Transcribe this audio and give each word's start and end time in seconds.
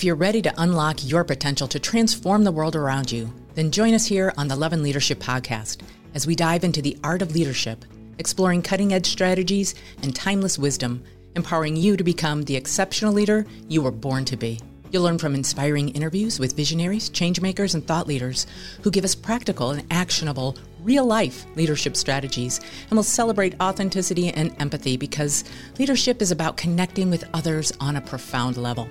If 0.00 0.04
you're 0.04 0.16
ready 0.16 0.40
to 0.40 0.54
unlock 0.56 1.06
your 1.06 1.24
potential 1.24 1.68
to 1.68 1.78
transform 1.78 2.42
the 2.42 2.52
world 2.52 2.74
around 2.74 3.12
you, 3.12 3.30
then 3.54 3.70
join 3.70 3.92
us 3.92 4.06
here 4.06 4.32
on 4.38 4.48
the 4.48 4.56
Lovin' 4.56 4.82
Leadership 4.82 5.18
Podcast 5.18 5.82
as 6.14 6.26
we 6.26 6.34
dive 6.34 6.64
into 6.64 6.80
the 6.80 6.96
art 7.04 7.20
of 7.20 7.34
leadership, 7.34 7.84
exploring 8.18 8.62
cutting 8.62 8.94
edge 8.94 9.04
strategies 9.04 9.74
and 10.02 10.16
timeless 10.16 10.58
wisdom, 10.58 11.04
empowering 11.36 11.76
you 11.76 11.98
to 11.98 12.02
become 12.02 12.44
the 12.44 12.56
exceptional 12.56 13.12
leader 13.12 13.46
you 13.68 13.82
were 13.82 13.90
born 13.90 14.24
to 14.24 14.38
be. 14.38 14.58
You'll 14.90 15.02
learn 15.02 15.18
from 15.18 15.34
inspiring 15.34 15.90
interviews 15.90 16.40
with 16.40 16.56
visionaries, 16.56 17.10
changemakers, 17.10 17.74
and 17.74 17.86
thought 17.86 18.06
leaders 18.06 18.46
who 18.80 18.90
give 18.90 19.04
us 19.04 19.14
practical 19.14 19.72
and 19.72 19.86
actionable, 19.92 20.56
real 20.80 21.04
life 21.04 21.44
leadership 21.56 21.94
strategies. 21.94 22.58
And 22.88 22.92
we'll 22.92 23.02
celebrate 23.02 23.60
authenticity 23.60 24.30
and 24.30 24.56
empathy 24.58 24.96
because 24.96 25.44
leadership 25.78 26.22
is 26.22 26.30
about 26.30 26.56
connecting 26.56 27.10
with 27.10 27.28
others 27.34 27.70
on 27.80 27.96
a 27.96 28.00
profound 28.00 28.56
level. 28.56 28.88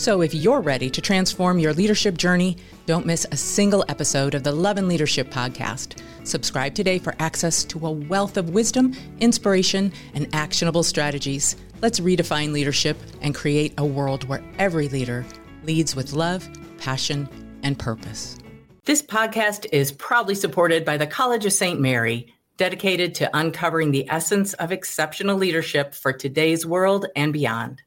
So 0.00 0.22
if 0.22 0.32
you're 0.32 0.62
ready 0.62 0.88
to 0.88 1.00
transform 1.02 1.58
your 1.58 1.74
leadership 1.74 2.16
journey, 2.16 2.56
don't 2.86 3.04
miss 3.04 3.26
a 3.30 3.36
single 3.36 3.84
episode 3.86 4.34
of 4.34 4.42
the 4.42 4.50
Lovin' 4.50 4.88
Leadership 4.88 5.28
podcast. 5.28 6.00
Subscribe 6.24 6.74
today 6.74 6.98
for 6.98 7.14
access 7.18 7.64
to 7.64 7.86
a 7.86 7.90
wealth 7.90 8.38
of 8.38 8.48
wisdom, 8.48 8.94
inspiration, 9.18 9.92
and 10.14 10.34
actionable 10.34 10.82
strategies. 10.82 11.54
Let's 11.82 12.00
redefine 12.00 12.52
leadership 12.52 12.96
and 13.20 13.34
create 13.34 13.74
a 13.76 13.84
world 13.84 14.26
where 14.26 14.42
every 14.58 14.88
leader 14.88 15.26
leads 15.64 15.94
with 15.94 16.14
love, 16.14 16.48
passion, 16.78 17.28
and 17.62 17.78
purpose. 17.78 18.38
This 18.86 19.02
podcast 19.02 19.66
is 19.70 19.92
proudly 19.92 20.34
supported 20.34 20.82
by 20.82 20.96
the 20.96 21.06
College 21.06 21.44
of 21.44 21.52
St. 21.52 21.78
Mary, 21.78 22.32
dedicated 22.56 23.14
to 23.16 23.36
uncovering 23.36 23.90
the 23.90 24.08
essence 24.08 24.54
of 24.54 24.72
exceptional 24.72 25.36
leadership 25.36 25.92
for 25.92 26.10
today's 26.10 26.64
world 26.64 27.04
and 27.14 27.34
beyond. 27.34 27.82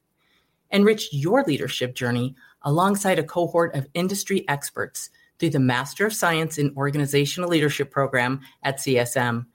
Enrich 0.70 1.12
your 1.12 1.44
leadership 1.44 1.94
journey 1.94 2.34
alongside 2.62 3.18
a 3.18 3.24
cohort 3.24 3.74
of 3.74 3.86
industry 3.94 4.48
experts 4.48 5.10
through 5.38 5.50
the 5.50 5.58
Master 5.58 6.06
of 6.06 6.14
Science 6.14 6.58
in 6.58 6.74
Organizational 6.76 7.50
Leadership 7.50 7.90
program 7.90 8.40
at 8.62 8.78
CSM. 8.78 9.46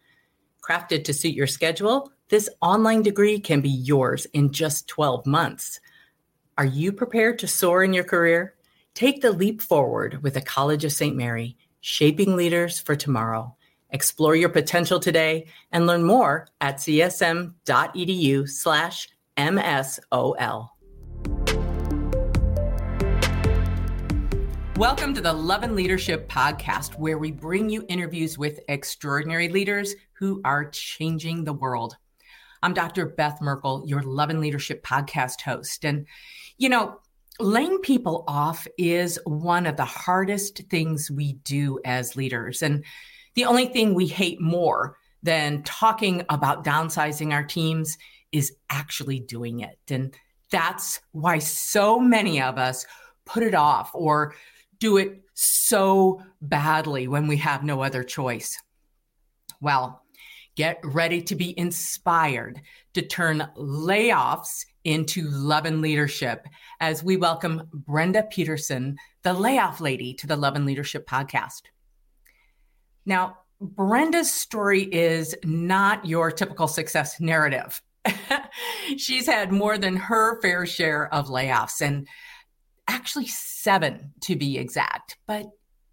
Crafted 0.61 1.03
to 1.05 1.13
suit 1.13 1.33
your 1.33 1.47
schedule, 1.47 2.11
this 2.29 2.49
online 2.61 3.01
degree 3.01 3.39
can 3.39 3.61
be 3.61 3.69
yours 3.69 4.25
in 4.33 4.51
just 4.51 4.87
12 4.87 5.25
months. 5.25 5.79
Are 6.57 6.65
you 6.65 6.91
prepared 6.91 7.39
to 7.39 7.47
soar 7.47 7.83
in 7.83 7.93
your 7.93 8.03
career? 8.03 8.55
Take 8.93 9.21
the 9.21 9.31
leap 9.31 9.61
forward 9.61 10.21
with 10.21 10.33
the 10.33 10.41
College 10.41 10.83
of 10.83 10.91
St. 10.91 11.15
Mary, 11.15 11.57
shaping 11.81 12.35
leaders 12.35 12.79
for 12.79 12.95
tomorrow. 12.95 13.55
Explore 13.91 14.35
your 14.35 14.49
potential 14.49 14.99
today 14.99 15.47
and 15.71 15.87
learn 15.87 16.03
more 16.03 16.47
at 16.61 16.75
csm.edu 16.75 17.53
Welcome 24.79 25.13
to 25.15 25.21
the 25.21 25.33
Lovin' 25.33 25.75
Leadership 25.75 26.29
Podcast, 26.29 26.97
where 26.97 27.17
we 27.17 27.31
bring 27.31 27.69
you 27.69 27.83
interviews 27.89 28.37
with 28.37 28.61
extraordinary 28.69 29.49
leaders 29.49 29.93
who 30.13 30.39
are 30.45 30.69
changing 30.69 31.43
the 31.43 31.51
world. 31.51 31.97
I'm 32.63 32.73
Dr. 32.73 33.07
Beth 33.07 33.41
Merkel, 33.41 33.83
your 33.85 34.01
Lovin' 34.03 34.39
Leadership 34.39 34.81
Podcast 34.81 35.41
host. 35.41 35.83
And, 35.83 36.07
you 36.57 36.69
know, 36.69 36.97
laying 37.41 37.79
people 37.79 38.23
off 38.25 38.69
is 38.77 39.19
one 39.25 39.65
of 39.65 39.75
the 39.75 39.83
hardest 39.83 40.61
things 40.69 41.11
we 41.11 41.33
do 41.33 41.81
as 41.83 42.15
leaders. 42.15 42.61
And 42.61 42.85
the 43.35 43.43
only 43.43 43.65
thing 43.65 43.93
we 43.93 44.07
hate 44.07 44.39
more 44.39 44.95
than 45.21 45.61
talking 45.63 46.23
about 46.29 46.63
downsizing 46.63 47.33
our 47.33 47.43
teams 47.43 47.97
is 48.31 48.53
actually 48.69 49.19
doing 49.19 49.59
it. 49.59 49.77
And 49.89 50.15
that's 50.51 51.01
why 51.11 51.39
so 51.39 51.99
many 51.99 52.41
of 52.41 52.57
us 52.57 52.85
put 53.25 53.43
it 53.43 53.53
off 53.53 53.91
or 53.93 54.33
do 54.79 54.97
it 54.97 55.21
so 55.33 56.21
badly 56.41 57.07
when 57.07 57.27
we 57.27 57.37
have 57.37 57.63
no 57.63 57.81
other 57.83 58.03
choice? 58.03 58.57
Well, 59.61 60.03
get 60.55 60.79
ready 60.83 61.21
to 61.23 61.35
be 61.35 61.57
inspired 61.57 62.61
to 62.93 63.01
turn 63.01 63.47
layoffs 63.57 64.65
into 64.83 65.27
love 65.29 65.65
and 65.65 65.81
leadership 65.81 66.47
as 66.79 67.03
we 67.03 67.17
welcome 67.17 67.63
Brenda 67.73 68.23
Peterson, 68.23 68.97
the 69.23 69.33
layoff 69.33 69.81
lady, 69.81 70.13
to 70.15 70.27
the 70.27 70.37
Lovin' 70.37 70.65
Leadership 70.65 71.07
podcast. 71.07 71.61
Now, 73.05 73.39
Brenda's 73.61 74.31
story 74.31 74.83
is 74.83 75.35
not 75.43 76.05
your 76.05 76.31
typical 76.31 76.67
success 76.67 77.19
narrative. 77.19 77.81
She's 78.97 79.25
had 79.25 79.51
more 79.51 79.77
than 79.77 79.97
her 79.97 80.41
fair 80.41 80.65
share 80.65 81.13
of 81.13 81.27
layoffs. 81.27 81.81
And 81.81 82.07
actually 82.89 83.27
seven 83.27 84.13
to 84.21 84.35
be 84.35 84.57
exact. 84.57 85.17
But 85.25 85.45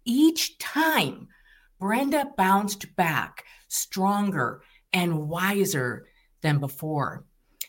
each 0.03 0.57
time, 0.57 1.29
Brenda 1.79 2.25
bounced 2.35 2.95
back 2.95 3.45
stronger 3.67 4.61
and 4.91 5.29
wiser 5.29 6.07
than 6.41 6.59
before. 6.59 7.23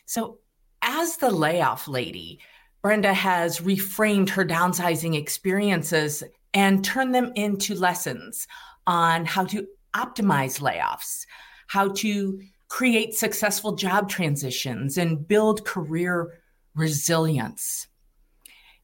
So, 0.05 0.39
as 0.81 1.17
the 1.17 1.29
layoff 1.29 1.87
lady, 1.87 2.39
Brenda 2.81 3.13
has 3.13 3.59
reframed 3.59 4.29
her 4.29 4.45
downsizing 4.45 5.15
experiences 5.15 6.23
and 6.53 6.83
turned 6.83 7.13
them 7.13 7.31
into 7.35 7.75
lessons 7.75 8.47
on 8.87 9.25
how 9.25 9.43
to 9.45 9.67
optimize 9.93 10.61
layoffs, 10.61 11.25
how 11.67 11.89
to 11.89 12.41
create 12.69 13.13
successful 13.13 13.75
job 13.75 14.09
transitions, 14.09 14.97
and 14.97 15.27
build 15.27 15.65
career 15.65 16.39
resilience. 16.73 17.87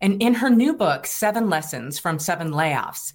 And 0.02 0.22
in 0.22 0.36
her 0.36 0.50
new 0.50 0.74
book, 0.74 1.06
Seven 1.08 1.50
Lessons 1.50 2.00
from 2.00 2.20
Seven 2.20 2.52
Layoffs, 2.52 3.14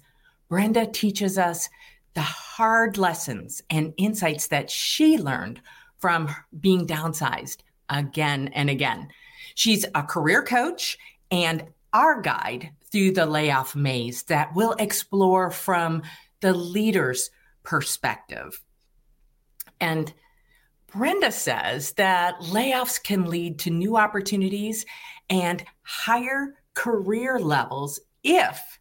Brenda 0.49 0.85
teaches 0.85 1.37
us 1.37 1.69
the 2.13 2.21
hard 2.21 2.97
lessons 2.97 3.61
and 3.69 3.93
insights 3.97 4.47
that 4.47 4.69
she 4.69 5.17
learned 5.17 5.61
from 5.97 6.29
being 6.59 6.85
downsized 6.85 7.57
again 7.89 8.49
and 8.53 8.69
again. 8.69 9.09
She's 9.55 9.85
a 9.95 10.03
career 10.03 10.43
coach 10.43 10.97
and 11.29 11.65
our 11.93 12.21
guide 12.21 12.71
through 12.91 13.11
the 13.11 13.25
layoff 13.25 13.75
maze 13.75 14.23
that 14.23 14.53
we'll 14.55 14.73
explore 14.73 15.51
from 15.51 16.01
the 16.41 16.53
leader's 16.53 17.29
perspective. 17.63 18.61
And 19.79 20.13
Brenda 20.87 21.31
says 21.31 21.93
that 21.93 22.39
layoffs 22.39 23.01
can 23.01 23.25
lead 23.25 23.59
to 23.59 23.69
new 23.69 23.95
opportunities 23.95 24.85
and 25.29 25.63
higher 25.83 26.55
career 26.73 27.39
levels 27.39 27.99
if 28.23 28.79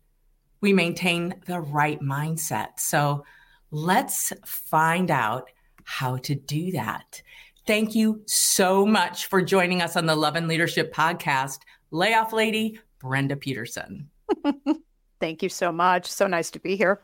we 0.60 0.72
maintain 0.72 1.34
the 1.46 1.60
right 1.60 2.00
mindset. 2.00 2.78
So 2.78 3.24
let's 3.70 4.32
find 4.44 5.10
out 5.10 5.50
how 5.84 6.16
to 6.18 6.34
do 6.34 6.72
that. 6.72 7.22
Thank 7.66 7.94
you 7.94 8.22
so 8.26 8.84
much 8.84 9.26
for 9.26 9.42
joining 9.42 9.82
us 9.82 9.96
on 9.96 10.06
the 10.06 10.16
Lovin' 10.16 10.48
Leadership 10.48 10.92
podcast, 10.92 11.60
Layoff 11.90 12.32
Lady 12.32 12.80
Brenda 12.98 13.36
Peterson. 13.36 14.08
Thank 15.20 15.42
you 15.42 15.48
so 15.48 15.70
much. 15.70 16.10
So 16.10 16.26
nice 16.26 16.50
to 16.52 16.58
be 16.58 16.76
here. 16.76 17.02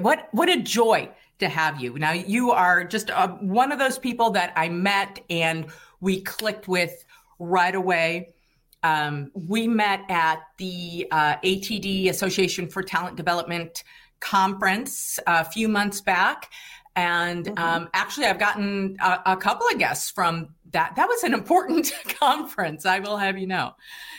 What 0.00 0.28
what 0.32 0.48
a 0.48 0.60
joy 0.62 1.10
to 1.38 1.48
have 1.48 1.80
you. 1.80 1.98
Now 1.98 2.12
you 2.12 2.50
are 2.50 2.84
just 2.84 3.10
uh, 3.10 3.28
one 3.28 3.72
of 3.72 3.78
those 3.78 3.98
people 3.98 4.30
that 4.30 4.52
I 4.56 4.68
met 4.68 5.20
and 5.28 5.66
we 6.00 6.22
clicked 6.22 6.66
with 6.66 7.04
right 7.38 7.74
away. 7.74 8.34
Um, 8.82 9.30
we 9.34 9.68
met 9.68 10.00
at 10.08 10.40
the 10.58 11.06
uh, 11.10 11.36
ATD 11.36 12.08
Association 12.08 12.68
for 12.68 12.82
Talent 12.82 13.16
Development 13.16 13.82
conference 14.20 15.18
a 15.26 15.44
few 15.44 15.68
months 15.68 16.00
back. 16.00 16.50
And 16.94 17.46
mm-hmm. 17.46 17.62
um, 17.62 17.88
actually, 17.94 18.26
I've 18.26 18.38
gotten 18.38 18.96
a, 19.00 19.20
a, 19.26 19.36
couple 19.36 19.66
of 19.66 19.78
guests 19.78 20.10
from 20.10 20.54
that. 20.72 20.94
That 20.96 21.08
was 21.08 21.24
an 21.24 21.32
important 21.32 21.92
conference, 22.20 22.84
I 22.84 22.98
will 22.98 23.16
have 23.16 23.38
you 23.38 23.46
know. 23.46 23.74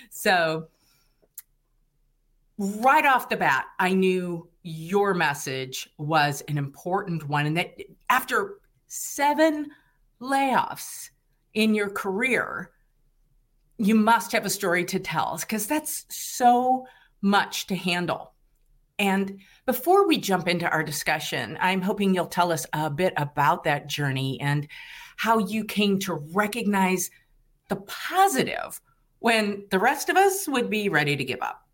So, 0.10 0.68
right 2.58 3.06
off 3.06 3.30
the 3.30 3.38
bat, 3.38 3.66
I 3.80 3.94
knew 3.94 4.50
your 4.64 5.14
message 5.14 5.90
was 5.98 6.42
an 6.48 6.58
important 6.58 7.28
one. 7.28 7.46
And 7.46 7.58
that 7.58 7.76
after 8.10 8.56
seven 8.88 9.70
layoffs 10.22 11.10
in 11.54 11.76
your 11.76 11.90
career, 11.90 12.72
you 13.84 13.96
must 13.96 14.32
have 14.32 14.46
a 14.46 14.50
story 14.50 14.86
to 14.86 15.00
tell 15.00 15.38
because 15.40 15.68
that's 15.68 16.06
so 16.10 16.86
much 17.22 17.68
to 17.68 17.76
handle. 17.76 18.34
And 19.00 19.40
before 19.66 20.08
we 20.08 20.18
jump 20.18 20.48
into 20.48 20.70
our 20.70 20.84
discussion, 20.84 21.58
I'm 21.60 21.82
hoping 21.82 22.14
you'll 22.14 22.28
tell 22.28 22.52
us 22.52 22.66
a 22.74 22.90
bit 22.90 23.14
about 23.18 23.64
that 23.64 23.88
journey 23.88 24.40
and 24.40 24.68
how 25.18 25.40
you 25.40 25.66
came 25.66 26.00
to 26.00 26.14
recognize 26.14 27.10
the 27.70 27.78
positive 27.78 28.80
when 29.20 29.66
the 29.72 29.80
rest 29.80 30.10
of 30.10 30.18
us 30.18 30.48
would 30.48 30.70
be 30.70 30.90
ready 30.90 31.16
to 31.16 31.24
give 31.24 31.42
up. 31.42 31.66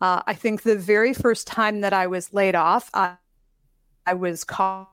Uh, 0.00 0.22
I 0.26 0.34
think 0.34 0.62
the 0.62 0.76
very 0.76 1.12
first 1.12 1.46
time 1.46 1.82
that 1.82 1.92
I 1.92 2.06
was 2.06 2.32
laid 2.32 2.54
off, 2.54 2.90
I, 2.94 3.16
I 4.06 4.14
was 4.14 4.44
caught 4.44 4.88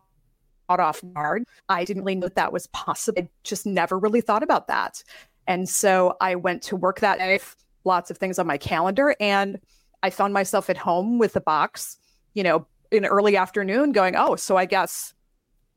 off 0.69 1.01
guard. 1.13 1.45
I 1.69 1.85
didn't 1.85 2.03
really 2.03 2.15
know 2.15 2.27
that, 2.27 2.35
that 2.35 2.53
was 2.53 2.67
possible. 2.67 3.21
I 3.21 3.29
just 3.43 3.65
never 3.65 3.97
really 3.97 4.21
thought 4.21 4.43
about 4.43 4.67
that. 4.67 5.01
And 5.47 5.67
so 5.67 6.15
I 6.21 6.35
went 6.35 6.61
to 6.63 6.75
work 6.75 6.99
that 6.99 7.19
day, 7.19 7.39
lots 7.83 8.11
of 8.11 8.17
things 8.17 8.37
on 8.37 8.47
my 8.47 8.57
calendar. 8.57 9.15
And 9.19 9.59
I 10.03 10.09
found 10.09 10.33
myself 10.33 10.69
at 10.69 10.77
home 10.77 11.17
with 11.17 11.33
the 11.33 11.41
box, 11.41 11.97
you 12.33 12.43
know, 12.43 12.67
in 12.91 13.05
early 13.05 13.35
afternoon 13.35 13.91
going, 13.91 14.15
oh, 14.15 14.35
so 14.35 14.57
I 14.57 14.65
guess, 14.65 15.13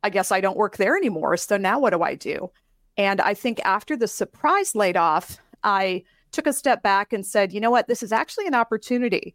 I 0.02 0.10
guess 0.10 0.30
I 0.30 0.40
don't 0.40 0.56
work 0.56 0.76
there 0.76 0.96
anymore. 0.96 1.36
So 1.36 1.56
now 1.56 1.78
what 1.78 1.90
do 1.90 2.02
I 2.02 2.14
do? 2.14 2.50
And 2.96 3.20
I 3.20 3.34
think 3.34 3.60
after 3.64 3.96
the 3.96 4.08
surprise 4.08 4.74
laid 4.74 4.96
off, 4.96 5.38
I 5.62 6.04
took 6.32 6.46
a 6.46 6.52
step 6.52 6.82
back 6.82 7.12
and 7.12 7.24
said, 7.24 7.52
you 7.52 7.60
know 7.60 7.70
what, 7.70 7.88
this 7.88 8.02
is 8.02 8.12
actually 8.12 8.46
an 8.46 8.54
opportunity 8.54 9.34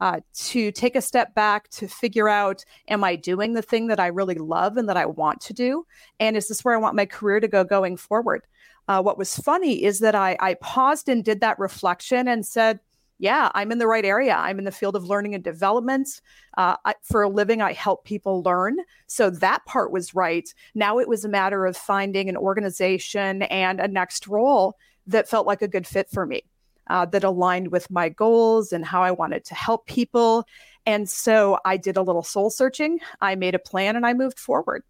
uh, 0.00 0.20
to 0.34 0.70
take 0.72 0.96
a 0.96 1.02
step 1.02 1.34
back 1.34 1.68
to 1.70 1.88
figure 1.88 2.28
out 2.28 2.64
am 2.88 3.04
I 3.04 3.16
doing 3.16 3.54
the 3.54 3.62
thing 3.62 3.86
that 3.88 4.00
I 4.00 4.08
really 4.08 4.34
love 4.34 4.76
and 4.76 4.88
that 4.88 4.96
I 4.96 5.06
want 5.06 5.40
to 5.42 5.52
do? 5.52 5.86
And 6.20 6.36
is 6.36 6.48
this 6.48 6.64
where 6.64 6.74
I 6.74 6.78
want 6.78 6.96
my 6.96 7.06
career 7.06 7.40
to 7.40 7.48
go 7.48 7.64
going 7.64 7.96
forward? 7.96 8.42
Uh, 8.88 9.02
what 9.02 9.18
was 9.18 9.36
funny 9.36 9.82
is 9.82 10.00
that 10.00 10.14
I, 10.14 10.36
I 10.40 10.54
paused 10.54 11.08
and 11.08 11.24
did 11.24 11.40
that 11.40 11.58
reflection 11.58 12.28
and 12.28 12.46
said, 12.46 12.78
yeah, 13.18 13.50
I'm 13.54 13.72
in 13.72 13.78
the 13.78 13.86
right 13.86 14.04
area. 14.04 14.36
I'm 14.36 14.58
in 14.58 14.64
the 14.64 14.70
field 14.70 14.94
of 14.94 15.04
learning 15.04 15.34
and 15.34 15.42
development. 15.42 16.20
Uh, 16.56 16.76
I, 16.84 16.94
for 17.02 17.22
a 17.22 17.28
living, 17.28 17.62
I 17.62 17.72
help 17.72 18.04
people 18.04 18.42
learn. 18.42 18.76
So 19.06 19.30
that 19.30 19.64
part 19.64 19.90
was 19.90 20.14
right. 20.14 20.52
Now 20.74 20.98
it 20.98 21.08
was 21.08 21.24
a 21.24 21.28
matter 21.28 21.64
of 21.64 21.76
finding 21.76 22.28
an 22.28 22.36
organization 22.36 23.42
and 23.42 23.80
a 23.80 23.88
next 23.88 24.28
role 24.28 24.76
that 25.06 25.28
felt 25.28 25.46
like 25.46 25.62
a 25.62 25.68
good 25.68 25.86
fit 25.86 26.10
for 26.10 26.26
me, 26.26 26.42
uh, 26.88 27.06
that 27.06 27.24
aligned 27.24 27.72
with 27.72 27.90
my 27.90 28.08
goals 28.08 28.72
and 28.72 28.84
how 28.84 29.02
I 29.02 29.10
wanted 29.10 29.44
to 29.46 29.54
help 29.54 29.86
people. 29.86 30.46
And 30.84 31.08
so 31.08 31.58
I 31.64 31.76
did 31.76 31.96
a 31.96 32.02
little 32.02 32.22
soul 32.22 32.50
searching. 32.50 33.00
I 33.20 33.34
made 33.34 33.54
a 33.54 33.58
plan 33.58 33.96
and 33.96 34.06
I 34.06 34.14
moved 34.14 34.38
forward. 34.38 34.84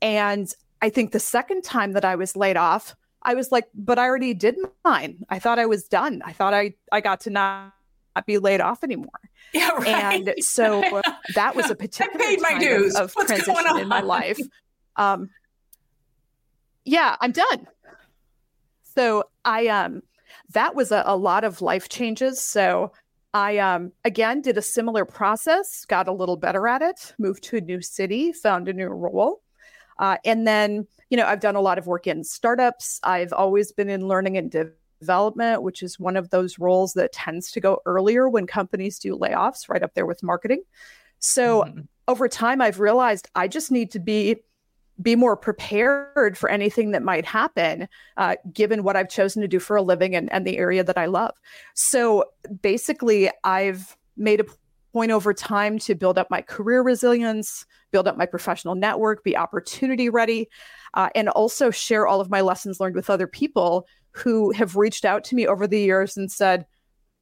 And 0.00 0.52
I 0.80 0.90
think 0.90 1.12
the 1.12 1.20
second 1.20 1.64
time 1.64 1.92
that 1.92 2.04
I 2.04 2.14
was 2.14 2.36
laid 2.36 2.56
off, 2.56 2.94
I 3.22 3.34
was 3.34 3.50
like, 3.50 3.64
but 3.74 3.98
I 3.98 4.04
already 4.04 4.34
did 4.34 4.56
mine. 4.84 5.24
I 5.28 5.38
thought 5.38 5.58
I 5.58 5.66
was 5.66 5.84
done. 5.84 6.22
I 6.24 6.32
thought 6.32 6.54
I, 6.54 6.74
I 6.92 7.00
got 7.00 7.20
to 7.22 7.30
not, 7.30 7.72
not 8.14 8.26
be 8.26 8.38
laid 8.38 8.60
off 8.60 8.84
anymore. 8.84 9.08
Yeah, 9.52 9.70
right. 9.70 10.26
And 10.26 10.34
so 10.40 10.82
that 11.36 11.54
was 11.54 11.70
a 11.70 11.76
particular 11.76 12.24
I 12.24 12.26
paid 12.26 12.40
my 12.40 12.58
dues. 12.58 12.96
of, 12.96 13.14
of 13.16 13.26
transition 13.28 13.78
in 13.78 13.86
my 13.86 14.00
life. 14.00 14.40
Um, 14.96 15.30
yeah, 16.84 17.14
I'm 17.20 17.30
done. 17.30 17.68
So 18.96 19.24
I 19.44 19.68
um 19.68 20.02
that 20.50 20.74
was 20.74 20.92
a, 20.92 21.02
a 21.06 21.16
lot 21.16 21.44
of 21.44 21.62
life 21.62 21.88
changes. 21.88 22.40
So 22.40 22.92
I 23.32 23.58
um 23.58 23.92
again 24.04 24.40
did 24.42 24.56
a 24.58 24.62
similar 24.62 25.04
process, 25.04 25.84
got 25.86 26.08
a 26.08 26.12
little 26.12 26.36
better 26.36 26.68
at 26.68 26.82
it, 26.82 27.14
moved 27.18 27.42
to 27.44 27.56
a 27.56 27.60
new 27.60 27.80
city, 27.80 28.32
found 28.32 28.68
a 28.68 28.72
new 28.72 28.88
role. 28.88 29.40
Uh, 29.98 30.16
and 30.24 30.46
then, 30.46 30.86
you 31.10 31.16
know, 31.16 31.26
I've 31.26 31.40
done 31.40 31.56
a 31.56 31.60
lot 31.60 31.78
of 31.78 31.86
work 31.86 32.06
in 32.06 32.24
startups. 32.24 33.00
I've 33.04 33.32
always 33.32 33.72
been 33.72 33.88
in 33.88 34.08
learning 34.08 34.36
and 34.36 34.50
development, 35.00 35.62
which 35.62 35.82
is 35.82 36.00
one 36.00 36.16
of 36.16 36.30
those 36.30 36.58
roles 36.58 36.94
that 36.94 37.12
tends 37.12 37.52
to 37.52 37.60
go 37.60 37.80
earlier 37.86 38.28
when 38.28 38.46
companies 38.46 38.98
do 38.98 39.16
layoffs, 39.16 39.68
right 39.68 39.82
up 39.82 39.94
there 39.94 40.06
with 40.06 40.22
marketing. 40.22 40.62
So 41.20 41.62
mm-hmm. 41.62 41.80
over 42.08 42.28
time, 42.28 42.60
I've 42.60 42.80
realized 42.80 43.28
I 43.34 43.46
just 43.48 43.70
need 43.70 43.92
to 43.92 44.00
be 44.00 44.36
be 45.02 45.16
more 45.16 45.36
prepared 45.36 46.38
for 46.38 46.48
anything 46.48 46.92
that 46.92 47.02
might 47.02 47.24
happen, 47.24 47.88
uh, 48.16 48.36
given 48.52 48.84
what 48.84 48.96
I've 48.96 49.08
chosen 49.08 49.42
to 49.42 49.48
do 49.48 49.58
for 49.58 49.76
a 49.76 49.82
living 49.82 50.14
and, 50.14 50.32
and 50.32 50.46
the 50.46 50.56
area 50.56 50.84
that 50.84 50.96
I 50.98 51.06
love. 51.06 51.34
So 51.74 52.24
basically, 52.62 53.30
I've 53.42 53.96
made 54.16 54.40
a 54.40 54.44
point 54.92 55.10
over 55.10 55.34
time 55.34 55.78
to 55.80 55.94
build 55.96 56.16
up 56.18 56.30
my 56.30 56.40
career 56.40 56.80
resilience, 56.82 57.66
build 57.90 58.06
up 58.06 58.16
my 58.16 58.26
professional 58.26 58.76
network, 58.76 59.24
be 59.24 59.36
opportunity 59.36 60.08
ready, 60.08 60.48
uh, 60.94 61.08
and 61.16 61.28
also 61.30 61.70
share 61.70 62.06
all 62.06 62.20
of 62.20 62.30
my 62.30 62.40
lessons 62.40 62.78
learned 62.78 62.94
with 62.94 63.10
other 63.10 63.26
people 63.26 63.88
who 64.12 64.52
have 64.52 64.76
reached 64.76 65.04
out 65.04 65.24
to 65.24 65.34
me 65.34 65.46
over 65.46 65.66
the 65.66 65.80
years 65.80 66.16
and 66.16 66.30
said, 66.30 66.64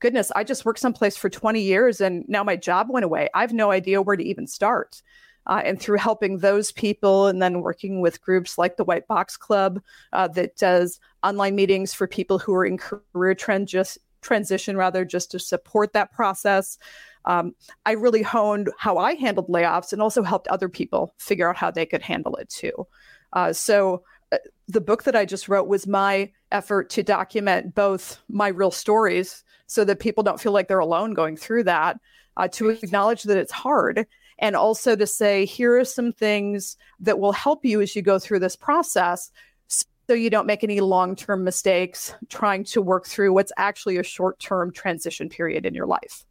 Goodness, 0.00 0.30
I 0.34 0.44
just 0.44 0.64
worked 0.64 0.80
someplace 0.80 1.16
for 1.16 1.30
20 1.30 1.62
years 1.62 2.00
and 2.00 2.24
now 2.28 2.42
my 2.42 2.56
job 2.56 2.88
went 2.90 3.04
away. 3.04 3.28
I 3.34 3.40
have 3.40 3.52
no 3.52 3.70
idea 3.70 4.02
where 4.02 4.16
to 4.16 4.24
even 4.24 4.46
start. 4.46 5.00
Uh, 5.46 5.60
and 5.64 5.80
through 5.80 5.98
helping 5.98 6.38
those 6.38 6.70
people 6.70 7.26
and 7.26 7.42
then 7.42 7.62
working 7.62 8.00
with 8.00 8.22
groups 8.22 8.58
like 8.58 8.76
the 8.76 8.84
White 8.84 9.08
Box 9.08 9.36
Club 9.36 9.82
uh, 10.12 10.28
that 10.28 10.56
does 10.56 11.00
online 11.24 11.56
meetings 11.56 11.92
for 11.92 12.06
people 12.06 12.38
who 12.38 12.54
are 12.54 12.64
in 12.64 12.78
career 12.78 13.34
trend 13.34 13.66
just 13.66 13.98
transition 14.20 14.76
rather 14.76 15.04
just 15.04 15.30
to 15.32 15.38
support 15.38 15.92
that 15.92 16.12
process. 16.12 16.78
Um, 17.24 17.54
I 17.86 17.92
really 17.92 18.22
honed 18.22 18.70
how 18.78 18.98
I 18.98 19.14
handled 19.14 19.48
layoffs 19.48 19.92
and 19.92 20.00
also 20.00 20.22
helped 20.22 20.48
other 20.48 20.68
people 20.68 21.14
figure 21.18 21.48
out 21.48 21.56
how 21.56 21.70
they 21.70 21.86
could 21.86 22.02
handle 22.02 22.36
it 22.36 22.48
too. 22.48 22.86
Uh, 23.32 23.52
so 23.52 24.02
uh, 24.32 24.38
the 24.68 24.80
book 24.80 25.04
that 25.04 25.16
I 25.16 25.24
just 25.24 25.48
wrote 25.48 25.68
was 25.68 25.86
my 25.86 26.30
effort 26.50 26.90
to 26.90 27.02
document 27.02 27.74
both 27.74 28.18
my 28.28 28.48
real 28.48 28.70
stories 28.70 29.44
so 29.66 29.84
that 29.84 30.00
people 30.00 30.22
don't 30.22 30.40
feel 30.40 30.52
like 30.52 30.68
they're 30.68 30.78
alone 30.78 31.14
going 31.14 31.36
through 31.36 31.64
that, 31.64 31.98
uh, 32.36 32.48
to 32.48 32.70
acknowledge 32.70 33.22
that 33.24 33.38
it's 33.38 33.52
hard 33.52 34.06
and 34.42 34.56
also 34.56 34.96
to 34.96 35.06
say, 35.06 35.44
here 35.46 35.78
are 35.78 35.84
some 35.84 36.12
things 36.12 36.76
that 37.00 37.20
will 37.20 37.32
help 37.32 37.64
you 37.64 37.80
as 37.80 37.94
you 37.94 38.02
go 38.02 38.18
through 38.18 38.40
this 38.40 38.56
process 38.56 39.30
so 39.68 40.14
you 40.14 40.28
don't 40.28 40.46
make 40.46 40.64
any 40.64 40.80
long 40.80 41.14
term 41.14 41.44
mistakes 41.44 42.12
trying 42.28 42.64
to 42.64 42.82
work 42.82 43.06
through 43.06 43.32
what's 43.32 43.52
actually 43.56 43.96
a 43.96 44.02
short 44.02 44.40
term 44.40 44.72
transition 44.72 45.28
period 45.28 45.64
in 45.64 45.74
your 45.74 45.86
life. 45.86 46.24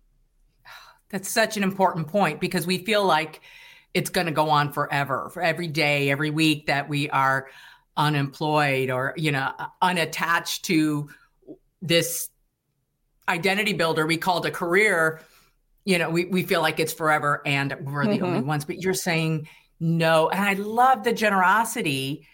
That's 1.10 1.30
such 1.30 1.56
an 1.56 1.63
important 1.63 2.10
point 2.10 2.42
because 2.42 2.68
we 2.68 2.80
feel 2.80 3.06
like 3.06 3.42
it's 3.94 4.10
going 4.10 4.28
to 4.28 4.34
go 4.34 4.50
on 4.50 4.72
forever, 4.72 5.30
for 5.34 5.42
every 5.42 5.68
day, 5.68 6.12
every 6.12 6.30
week 6.30 6.68
that 6.68 6.90
we 6.90 7.10
are 7.10 7.48
unemployed 7.96 8.90
or, 8.90 9.13
you 9.18 9.31
know, 9.31 9.52
unattached 9.81 10.66
to 10.66 11.10
this 11.81 12.30
identity 13.30 13.74
builder 13.74 14.06
we 14.06 14.18
called 14.18 14.46
a 14.46 14.52
career 14.52 15.22
you 15.86 15.98
know, 15.98 16.10
we, 16.10 16.25
we 16.25 16.44
feel 16.44 16.62
like 16.62 16.80
it's 16.80 16.94
forever 16.94 17.42
and 17.45 17.75
we're 17.81 18.06
the 18.06 18.13
mm-hmm. 18.13 18.25
only 18.25 18.42
ones, 18.42 18.66
but 18.66 18.81
you're 18.81 18.94
saying 18.94 19.48
no. 19.80 20.30
And 20.30 20.42
I 20.42 20.54
love 20.54 21.04
the 21.04 21.13
generosity 21.13 22.28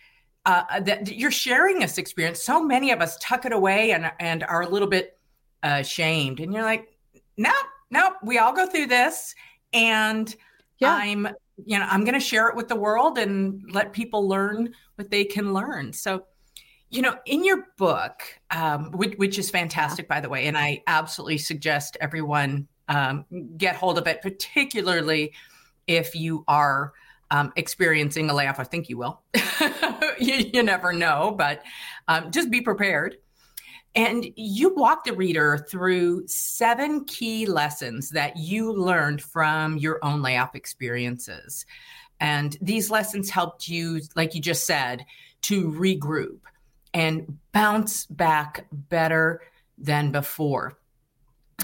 uh, 0.46 0.80
that 0.82 1.12
you're 1.12 1.32
sharing 1.32 1.80
this 1.80 1.98
experience. 1.98 2.44
So 2.44 2.64
many 2.64 2.92
of 2.92 3.02
us 3.02 3.18
tuck 3.22 3.46
it 3.46 3.54
away 3.54 3.92
and, 3.92 4.12
and 4.20 4.44
are 4.44 4.62
a 4.62 4.68
little 4.68 4.88
bit 4.88 5.18
uh, 5.64 5.78
ashamed. 5.80 6.40
And 6.40 6.54
you're 6.54 6.64
like, 6.64 6.98
no, 7.38 7.52
no, 7.90 8.14
we 8.24 8.38
all 8.38 8.54
go 8.54 8.66
through 8.68 8.88
this. 8.88 9.34
And 9.74 10.34
yeah. 10.80 10.96
I'm, 10.96 11.28
you 11.66 11.80
know, 11.80 11.86
I'm 11.90 12.04
going 12.04 12.14
to 12.14 12.20
share 12.20 12.50
it 12.50 12.56
with 12.56 12.68
the 12.68 12.76
world 12.76 13.18
and 13.18 13.62
let 13.72 13.94
people 13.94 14.28
learn 14.28 14.74
what 14.96 15.10
they 15.10 15.24
can 15.24 15.54
learn. 15.54 15.94
So, 15.94 16.26
you 16.90 17.02
know, 17.02 17.16
in 17.26 17.44
your 17.44 17.66
book, 17.78 18.22
um, 18.52 18.92
which, 18.92 19.16
which 19.18 19.40
is 19.40 19.50
fantastic, 19.50 20.08
by 20.08 20.22
the 20.22 20.30
way, 20.30 20.48
and 20.48 20.58
I 20.58 20.84
absolutely 20.88 21.40
suggest 21.40 21.98
everyone 22.00 22.68
um, 22.88 23.26
get 23.58 23.76
hold 23.76 23.98
of 23.98 24.08
it, 24.08 24.22
particularly 24.22 25.34
if 25.88 26.16
you 26.16 26.44
are 26.48 26.94
um, 27.32 27.52
experiencing 27.56 28.30
a 28.30 28.34
layoff. 28.34 28.60
I 28.60 28.64
think 28.64 28.90
you 28.90 28.98
will. 28.98 29.22
you, 30.20 30.36
you, 30.54 30.64
never 30.64 30.94
know, 30.94 31.36
but 31.38 31.64
um, 32.08 32.32
just 32.32 32.50
be 32.50 32.62
prepared. 32.62 33.18
And 33.96 34.28
you 34.36 34.76
walk 34.76 35.06
the 35.06 35.14
reader 35.14 35.66
through 35.70 36.28
seven 36.28 37.06
key 37.06 37.46
lessons 37.46 38.12
that 38.12 38.38
you 38.38 38.72
learned 38.72 39.22
from 39.22 39.78
your 39.78 40.00
own 40.04 40.22
layoff 40.22 40.56
experiences. 40.56 41.66
And 42.20 42.58
these 42.62 42.92
lessons 42.92 43.30
helped 43.30 43.68
you, 43.68 44.02
like 44.16 44.36
you 44.36 44.42
just 44.42 44.66
said, 44.66 45.06
to 45.44 45.72
regroup 45.72 46.40
and 46.94 47.38
bounce 47.52 48.06
back 48.06 48.68
better 48.72 49.42
than 49.78 50.12
before. 50.12 50.77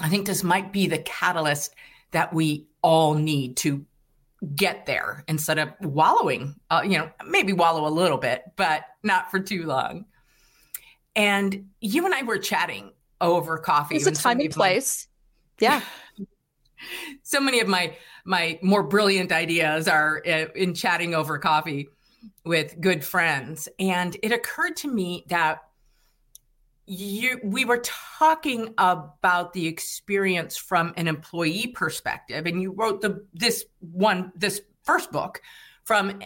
I 0.00 0.08
think 0.08 0.26
this 0.26 0.42
might 0.42 0.72
be 0.72 0.86
the 0.86 0.98
catalyst 0.98 1.74
that 2.10 2.32
we 2.32 2.66
all 2.82 3.14
need 3.14 3.56
to 3.58 3.84
get 4.54 4.86
there 4.86 5.24
instead 5.28 5.58
of 5.58 5.70
wallowing. 5.80 6.56
Uh, 6.70 6.82
you 6.84 6.98
know, 6.98 7.10
maybe 7.26 7.52
wallow 7.52 7.86
a 7.86 7.90
little 7.90 8.18
bit, 8.18 8.42
but 8.56 8.84
not 9.02 9.30
for 9.30 9.40
too 9.40 9.64
long. 9.64 10.06
And 11.16 11.70
you 11.80 12.04
and 12.04 12.14
I 12.14 12.22
were 12.22 12.38
chatting 12.38 12.92
over 13.20 13.58
coffee. 13.58 13.96
It's 13.96 14.06
a 14.06 14.12
time 14.12 14.40
and 14.40 14.50
place. 14.50 15.08
My, 15.60 15.66
yeah. 15.66 15.80
so 17.22 17.40
many 17.40 17.60
of 17.60 17.68
my 17.68 17.96
my 18.24 18.58
more 18.62 18.82
brilliant 18.82 19.32
ideas 19.32 19.86
are 19.86 20.22
uh, 20.26 20.46
in 20.54 20.74
chatting 20.74 21.14
over 21.14 21.38
coffee 21.38 21.88
with 22.44 22.80
good 22.80 23.04
friends, 23.04 23.68
and 23.78 24.16
it 24.22 24.32
occurred 24.32 24.76
to 24.76 24.88
me 24.88 25.24
that 25.28 25.63
you 26.86 27.40
we 27.42 27.64
were 27.64 27.82
talking 28.18 28.74
about 28.76 29.52
the 29.52 29.66
experience 29.66 30.56
from 30.56 30.92
an 30.96 31.08
employee 31.08 31.68
perspective 31.68 32.46
and 32.46 32.60
you 32.60 32.72
wrote 32.72 33.00
the 33.00 33.24
this 33.32 33.64
one 33.80 34.32
this 34.36 34.60
first 34.82 35.10
book 35.10 35.40
from 35.84 36.20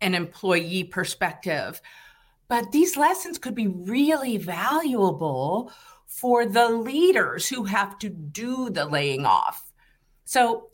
an 0.00 0.14
employee 0.14 0.84
perspective. 0.84 1.80
But 2.48 2.70
these 2.70 2.96
lessons 2.96 3.38
could 3.38 3.56
be 3.56 3.66
really 3.66 4.36
valuable 4.36 5.72
for 6.06 6.46
the 6.46 6.68
leaders 6.68 7.48
who 7.48 7.64
have 7.64 7.98
to 7.98 8.08
do 8.08 8.70
the 8.70 8.84
laying 8.84 9.26
off. 9.26 9.72
So 10.24 10.70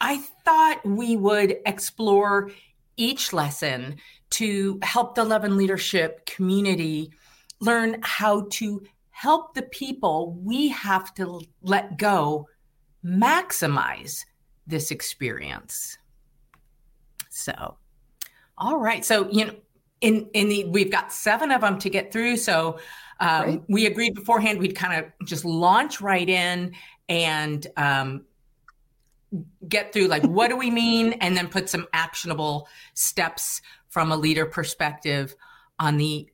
i 0.00 0.16
thought 0.44 0.84
we 0.84 1.16
would 1.16 1.56
explore 1.64 2.50
each 2.96 3.32
lesson 3.32 3.96
to 4.30 4.78
help 4.82 5.14
the 5.14 5.24
love 5.24 5.44
and 5.44 5.56
leadership 5.56 6.26
community 6.26 7.12
learn 7.62 7.98
how 8.02 8.46
to 8.50 8.82
help 9.10 9.54
the 9.54 9.62
people 9.62 10.32
we 10.32 10.68
have 10.68 11.14
to 11.14 11.40
let 11.62 11.96
go 11.96 12.48
maximize 13.04 14.24
this 14.66 14.90
experience. 14.90 15.96
So, 17.30 17.76
all 18.58 18.78
right. 18.78 19.04
So, 19.04 19.28
you 19.30 19.46
know, 19.46 19.54
in 20.00 20.28
in 20.34 20.48
the 20.48 20.64
we've 20.64 20.90
got 20.90 21.12
seven 21.12 21.50
of 21.52 21.60
them 21.60 21.78
to 21.78 21.88
get 21.88 22.12
through. 22.12 22.36
So, 22.36 22.78
um, 23.20 23.64
we 23.68 23.86
agreed 23.86 24.14
beforehand 24.14 24.58
we'd 24.58 24.74
kind 24.74 25.04
of 25.04 25.26
just 25.26 25.44
launch 25.44 26.00
right 26.00 26.28
in 26.28 26.74
and 27.08 27.66
um, 27.76 28.24
get 29.68 29.92
through 29.92 30.08
like 30.08 30.24
what 30.24 30.48
do 30.48 30.56
we 30.56 30.70
mean, 30.70 31.12
and 31.14 31.36
then 31.36 31.48
put 31.48 31.68
some 31.68 31.86
actionable 31.92 32.68
steps 32.94 33.62
from 33.88 34.10
a 34.10 34.16
leader 34.16 34.46
perspective 34.46 35.36
on 35.78 35.96
the 35.96 36.28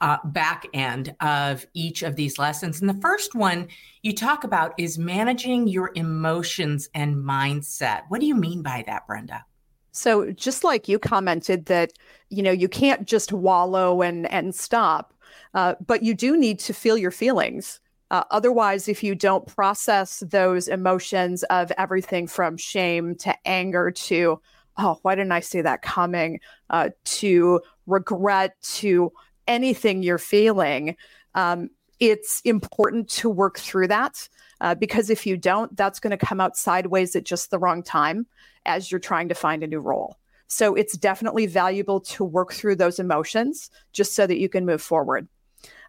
uh, 0.00 0.18
back 0.26 0.66
end 0.74 1.14
of 1.20 1.66
each 1.74 2.02
of 2.02 2.16
these 2.16 2.38
lessons. 2.38 2.80
And 2.80 2.88
the 2.88 3.00
first 3.00 3.34
one 3.34 3.68
you 4.02 4.12
talk 4.12 4.44
about 4.44 4.74
is 4.78 4.98
managing 4.98 5.68
your 5.68 5.90
emotions 5.94 6.88
and 6.94 7.16
mindset. 7.16 8.02
What 8.08 8.20
do 8.20 8.26
you 8.26 8.34
mean 8.34 8.62
by 8.62 8.84
that, 8.86 9.06
Brenda? 9.06 9.44
So 9.92 10.30
just 10.32 10.62
like 10.62 10.88
you 10.88 10.98
commented 10.98 11.66
that, 11.66 11.92
you 12.28 12.42
know, 12.42 12.50
you 12.52 12.68
can't 12.68 13.06
just 13.08 13.32
wallow 13.32 14.02
and 14.02 14.30
and 14.30 14.54
stop, 14.54 15.14
uh, 15.54 15.74
but 15.86 16.02
you 16.02 16.14
do 16.14 16.36
need 16.36 16.58
to 16.60 16.74
feel 16.74 16.98
your 16.98 17.10
feelings. 17.10 17.80
Uh, 18.10 18.22
otherwise, 18.30 18.88
if 18.88 19.02
you 19.02 19.14
don't 19.14 19.46
process 19.46 20.22
those 20.28 20.68
emotions 20.68 21.42
of 21.44 21.72
everything 21.78 22.26
from 22.26 22.56
shame 22.56 23.16
to 23.16 23.34
anger 23.46 23.90
to, 23.90 24.40
oh, 24.76 24.98
why 25.02 25.14
didn't 25.14 25.32
I 25.32 25.40
see 25.40 25.62
that 25.62 25.82
coming, 25.82 26.40
uh, 26.70 26.90
to 27.04 27.60
regret 27.86 28.54
to 28.62 29.12
anything 29.46 30.02
you're 30.02 30.18
feeling, 30.18 30.96
um, 31.34 31.70
it's 32.00 32.40
important 32.44 33.08
to 33.08 33.30
work 33.30 33.58
through 33.58 33.88
that 33.88 34.28
uh, 34.60 34.74
because 34.74 35.10
if 35.10 35.26
you 35.26 35.36
don't, 35.36 35.74
that's 35.76 36.00
going 36.00 36.16
to 36.16 36.26
come 36.26 36.40
out 36.40 36.56
sideways 36.56 37.16
at 37.16 37.24
just 37.24 37.50
the 37.50 37.58
wrong 37.58 37.82
time 37.82 38.26
as 38.64 38.90
you're 38.90 39.00
trying 39.00 39.28
to 39.28 39.34
find 39.34 39.62
a 39.62 39.66
new 39.66 39.80
role. 39.80 40.16
So 40.48 40.74
it's 40.74 40.96
definitely 40.96 41.46
valuable 41.46 42.00
to 42.00 42.24
work 42.24 42.52
through 42.52 42.76
those 42.76 42.98
emotions 42.98 43.70
just 43.92 44.14
so 44.14 44.26
that 44.26 44.38
you 44.38 44.48
can 44.48 44.64
move 44.64 44.82
forward. 44.82 45.26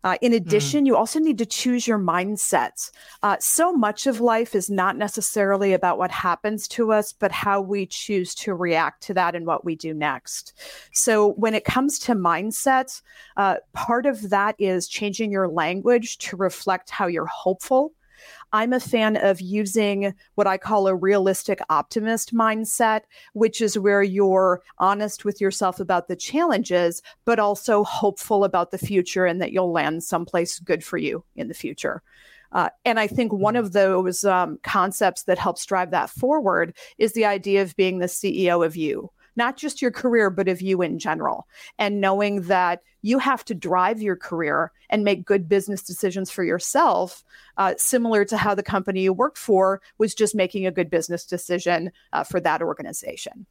Uh, 0.03 0.17
in 0.21 0.31
hmm. 0.31 0.37
addition, 0.37 0.83
mm. 0.83 0.87
you 0.87 0.95
also 0.95 1.19
need 1.19 1.37
to 1.37 1.45
choose 1.45 1.87
your 1.87 1.99
mindset. 1.99 2.91
Uh, 3.23 3.37
so 3.39 3.73
much 3.73 4.07
of 4.07 4.21
life 4.21 4.55
is 4.55 4.69
not 4.69 4.97
necessarily 4.97 5.73
about 5.73 5.97
what 5.97 6.11
happens 6.11 6.67
to 6.67 6.91
us, 6.91 7.13
but 7.13 7.31
how 7.31 7.61
we 7.61 7.85
choose 7.85 8.35
to 8.35 8.53
react 8.53 9.03
to 9.03 9.13
that 9.13 9.35
and 9.35 9.45
what 9.45 9.65
we 9.65 9.75
do 9.75 9.93
next. 9.93 10.53
So, 10.91 11.33
when 11.33 11.53
it 11.53 11.65
comes 11.65 11.99
to 11.99 12.13
mindset, 12.13 13.01
uh, 13.35 13.57
part 13.73 14.05
of 14.05 14.29
that 14.29 14.55
is 14.59 14.87
changing 14.87 15.31
your 15.31 15.47
language 15.47 16.17
to 16.19 16.37
reflect 16.37 16.89
how 16.89 17.07
you're 17.07 17.25
hopeful 17.25 17.93
I'm 18.53 18.73
a 18.73 18.79
fan 18.79 19.17
of 19.17 19.41
using 19.41 20.13
what 20.35 20.47
I 20.47 20.57
call 20.57 20.87
a 20.87 20.95
realistic 20.95 21.59
optimist 21.69 22.33
mindset, 22.33 23.01
which 23.33 23.61
is 23.61 23.77
where 23.77 24.03
you're 24.03 24.61
honest 24.79 25.25
with 25.25 25.41
yourself 25.41 25.79
about 25.79 26.07
the 26.07 26.15
challenges, 26.15 27.01
but 27.25 27.39
also 27.39 27.83
hopeful 27.83 28.43
about 28.43 28.71
the 28.71 28.77
future 28.77 29.25
and 29.25 29.41
that 29.41 29.51
you'll 29.51 29.71
land 29.71 30.03
someplace 30.03 30.59
good 30.59 30.83
for 30.83 30.97
you 30.97 31.23
in 31.35 31.47
the 31.47 31.53
future. 31.53 32.01
Uh, 32.53 32.69
and 32.85 32.99
I 32.99 33.07
think 33.07 33.33
one 33.33 33.57
of 33.57 33.73
those 33.73 34.23
um, 34.23 34.57
concepts 34.63 35.23
that 35.23 35.37
helps 35.37 35.65
drive 35.65 35.91
that 35.91 36.09
forward 36.09 36.75
is 36.97 37.13
the 37.13 37.25
idea 37.25 37.61
of 37.61 37.75
being 37.75 37.99
the 37.99 38.05
CEO 38.05 38.65
of 38.65 38.75
you 38.75 39.11
not 39.37 39.55
just 39.55 39.81
your 39.81 39.91
career, 39.91 40.29
but 40.29 40.47
of 40.47 40.61
you 40.61 40.81
in 40.81 40.99
general. 40.99 41.47
And 41.77 42.01
knowing 42.01 42.41
that 42.43 42.81
you 43.01 43.19
have 43.19 43.45
to 43.45 43.55
drive 43.55 44.01
your 44.01 44.15
career 44.15 44.71
and 44.89 45.03
make 45.03 45.25
good 45.25 45.47
business 45.47 45.83
decisions 45.83 46.29
for 46.29 46.43
yourself, 46.43 47.23
uh, 47.57 47.75
similar 47.77 48.25
to 48.25 48.37
how 48.37 48.55
the 48.55 48.63
company 48.63 49.01
you 49.01 49.13
worked 49.13 49.37
for 49.37 49.81
was 49.97 50.15
just 50.15 50.35
making 50.35 50.65
a 50.65 50.71
good 50.71 50.89
business 50.89 51.25
decision 51.25 51.91
uh, 52.11 52.23
for 52.23 52.39
that 52.39 52.61
organization. 52.61 53.45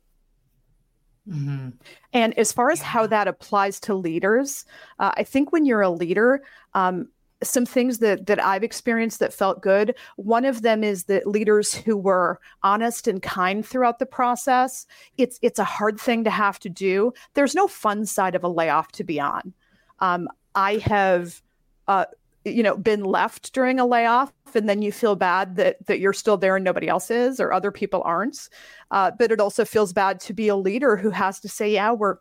Mm-hmm. 1.28 1.71
And 2.12 2.38
as 2.38 2.52
far 2.52 2.71
as 2.71 2.81
how 2.81 3.07
that 3.07 3.28
applies 3.28 3.81
to 3.81 3.95
leaders, 3.95 4.64
uh, 4.99 5.12
I 5.16 5.25
think 5.25 5.52
when 5.52 5.64
you're 5.64 5.81
a 5.81 5.90
leader, 5.90 6.43
um, 6.75 7.09
some 7.43 7.66
things 7.66 7.99
that 7.99 8.26
that 8.26 8.43
I've 8.43 8.64
experienced 8.64 9.19
that 9.21 9.33
felt 9.33 9.61
good. 9.61 9.95
One 10.16 10.45
of 10.45 10.62
them 10.62 10.83
is 10.83 11.05
that 11.05 11.26
leaders 11.26 11.75
who 11.75 11.97
were 11.97 12.40
honest 12.62 13.07
and 13.07 13.23
kind 13.23 13.64
throughout 13.64 13.99
the 13.99 14.07
process. 14.07 14.87
It's 15.19 15.38
it's 15.43 15.59
a 15.59 15.64
hard 15.64 16.00
thing 16.00 16.25
to 16.25 16.31
have 16.31 16.59
to 16.61 16.69
do. 16.69 17.12
There's 17.35 17.55
no 17.55 17.69
fun 17.69 18.07
side 18.07 18.35
of 18.35 18.45
a 18.45 18.49
layoff 18.49 18.93
to 18.93 19.05
be 19.05 19.21
on. 19.21 19.52
Um, 20.00 20.28
I 20.55 20.78
have, 20.78 21.43
uh, 21.88 22.07
you 22.45 22.62
know, 22.62 22.76
been 22.76 23.05
left 23.05 23.52
during 23.52 23.78
a 23.78 23.87
layoff, 23.87 24.33
and 24.55 24.69
then 24.69 24.81
you 24.81 24.90
feel 24.90 25.16
bad 25.16 25.57
that 25.57 25.85
that 25.87 26.00
you're 26.00 26.14
still 26.14 26.38
there 26.38 26.57
and 26.57 26.64
nobody 26.64 26.88
else 26.88 27.11
is, 27.11 27.38
or 27.38 27.52
other 27.52 27.71
people 27.71 28.02
aren't. 28.05 28.49
Uh, 28.90 29.11
but 29.11 29.31
it 29.31 29.40
also 29.40 29.64
feels 29.64 29.93
bad 29.93 30.21
to 30.21 30.33
be 30.33 30.49
a 30.49 30.57
leader 30.57 30.97
who 30.97 31.11
has 31.11 31.40
to 31.40 31.49
say, 31.49 31.73
"Yeah, 31.73 31.93
we're 31.93 32.16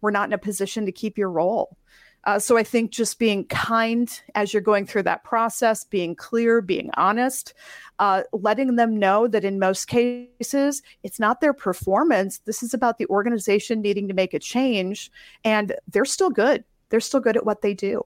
we're 0.00 0.10
not 0.10 0.28
in 0.28 0.32
a 0.32 0.38
position 0.38 0.86
to 0.86 0.92
keep 0.92 1.16
your 1.16 1.30
role." 1.30 1.76
Uh, 2.26 2.40
so 2.40 2.56
I 2.58 2.64
think 2.64 2.90
just 2.90 3.20
being 3.20 3.44
kind 3.44 4.20
as 4.34 4.52
you're 4.52 4.60
going 4.60 4.84
through 4.84 5.04
that 5.04 5.22
process, 5.22 5.84
being 5.84 6.16
clear, 6.16 6.60
being 6.60 6.90
honest, 6.94 7.54
uh, 8.00 8.24
letting 8.32 8.74
them 8.74 8.98
know 8.98 9.28
that 9.28 9.44
in 9.44 9.60
most 9.60 9.86
cases, 9.86 10.82
it's 11.04 11.20
not 11.20 11.40
their 11.40 11.54
performance. 11.54 12.38
This 12.38 12.64
is 12.64 12.74
about 12.74 12.98
the 12.98 13.06
organization 13.06 13.80
needing 13.80 14.08
to 14.08 14.14
make 14.14 14.34
a 14.34 14.40
change, 14.40 15.10
and 15.44 15.76
they're 15.86 16.04
still 16.04 16.30
good. 16.30 16.64
They're 16.88 16.98
still 16.98 17.20
good 17.20 17.36
at 17.36 17.46
what 17.46 17.62
they 17.62 17.74
do. 17.74 18.04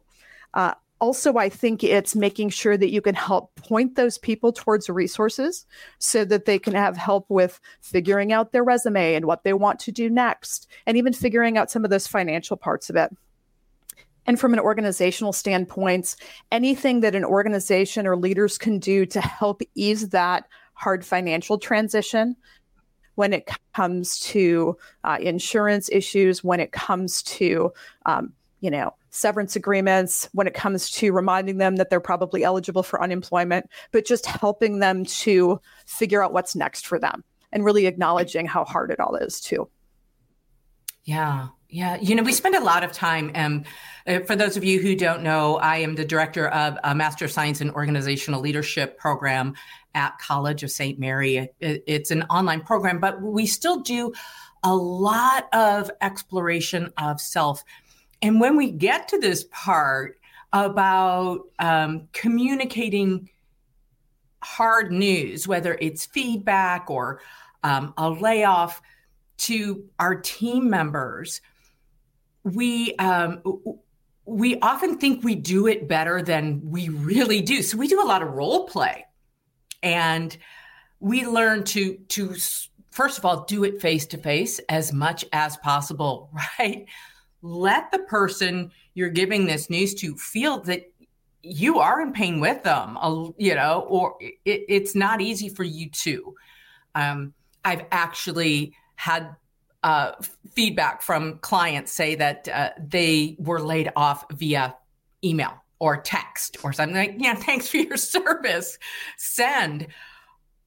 Uh, 0.52 0.74
also, 1.00 1.38
I 1.38 1.48
think 1.48 1.82
it's 1.82 2.14
making 2.14 2.50
sure 2.50 2.76
that 2.76 2.90
you 2.90 3.00
can 3.00 3.14
help 3.14 3.54
point 3.56 3.96
those 3.96 4.18
people 4.18 4.52
towards 4.52 4.90
resources 4.90 5.64
so 5.98 6.26
that 6.26 6.44
they 6.44 6.58
can 6.58 6.74
have 6.74 6.94
help 6.94 7.24
with 7.30 7.58
figuring 7.80 8.34
out 8.34 8.52
their 8.52 8.64
resume 8.64 9.14
and 9.14 9.24
what 9.24 9.44
they 9.44 9.54
want 9.54 9.80
to 9.80 9.92
do 9.92 10.10
next, 10.10 10.68
and 10.86 10.98
even 10.98 11.14
figuring 11.14 11.56
out 11.56 11.70
some 11.70 11.84
of 11.84 11.90
those 11.90 12.06
financial 12.06 12.58
parts 12.58 12.90
of 12.90 12.96
it. 12.96 13.16
And 14.30 14.38
from 14.38 14.52
an 14.52 14.60
organizational 14.60 15.32
standpoint, 15.32 16.14
anything 16.52 17.00
that 17.00 17.16
an 17.16 17.24
organization 17.24 18.06
or 18.06 18.14
leaders 18.16 18.58
can 18.58 18.78
do 18.78 19.04
to 19.06 19.20
help 19.20 19.60
ease 19.74 20.10
that 20.10 20.44
hard 20.74 21.04
financial 21.04 21.58
transition 21.58 22.36
when 23.16 23.32
it 23.32 23.48
comes 23.74 24.20
to 24.20 24.76
uh, 25.02 25.18
insurance 25.20 25.90
issues, 25.90 26.44
when 26.44 26.60
it 26.60 26.70
comes 26.70 27.24
to, 27.24 27.72
um, 28.06 28.32
you 28.60 28.70
know, 28.70 28.94
severance 29.10 29.56
agreements, 29.56 30.28
when 30.30 30.46
it 30.46 30.54
comes 30.54 30.90
to 30.90 31.10
reminding 31.10 31.58
them 31.58 31.74
that 31.74 31.90
they're 31.90 31.98
probably 31.98 32.44
eligible 32.44 32.84
for 32.84 33.02
unemployment, 33.02 33.68
but 33.90 34.06
just 34.06 34.26
helping 34.26 34.78
them 34.78 35.04
to 35.04 35.60
figure 35.86 36.22
out 36.22 36.32
what's 36.32 36.54
next 36.54 36.86
for 36.86 37.00
them 37.00 37.24
and 37.50 37.64
really 37.64 37.86
acknowledging 37.86 38.46
how 38.46 38.64
hard 38.64 38.92
it 38.92 39.00
all 39.00 39.16
is, 39.16 39.40
too. 39.40 39.68
Yeah. 41.02 41.48
Yeah, 41.72 41.98
you 42.00 42.16
know, 42.16 42.24
we 42.24 42.32
spend 42.32 42.56
a 42.56 42.64
lot 42.64 42.82
of 42.82 42.90
time. 42.90 43.30
Um, 43.36 43.64
uh, 44.06 44.20
for 44.20 44.34
those 44.34 44.56
of 44.56 44.64
you 44.64 44.80
who 44.80 44.96
don't 44.96 45.22
know, 45.22 45.56
I 45.58 45.76
am 45.76 45.94
the 45.94 46.04
director 46.04 46.48
of 46.48 46.76
a 46.82 46.96
Master 46.96 47.26
of 47.26 47.30
Science 47.30 47.60
in 47.60 47.70
Organizational 47.70 48.40
Leadership 48.40 48.98
program 48.98 49.54
at 49.94 50.18
College 50.18 50.64
of 50.64 50.72
St. 50.72 50.98
Mary. 50.98 51.36
It, 51.60 51.84
it's 51.86 52.10
an 52.10 52.24
online 52.24 52.62
program, 52.62 52.98
but 52.98 53.22
we 53.22 53.46
still 53.46 53.80
do 53.80 54.12
a 54.64 54.74
lot 54.74 55.48
of 55.54 55.90
exploration 56.00 56.92
of 56.98 57.20
self. 57.20 57.62
And 58.20 58.40
when 58.40 58.56
we 58.56 58.72
get 58.72 59.06
to 59.08 59.18
this 59.20 59.44
part 59.52 60.18
about 60.52 61.42
um, 61.60 62.08
communicating 62.12 63.30
hard 64.42 64.90
news, 64.90 65.46
whether 65.46 65.78
it's 65.80 66.06
feedback 66.06 66.90
or 66.90 67.20
um, 67.62 67.94
a 67.96 68.10
layoff, 68.10 68.82
to 69.40 69.84
our 69.98 70.16
team 70.16 70.68
members 70.68 71.40
we 72.44 72.94
um, 72.96 73.42
we 74.24 74.58
often 74.60 74.98
think 74.98 75.24
we 75.24 75.34
do 75.34 75.66
it 75.66 75.88
better 75.88 76.22
than 76.22 76.60
we 76.64 76.88
really 76.88 77.40
do. 77.40 77.62
So 77.62 77.76
we 77.76 77.88
do 77.88 78.02
a 78.02 78.06
lot 78.06 78.22
of 78.22 78.30
role 78.30 78.66
play, 78.66 79.06
and 79.82 80.36
we 81.00 81.26
learn 81.26 81.64
to 81.64 81.96
to 82.08 82.34
first 82.90 83.18
of 83.18 83.24
all 83.24 83.44
do 83.44 83.64
it 83.64 83.80
face 83.80 84.06
to 84.06 84.18
face 84.18 84.58
as 84.68 84.92
much 84.92 85.24
as 85.32 85.56
possible. 85.58 86.30
Right? 86.58 86.86
Let 87.42 87.90
the 87.90 88.00
person 88.00 88.70
you're 88.92 89.08
giving 89.08 89.46
this 89.46 89.70
news 89.70 89.94
to 89.94 90.14
feel 90.16 90.60
that 90.64 90.92
you 91.42 91.78
are 91.78 92.02
in 92.02 92.12
pain 92.12 92.38
with 92.38 92.62
them. 92.62 92.98
You 93.38 93.54
know, 93.54 93.86
or 93.88 94.16
it, 94.20 94.38
it's 94.44 94.94
not 94.94 95.20
easy 95.20 95.48
for 95.48 95.64
you 95.64 95.88
to. 95.90 96.34
Um, 96.94 97.32
I've 97.64 97.86
actually 97.90 98.74
had 98.96 99.34
uh, 99.82 100.12
feedback 100.52 101.02
from 101.02 101.38
clients 101.38 101.92
say 101.92 102.14
that 102.14 102.48
uh, 102.48 102.70
they 102.78 103.36
were 103.38 103.60
laid 103.60 103.90
off 103.96 104.24
via 104.32 104.74
email 105.24 105.52
or 105.78 106.00
text 106.00 106.58
or 106.62 106.72
something 106.72 106.96
like, 106.96 107.14
yeah, 107.18 107.34
thanks 107.34 107.68
for 107.68 107.78
your 107.78 107.96
service. 107.96 108.78
Send. 109.16 109.86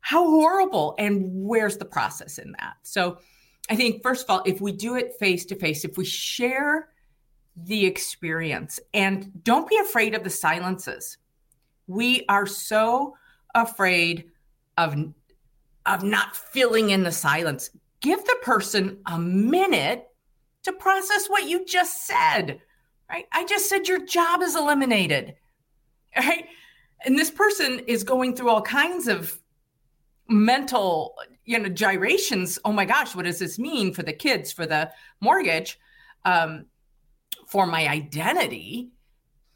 How 0.02 0.26
horrible. 0.26 0.96
And 0.98 1.30
where's 1.32 1.78
the 1.78 1.86
process 1.86 2.38
in 2.38 2.54
that? 2.60 2.76
So 2.84 3.20
I 3.70 3.76
think, 3.76 4.04
first 4.04 4.26
of 4.26 4.30
all, 4.30 4.44
if 4.46 4.60
we 4.60 4.72
do 4.72 4.96
it 4.96 5.14
face 5.20 5.46
to 5.46 5.56
face, 5.56 5.86
if 5.86 5.98
we 5.98 6.06
share 6.06 6.90
the 7.56 7.86
experience 7.86 8.80
and 8.94 9.44
don't 9.44 9.68
be 9.68 9.78
afraid 9.78 10.16
of 10.16 10.24
the 10.24 10.30
silences. 10.30 11.18
We 11.88 12.26
are 12.30 12.46
so 12.46 13.16
afraid 13.54 14.32
of, 14.78 14.96
of 15.86 16.04
not 16.04 16.36
filling 16.36 16.90
in 16.90 17.04
the 17.04 17.12
silence. 17.12 17.70
Give 18.04 18.24
the 18.24 18.38
person 18.42 19.00
a 19.06 19.18
minute 19.18 20.06
to 20.64 20.74
process 20.74 21.28
what 21.28 21.48
you 21.48 21.66
just 21.66 22.06
said, 22.06 22.60
right? 23.10 23.26
I 23.32 23.46
just 23.46 23.70
said 23.70 23.88
your 23.88 24.06
job 24.06 24.42
is 24.42 24.58
eliminated, 24.58 25.36
right? 26.18 26.46
And 27.06 27.18
this 27.18 27.32
person 27.32 27.80
is 27.88 28.04
going 28.04 28.36
through 28.36 28.50
all 28.50 28.62
kinds 28.62 29.08
of 29.08 29.40
mental, 30.28 31.16
you 31.46 31.58
know, 31.58 31.70
gyrations. 31.70 32.60
Oh 32.66 32.74
my 32.74 32.84
gosh, 32.84 33.16
what 33.16 33.24
does 33.24 33.40
this 33.40 33.58
mean 33.58 33.94
for 33.94 34.04
the 34.04 34.14
kids, 34.14 34.52
for 34.52 34.66
the 34.66 34.92
mortgage, 35.22 35.80
um, 36.26 36.66
for 37.48 37.66
my 37.66 37.88
identity? 37.88 38.92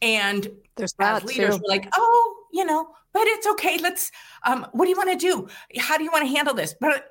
And 0.01 0.49
there's 0.77 0.93
that 0.99 1.25
leaders 1.25 1.57
too. 1.57 1.63
like, 1.67 1.89
oh, 1.97 2.35
you 2.53 2.63
know, 2.63 2.87
but 3.11 3.23
it's 3.25 3.47
okay. 3.47 3.77
Let's. 3.77 4.09
Um, 4.45 4.67
what 4.71 4.85
do 4.85 4.91
you 4.91 4.97
want 4.97 5.11
to 5.11 5.17
do? 5.17 5.49
How 5.77 5.97
do 5.97 6.05
you 6.05 6.11
want 6.11 6.23
to 6.25 6.33
handle 6.33 6.53
this? 6.53 6.75
But 6.79 7.09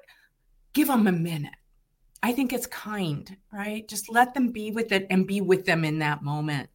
give 0.76 0.88
them 0.88 1.06
a 1.06 1.12
minute. 1.12 1.54
I 2.23 2.33
think 2.33 2.52
it's 2.52 2.66
kind, 2.66 3.35
right? 3.50 3.88
Just 3.88 4.11
let 4.11 4.35
them 4.35 4.52
be 4.52 4.71
with 4.71 4.92
it 4.92 5.06
and 5.09 5.26
be 5.26 5.40
with 5.40 5.64
them 5.64 5.87
in 5.87 6.00
that 6.00 6.23
moment 6.23 6.68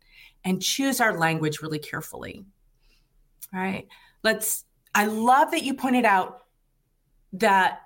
and 0.44 0.60
choose 0.62 1.00
our 1.00 1.20
language 1.20 1.62
really 1.62 1.78
carefully. 1.78 2.44
Right? 3.54 3.88
Let's 4.24 4.66
I 4.96 5.06
love 5.06 5.52
that 5.52 5.64
you 5.64 5.76
pointed 5.76 6.04
out 6.04 6.46
that 7.34 7.82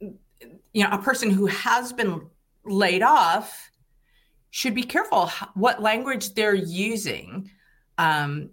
you 0.00 0.82
know 0.82 0.88
a 0.90 0.98
person 0.98 1.30
who 1.30 1.46
has 1.46 1.92
been 1.92 2.22
laid 2.64 3.02
off 3.02 3.70
should 4.50 4.74
be 4.74 4.82
careful 4.82 5.30
what 5.54 5.82
language 5.82 6.34
they're 6.34 6.54
using 6.54 7.50
um, 7.98 8.50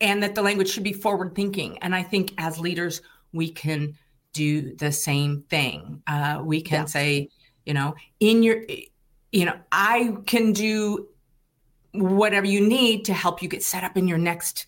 and 0.00 0.22
that 0.22 0.34
the 0.34 0.42
language 0.42 0.68
should 0.68 0.82
be 0.82 0.92
forward 0.92 1.34
thinking 1.34 1.78
and 1.78 1.94
i 1.94 2.02
think 2.02 2.34
as 2.38 2.58
leaders 2.58 3.02
we 3.32 3.50
can 3.50 3.94
do 4.34 4.74
the 4.76 4.92
same 4.92 5.42
thing 5.48 6.02
uh, 6.06 6.40
we 6.44 6.60
can 6.60 6.80
yeah. 6.80 6.84
say 6.84 7.28
you 7.64 7.72
know 7.72 7.94
in 8.20 8.42
your 8.42 8.62
you 9.32 9.46
know 9.46 9.56
i 9.72 10.14
can 10.26 10.52
do 10.52 11.08
whatever 11.92 12.46
you 12.46 12.60
need 12.60 13.04
to 13.06 13.14
help 13.14 13.42
you 13.42 13.48
get 13.48 13.62
set 13.62 13.82
up 13.82 13.96
in 13.96 14.06
your 14.06 14.18
next 14.18 14.66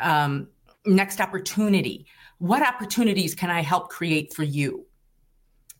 um, 0.00 0.48
next 0.84 1.20
opportunity 1.20 2.06
what 2.38 2.66
opportunities 2.66 3.34
can 3.34 3.50
I 3.50 3.62
help 3.62 3.88
create 3.88 4.34
for 4.34 4.42
you? 4.42 4.86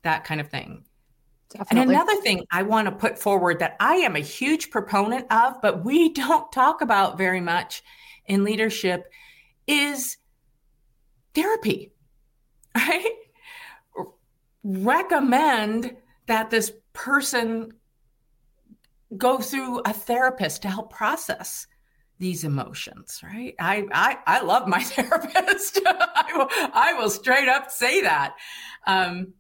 That 0.03 0.25
kind 0.25 0.41
of 0.41 0.49
thing. 0.49 0.85
Definitely. 1.51 1.81
And 1.81 1.91
another 1.91 2.21
thing 2.23 2.45
I 2.51 2.63
want 2.63 2.87
to 2.87 2.93
put 2.93 3.19
forward 3.19 3.59
that 3.61 3.77
I 3.79 3.97
am 3.97 4.17
a 4.17 4.21
huge 4.21 4.71
proponent 4.71 5.31
of, 5.31 5.61
but 5.63 5.85
we 5.85 6.09
don't 6.13 6.51
talk 6.53 6.81
about 6.81 7.19
very 7.19 7.41
much 7.41 7.83
in 8.27 8.45
leadership 8.45 9.11
is 9.67 10.17
therapy, 11.35 11.93
right? 12.77 13.13
Recommend 14.63 15.97
that 16.27 16.51
this 16.51 16.73
person 16.93 17.73
go 19.17 19.39
through 19.39 19.81
a 19.81 19.93
therapist 19.93 20.63
to 20.63 20.69
help 20.69 20.93
process 20.93 21.67
these 22.19 22.45
emotions, 22.45 23.21
right? 23.23 23.55
I 23.61 23.87
I, 23.93 24.19
I 24.27 24.41
love 24.43 24.67
my 24.67 24.83
therapist. 24.83 25.81
I, 25.87 26.33
will, 26.35 26.49
I 26.51 26.95
will 26.99 27.11
straight 27.11 27.49
up 27.49 27.71
say 27.71 28.03
that. 28.03 28.35
Um, 28.87 29.35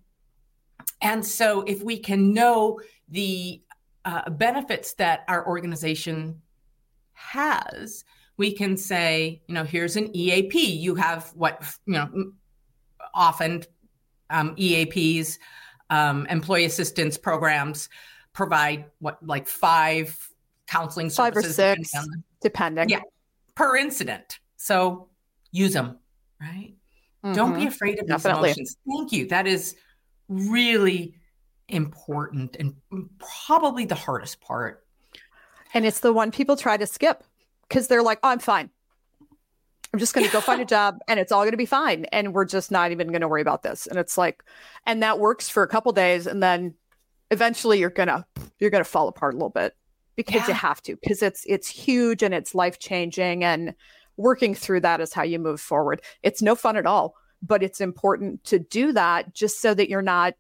and 1.01 1.25
so, 1.25 1.63
if 1.63 1.83
we 1.83 1.99
can 1.99 2.33
know 2.33 2.81
the 3.09 3.63
uh, 4.05 4.31
benefits 4.31 4.95
that 4.95 5.25
our 5.29 5.47
organization 5.47 6.43
has, 7.13 8.05
we 8.37 8.53
can 8.53 8.77
say, 8.77 9.43
you 9.47 9.55
know, 9.55 9.65
here's 9.65 9.97
an 9.97 10.15
EAP. 10.15 10.59
You 10.59 10.95
have 10.95 11.31
what, 11.35 11.63
you 11.87 11.95
know, 11.95 12.33
often 13.17 13.65
um, 14.31 14.55
EAPs, 14.57 15.39
um, 15.91 16.27
employee 16.27 16.65
assistance 16.65 17.19
programs, 17.19 17.89
provide 18.33 18.85
what, 19.01 19.25
like 19.27 19.49
five 19.49 20.17
counseling 20.67 21.11
services. 21.11 21.57
Five 21.57 21.79
or 21.79 21.85
six 21.85 22.09
depending. 22.41 22.89
Yeah, 22.89 23.01
per 23.55 23.77
incident. 23.77 24.39
So 24.57 25.09
use 25.51 25.73
them, 25.73 25.99
right? 26.41 26.75
Mm-hmm. 27.25 27.35
Don't 27.35 27.55
be 27.55 27.61
mm-hmm. 27.61 27.69
afraid 27.69 28.01
of 28.01 28.07
Definitely. 28.07 28.51
these 28.51 28.57
emotions. 28.59 28.77
Thank 28.89 29.13
you. 29.13 29.29
That 29.29 29.47
is 29.47 29.77
really 30.29 31.15
important 31.69 32.57
and 32.57 32.75
probably 33.19 33.85
the 33.85 33.95
hardest 33.95 34.41
part. 34.41 34.85
And 35.75 35.85
it's 35.85 36.01
the 36.01 36.13
one 36.13 36.31
people 36.31 36.57
try 36.57 36.77
to 36.77 36.87
skip 36.87 37.25
because 37.69 37.89
they're 37.89 38.03
like, 38.03 38.19
oh, 38.23 38.29
I'm 38.29 38.39
fine. 38.39 38.71
I'm 39.97 40.01
just 40.01 40.13
going 40.13 40.27
to 40.27 40.33
go 40.33 40.43
find 40.43 40.61
a 40.61 40.65
job 40.77 40.99
and 41.09 41.19
it's 41.19 41.33
all 41.33 41.41
going 41.41 41.53
to 41.53 41.57
be 41.57 41.65
fine. 41.65 42.05
And 42.13 42.35
we're 42.35 42.45
just 42.45 42.71
not 42.71 42.93
even 42.93 43.09
going 43.09 43.23
to 43.23 43.29
worry 43.29 43.41
about 43.41 43.63
this. 43.63 43.87
And 43.87 43.99
it's 43.99 44.19
like, 44.19 44.45
and 44.85 45.03
that 45.03 45.19
works 45.19 45.49
for 45.49 45.63
a 45.63 45.69
couple 45.69 45.91
days. 45.93 46.27
And 46.27 46.43
then 46.43 46.75
eventually 47.31 47.79
you're 47.79 47.89
going 47.89 48.09
to, 48.09 48.27
you're 48.59 48.69
going 48.69 48.85
to 48.85 48.91
fall 48.91 49.09
apart 49.09 49.33
a 49.33 49.39
little 49.39 49.49
bit 49.49 49.75
because 50.15 50.43
yeah. 50.43 50.49
you 50.49 50.53
have 50.53 50.83
to 50.83 50.97
because 50.97 51.23
it's 51.23 51.45
it's 51.47 51.69
huge 51.69 52.23
and 52.23 52.35
it's 52.35 52.55
life 52.55 52.79
changing 52.79 53.45
and 53.45 53.75
working 54.17 54.55
through 54.55 54.81
that 54.81 55.01
is 55.01 55.13
how 55.13 55.23
you 55.23 55.39
move 55.39 55.61
forward 55.61 56.01
it's 56.23 56.41
no 56.41 56.55
fun 56.55 56.77
at 56.77 56.87
all 56.87 57.15
but 57.43 57.63
it's 57.63 57.81
important 57.81 58.43
to 58.43 58.59
do 58.59 58.93
that 58.93 59.35
just 59.35 59.61
so 59.61 59.75
that 59.75 59.91
you're 59.91 60.03
not 60.03 60.33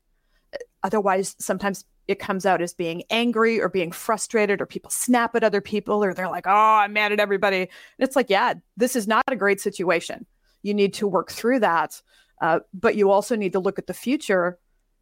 otherwise 0.83 1.37
sometimes 1.39 1.85
it 2.09 2.19
comes 2.19 2.47
out 2.47 2.63
as 2.63 2.73
being 2.73 3.03
angry 3.11 3.61
or 3.61 3.69
being 3.69 3.93
frustrated 3.93 4.61
or 4.61 4.67
people 4.67 4.91
snap 4.91 5.35
at 5.35 5.45
other 5.45 5.61
people 5.61 6.05
or 6.05 6.15
they're 6.15 6.29
like 6.29 6.47
oh 6.47 6.51
i'm 6.51 6.93
mad 6.93 7.13
at 7.13 7.21
everybody 7.21 7.59
and 7.59 7.69
it's 7.99 8.17
like 8.17 8.31
yeah 8.31 8.55
this 8.77 8.97
is 8.97 9.07
not 9.07 9.25
a 9.29 9.37
great 9.37 9.61
situation 9.61 10.27
you 10.63 10.75
need 10.75 10.95
to 10.95 11.07
work 11.07 11.31
through 11.31 11.61
that 11.61 12.01
uh, 12.41 12.61
but 12.75 12.97
you 12.97 13.11
also 13.11 13.35
need 13.35 13.53
to 13.53 13.61
look 13.61 13.79
at 13.79 13.87
the 13.87 13.95
future 13.95 14.59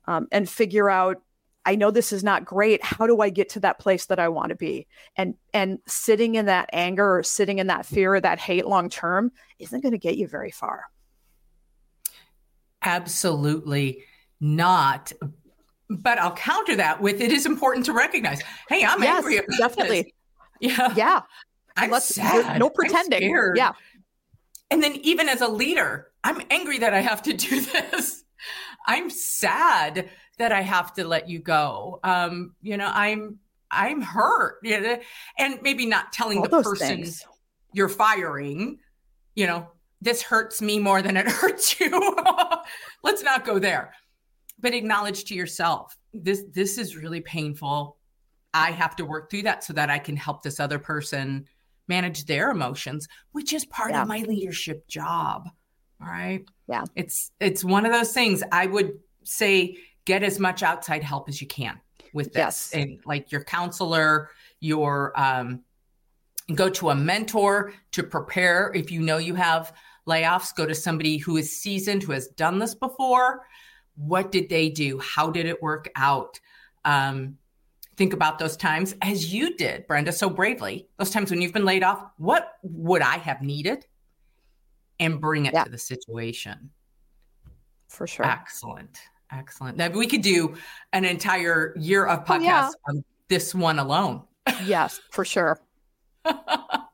um, 0.06 0.28
and 0.30 0.48
figure 0.48 0.88
out 0.88 1.22
I 1.66 1.76
know 1.76 1.90
this 1.90 2.12
is 2.12 2.22
not 2.22 2.44
great. 2.44 2.84
How 2.84 3.06
do 3.06 3.20
I 3.20 3.30
get 3.30 3.48
to 3.50 3.60
that 3.60 3.78
place 3.78 4.06
that 4.06 4.18
I 4.18 4.28
want 4.28 4.50
to 4.50 4.54
be? 4.54 4.86
And 5.16 5.34
and 5.52 5.78
sitting 5.86 6.34
in 6.34 6.46
that 6.46 6.68
anger 6.72 7.18
or 7.18 7.22
sitting 7.22 7.58
in 7.58 7.68
that 7.68 7.86
fear 7.86 8.14
or 8.14 8.20
that 8.20 8.38
hate 8.38 8.66
long 8.66 8.90
term 8.90 9.32
isn't 9.58 9.80
going 9.80 9.92
to 9.92 9.98
get 9.98 10.18
you 10.18 10.28
very 10.28 10.50
far. 10.50 10.84
Absolutely 12.82 14.04
not. 14.40 15.12
But 15.90 16.18
I'll 16.18 16.34
counter 16.34 16.76
that 16.76 17.00
with 17.00 17.20
it 17.20 17.30
is 17.30 17.46
important 17.46 17.84
to 17.86 17.92
recognize, 17.92 18.40
hey, 18.68 18.84
I'm 18.84 19.02
yes, 19.02 19.16
angry 19.18 19.36
about 19.38 19.58
definitely. 19.58 20.14
This. 20.60 20.78
Yeah. 20.78 20.94
Yeah. 20.96 21.20
I'm 21.76 21.90
Let's, 21.90 22.14
sad. 22.14 22.58
No 22.58 22.70
pretending. 22.70 23.34
Yeah. 23.54 23.72
And 24.70 24.82
then 24.82 24.94
even 25.02 25.28
as 25.28 25.40
a 25.40 25.48
leader, 25.48 26.10
I'm 26.22 26.40
angry 26.50 26.78
that 26.78 26.94
I 26.94 27.00
have 27.00 27.22
to 27.22 27.32
do 27.36 27.60
this. 27.60 28.24
I'm 28.86 29.10
sad 29.10 30.08
that 30.38 30.52
I 30.52 30.62
have 30.62 30.92
to 30.94 31.06
let 31.06 31.28
you 31.28 31.38
go. 31.38 32.00
Um, 32.02 32.54
you 32.62 32.76
know, 32.76 32.90
I'm 32.92 33.38
I'm 33.70 34.00
hurt. 34.00 34.58
You 34.62 34.80
know, 34.80 34.98
and 35.38 35.58
maybe 35.62 35.86
not 35.86 36.12
telling 36.12 36.38
All 36.38 36.48
the 36.48 36.62
person 36.62 36.88
things. 36.88 37.24
you're 37.72 37.88
firing, 37.88 38.78
you 39.34 39.46
know, 39.46 39.68
this 40.00 40.22
hurts 40.22 40.60
me 40.62 40.78
more 40.78 41.02
than 41.02 41.16
it 41.16 41.26
hurts 41.28 41.78
you. 41.80 42.16
Let's 43.02 43.22
not 43.22 43.44
go 43.44 43.58
there. 43.58 43.94
But 44.58 44.74
acknowledge 44.74 45.24
to 45.24 45.34
yourself, 45.34 45.96
this 46.12 46.44
this 46.52 46.78
is 46.78 46.96
really 46.96 47.20
painful. 47.20 47.96
I 48.52 48.70
have 48.70 48.94
to 48.96 49.04
work 49.04 49.30
through 49.30 49.42
that 49.42 49.64
so 49.64 49.72
that 49.72 49.90
I 49.90 49.98
can 49.98 50.16
help 50.16 50.42
this 50.42 50.60
other 50.60 50.78
person 50.78 51.46
manage 51.88 52.24
their 52.24 52.50
emotions, 52.50 53.08
which 53.32 53.52
is 53.52 53.64
part 53.64 53.90
yeah. 53.90 54.02
of 54.02 54.08
my 54.08 54.20
leadership 54.20 54.86
job. 54.86 55.48
All 56.00 56.08
right. 56.08 56.44
Yeah. 56.68 56.84
It's 56.94 57.30
it's 57.40 57.64
one 57.64 57.84
of 57.84 57.92
those 57.92 58.12
things 58.12 58.42
I 58.52 58.66
would 58.66 58.98
say 59.24 59.78
get 60.04 60.22
as 60.22 60.38
much 60.38 60.62
outside 60.62 61.02
help 61.02 61.28
as 61.28 61.40
you 61.40 61.46
can 61.46 61.80
with 62.12 62.32
this. 62.32 62.36
Yes. 62.36 62.70
And 62.72 63.00
like 63.04 63.32
your 63.32 63.42
counselor, 63.44 64.30
your 64.60 65.18
um, 65.18 65.62
go 66.54 66.68
to 66.70 66.90
a 66.90 66.94
mentor 66.94 67.72
to 67.92 68.02
prepare. 68.02 68.70
If 68.74 68.90
you 68.90 69.00
know 69.00 69.18
you 69.18 69.34
have 69.34 69.72
layoffs, 70.06 70.54
go 70.54 70.66
to 70.66 70.74
somebody 70.74 71.16
who 71.16 71.36
is 71.36 71.58
seasoned, 71.60 72.02
who 72.02 72.12
has 72.12 72.28
done 72.28 72.58
this 72.58 72.74
before. 72.74 73.46
What 73.96 74.32
did 74.32 74.48
they 74.48 74.70
do? 74.70 74.98
How 74.98 75.30
did 75.30 75.46
it 75.46 75.62
work 75.62 75.90
out? 75.96 76.40
Um, 76.84 77.38
think 77.96 78.12
about 78.12 78.38
those 78.38 78.56
times 78.56 78.94
as 79.02 79.32
you 79.32 79.56
did, 79.56 79.86
Brenda, 79.86 80.12
so 80.12 80.28
bravely. 80.28 80.88
Those 80.98 81.10
times 81.10 81.30
when 81.30 81.40
you've 81.40 81.52
been 81.52 81.64
laid 81.64 81.82
off, 81.82 82.04
what 82.18 82.54
would 82.62 83.02
I 83.02 83.18
have 83.18 83.42
needed? 83.42 83.86
And 85.00 85.20
bring 85.20 85.46
it 85.46 85.54
yeah. 85.54 85.64
to 85.64 85.70
the 85.70 85.78
situation. 85.78 86.70
For 87.88 88.06
sure. 88.06 88.26
Excellent. 88.26 89.00
Excellent. 89.32 89.76
Now 89.76 89.88
we 89.88 90.06
could 90.06 90.22
do 90.22 90.54
an 90.92 91.04
entire 91.04 91.74
year 91.76 92.06
of 92.06 92.24
podcasts 92.24 92.38
oh, 92.38 92.40
yeah. 92.40 92.70
on 92.88 93.04
this 93.28 93.54
one 93.54 93.78
alone. 93.78 94.22
yes, 94.64 95.00
for 95.10 95.24
sure. 95.24 95.60
but 96.24 96.88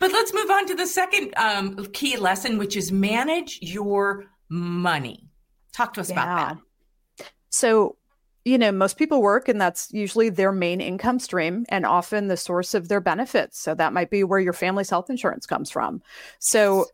let's 0.00 0.34
move 0.34 0.50
on 0.50 0.66
to 0.66 0.74
the 0.74 0.86
second 0.86 1.32
um, 1.36 1.86
key 1.92 2.16
lesson, 2.16 2.58
which 2.58 2.76
is 2.76 2.90
manage 2.90 3.58
your 3.62 4.24
money. 4.48 5.28
Talk 5.74 5.92
to 5.94 6.00
us 6.00 6.08
yeah. 6.08 6.22
about 6.22 6.58
that. 7.18 7.30
So, 7.50 7.96
you 8.44 8.56
know, 8.56 8.72
most 8.72 8.96
people 8.96 9.20
work 9.20 9.48
and 9.48 9.60
that's 9.60 9.92
usually 9.92 10.28
their 10.28 10.52
main 10.52 10.80
income 10.80 11.18
stream 11.18 11.66
and 11.68 11.84
often 11.84 12.28
the 12.28 12.36
source 12.36 12.74
of 12.74 12.88
their 12.88 13.00
benefits. 13.00 13.58
So 13.58 13.74
that 13.74 13.92
might 13.92 14.10
be 14.10 14.24
where 14.24 14.40
your 14.40 14.52
family's 14.52 14.90
health 14.90 15.10
insurance 15.10 15.46
comes 15.46 15.70
from. 15.70 16.02
So 16.38 16.86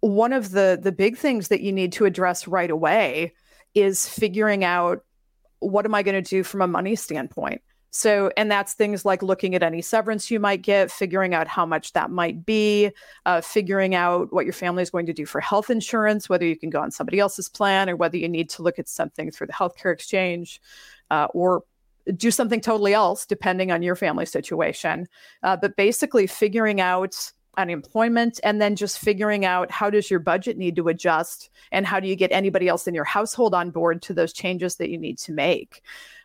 one 0.00 0.32
of 0.32 0.50
the 0.50 0.78
the 0.80 0.92
big 0.92 1.16
things 1.16 1.48
that 1.48 1.62
you 1.62 1.72
need 1.72 1.92
to 1.92 2.04
address 2.04 2.46
right 2.46 2.70
away 2.70 3.34
is 3.74 4.08
figuring 4.08 4.64
out 4.64 5.04
what 5.60 5.84
am 5.84 5.94
I 5.94 6.02
going 6.02 6.22
to 6.22 6.28
do 6.28 6.42
from 6.42 6.60
a 6.62 6.66
money 6.66 6.96
standpoint? 6.96 7.62
So, 7.96 8.30
and 8.36 8.50
that's 8.50 8.74
things 8.74 9.06
like 9.06 9.22
looking 9.22 9.54
at 9.54 9.62
any 9.62 9.80
severance 9.80 10.30
you 10.30 10.38
might 10.38 10.60
get, 10.60 10.90
figuring 10.90 11.32
out 11.32 11.48
how 11.48 11.64
much 11.64 11.94
that 11.94 12.10
might 12.10 12.44
be, 12.44 12.90
uh, 13.24 13.40
figuring 13.40 13.94
out 13.94 14.30
what 14.34 14.44
your 14.44 14.52
family 14.52 14.82
is 14.82 14.90
going 14.90 15.06
to 15.06 15.14
do 15.14 15.24
for 15.24 15.40
health 15.40 15.70
insurance, 15.70 16.28
whether 16.28 16.44
you 16.44 16.58
can 16.58 16.68
go 16.68 16.78
on 16.78 16.90
somebody 16.90 17.18
else's 17.18 17.48
plan 17.48 17.88
or 17.88 17.96
whether 17.96 18.18
you 18.18 18.28
need 18.28 18.50
to 18.50 18.62
look 18.62 18.78
at 18.78 18.86
something 18.86 19.30
through 19.30 19.46
the 19.46 19.52
healthcare 19.54 19.94
exchange 19.94 20.60
uh, 21.10 21.28
or 21.32 21.62
do 22.18 22.30
something 22.30 22.60
totally 22.60 22.92
else, 22.92 23.24
depending 23.24 23.72
on 23.72 23.82
your 23.82 23.96
family 23.96 24.26
situation. 24.26 25.08
Uh, 25.42 25.56
but 25.56 25.74
basically, 25.76 26.26
figuring 26.26 26.82
out 26.82 27.32
unemployment 27.56 28.38
and 28.42 28.60
then 28.60 28.76
just 28.76 28.98
figuring 28.98 29.46
out 29.46 29.70
how 29.70 29.88
does 29.88 30.10
your 30.10 30.20
budget 30.20 30.58
need 30.58 30.76
to 30.76 30.88
adjust 30.88 31.48
and 31.72 31.86
how 31.86 31.98
do 31.98 32.06
you 32.06 32.14
get 32.14 32.30
anybody 32.30 32.68
else 32.68 32.86
in 32.86 32.94
your 32.94 33.04
household 33.04 33.54
on 33.54 33.70
board 33.70 34.02
to 34.02 34.12
those 34.12 34.34
changes 34.34 34.76
that 34.76 34.90
you 34.90 34.98
need 34.98 35.16
to 35.16 35.32
make. 35.32 35.82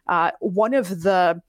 Uh, 0.07 0.31
one 0.41 0.73
of 0.73 1.03
the 1.03 1.41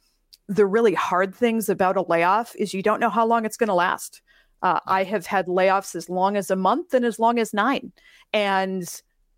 the 0.48 0.66
really 0.66 0.94
hard 0.94 1.34
things 1.34 1.68
about 1.68 1.96
a 1.96 2.02
layoff 2.02 2.54
is 2.56 2.74
you 2.74 2.82
don't 2.82 3.00
know 3.00 3.10
how 3.10 3.26
long 3.26 3.44
it's 3.44 3.56
going 3.56 3.68
to 3.68 3.74
last. 3.74 4.22
Uh, 4.62 4.80
I 4.86 5.04
have 5.04 5.26
had 5.26 5.46
layoffs 5.46 5.94
as 5.94 6.08
long 6.08 6.36
as 6.36 6.50
a 6.50 6.56
month 6.56 6.94
and 6.94 7.04
as 7.04 7.18
long 7.18 7.38
as 7.38 7.52
nine. 7.52 7.92
And 8.32 8.88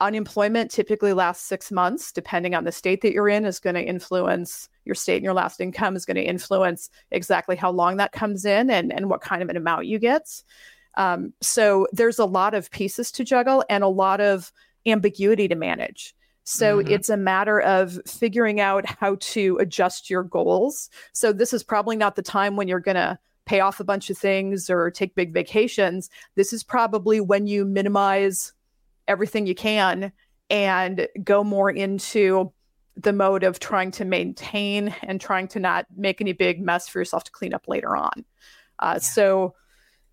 unemployment 0.00 0.70
typically 0.70 1.12
lasts 1.12 1.46
six 1.46 1.72
months, 1.72 2.12
depending 2.12 2.54
on 2.54 2.64
the 2.64 2.72
state 2.72 3.00
that 3.02 3.12
you're 3.12 3.28
in, 3.28 3.44
is 3.44 3.58
going 3.58 3.74
to 3.74 3.82
influence 3.82 4.68
your 4.84 4.94
state 4.94 5.16
and 5.16 5.24
your 5.24 5.34
last 5.34 5.60
income 5.60 5.96
is 5.96 6.04
going 6.04 6.16
to 6.16 6.22
influence 6.22 6.90
exactly 7.10 7.56
how 7.56 7.70
long 7.70 7.96
that 7.96 8.12
comes 8.12 8.44
in 8.44 8.70
and, 8.70 8.92
and 8.92 9.08
what 9.08 9.22
kind 9.22 9.42
of 9.42 9.48
an 9.48 9.56
amount 9.56 9.86
you 9.86 9.98
get. 9.98 10.42
Um, 10.96 11.32
so 11.40 11.86
there's 11.92 12.18
a 12.18 12.26
lot 12.26 12.54
of 12.54 12.70
pieces 12.70 13.10
to 13.12 13.24
juggle 13.24 13.64
and 13.70 13.82
a 13.82 13.88
lot 13.88 14.20
of 14.20 14.52
ambiguity 14.86 15.48
to 15.48 15.54
manage. 15.54 16.14
So 16.44 16.78
mm-hmm. 16.78 16.92
it's 16.92 17.09
a 17.09 17.16
matter 17.16 17.61
of 17.61 17.98
figuring 18.07 18.61
out 18.61 18.85
how 18.87 19.16
to 19.18 19.57
adjust 19.59 20.11
your 20.11 20.22
goals. 20.22 20.90
So 21.12 21.33
this 21.33 21.52
is 21.52 21.62
probably 21.62 21.96
not 21.96 22.16
the 22.16 22.22
time 22.22 22.57
when 22.57 22.68
you're 22.68 22.80
going 22.80 22.96
to 22.96 23.18
pay 23.46 23.61
off 23.61 23.80
a 23.80 23.85
bunch 23.85 24.11
of 24.11 24.16
things 24.16 24.70
or 24.70 24.90
take 24.90 25.14
big 25.14 25.33
vacations. 25.33 26.11
This 26.35 26.52
is 26.52 26.62
probably 26.62 27.20
when 27.20 27.46
you 27.46 27.64
minimize 27.64 28.52
everything 29.09 29.46
you 29.46 29.54
can 29.54 30.12
and 30.50 31.09
go 31.22 31.44
more 31.44 31.70
into 31.70 32.52
the 32.96 33.12
mode 33.12 33.42
of 33.42 33.59
trying 33.59 33.90
to 33.90 34.04
maintain 34.04 34.94
and 35.02 35.20
trying 35.20 35.48
to 35.48 35.59
not 35.59 35.87
make 35.96 36.20
any 36.20 36.33
big 36.33 36.61
mess 36.61 36.88
for 36.88 37.00
yourself 37.00 37.24
to 37.24 37.33
clean 37.33 37.52
up 37.52 37.66
later 37.66 37.96
on. 37.96 38.24
Uh, 38.78 38.92
yeah. 38.94 38.98
So 38.98 39.54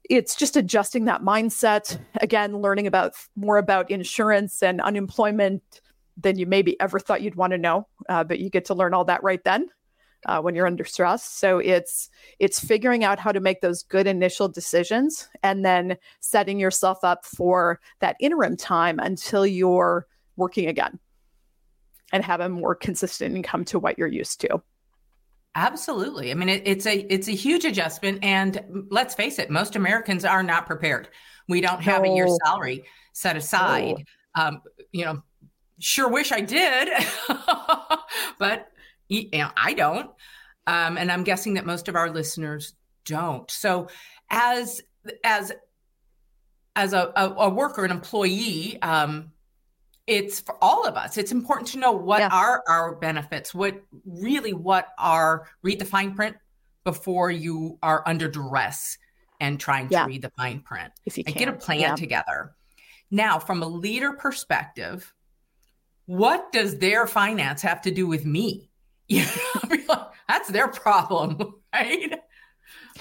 it's 0.09 0.35
just 0.35 0.57
adjusting 0.57 1.05
that 1.05 1.21
mindset. 1.21 1.99
Again, 2.19 2.57
learning 2.57 2.87
about 2.87 3.13
more 3.35 3.57
about 3.57 3.91
insurance 3.91 4.63
and 4.63 4.81
unemployment 4.81 5.80
than 6.17 6.37
you 6.37 6.45
maybe 6.45 6.79
ever 6.79 6.99
thought 6.99 7.21
you'd 7.21 7.35
want 7.35 7.51
to 7.51 7.57
know. 7.57 7.87
Uh, 8.09 8.23
but 8.23 8.39
you 8.39 8.49
get 8.49 8.65
to 8.65 8.73
learn 8.73 8.93
all 8.93 9.05
that 9.05 9.23
right 9.23 9.43
then 9.43 9.69
uh, 10.25 10.41
when 10.41 10.55
you're 10.55 10.67
under 10.67 10.85
stress. 10.85 11.23
So 11.23 11.59
it's 11.59 12.09
it's 12.39 12.59
figuring 12.59 13.03
out 13.03 13.19
how 13.19 13.31
to 13.31 13.39
make 13.39 13.61
those 13.61 13.83
good 13.83 14.07
initial 14.07 14.47
decisions 14.47 15.29
and 15.43 15.65
then 15.65 15.97
setting 16.19 16.59
yourself 16.59 16.99
up 17.03 17.25
for 17.25 17.79
that 17.99 18.15
interim 18.19 18.57
time 18.57 18.99
until 18.99 19.45
you're 19.45 20.07
working 20.35 20.67
again 20.67 20.99
and 22.13 22.23
have 22.23 22.41
a 22.41 22.49
more 22.49 22.75
consistent 22.75 23.35
income 23.35 23.65
to 23.65 23.79
what 23.79 23.97
you're 23.97 24.07
used 24.07 24.41
to. 24.41 24.61
Absolutely. 25.55 26.31
I 26.31 26.33
mean, 26.33 26.49
it, 26.49 26.63
it's 26.65 26.85
a 26.85 26.99
it's 27.13 27.27
a 27.27 27.33
huge 27.33 27.65
adjustment, 27.65 28.19
and 28.23 28.85
let's 28.89 29.13
face 29.15 29.37
it, 29.37 29.49
most 29.49 29.75
Americans 29.75 30.23
are 30.23 30.43
not 30.43 30.65
prepared. 30.65 31.09
We 31.49 31.59
don't 31.59 31.81
have 31.81 32.03
no. 32.03 32.11
a 32.11 32.15
year's 32.15 32.37
salary 32.45 32.85
set 33.11 33.35
aside. 33.35 34.05
No. 34.37 34.43
Um, 34.43 34.61
you 34.93 35.03
know, 35.03 35.21
sure 35.81 36.09
wish 36.09 36.31
I 36.31 36.41
did, 36.41 36.89
but 38.39 38.71
you 39.09 39.29
know, 39.33 39.49
I 39.57 39.73
don't. 39.73 40.09
Um, 40.67 40.97
and 40.97 41.11
I'm 41.11 41.23
guessing 41.23 41.55
that 41.55 41.65
most 41.65 41.87
of 41.87 41.95
our 41.95 42.09
listeners 42.09 42.75
don't. 43.05 43.49
So, 43.51 43.87
as 44.29 44.81
as 45.23 45.51
as 46.75 46.93
a, 46.93 47.11
a, 47.15 47.29
a 47.29 47.49
worker, 47.49 47.83
an 47.83 47.91
employee, 47.91 48.81
um, 48.81 49.31
it's 50.07 50.39
for 50.39 50.55
all 50.61 50.85
of 50.85 50.95
us. 50.95 51.17
It's 51.17 51.31
important 51.31 51.69
to 51.69 51.79
know 51.79 51.91
what 51.91 52.19
yeah. 52.19 52.29
are 52.31 52.63
our 52.67 52.95
benefits, 52.95 53.53
what 53.53 53.81
really 54.05 54.53
what 54.53 54.89
are 54.97 55.47
read 55.63 55.79
the 55.79 55.85
fine 55.85 56.15
print 56.15 56.37
before 56.83 57.29
you 57.31 57.77
are 57.83 58.03
under 58.05 58.27
duress 58.27 58.97
and 59.39 59.59
trying 59.59 59.89
to 59.89 60.05
read 60.05 60.21
the 60.21 60.31
fine 60.37 60.61
print. 60.61 60.91
If 61.05 61.17
you 61.17 61.23
can. 61.23 61.33
get 61.33 61.47
a 61.47 61.53
plan 61.53 61.79
yeah. 61.79 61.95
together. 61.95 62.53
Now, 63.09 63.39
from 63.39 63.61
a 63.61 63.67
leader 63.67 64.13
perspective, 64.13 65.13
what 66.05 66.51
does 66.51 66.77
their 66.79 67.07
finance 67.07 67.61
have 67.61 67.81
to 67.83 67.91
do 67.91 68.07
with 68.07 68.25
me? 68.25 68.69
You 69.07 69.25
know, 69.87 70.07
that's 70.29 70.49
their 70.49 70.69
problem, 70.69 71.37
right? 71.73 72.13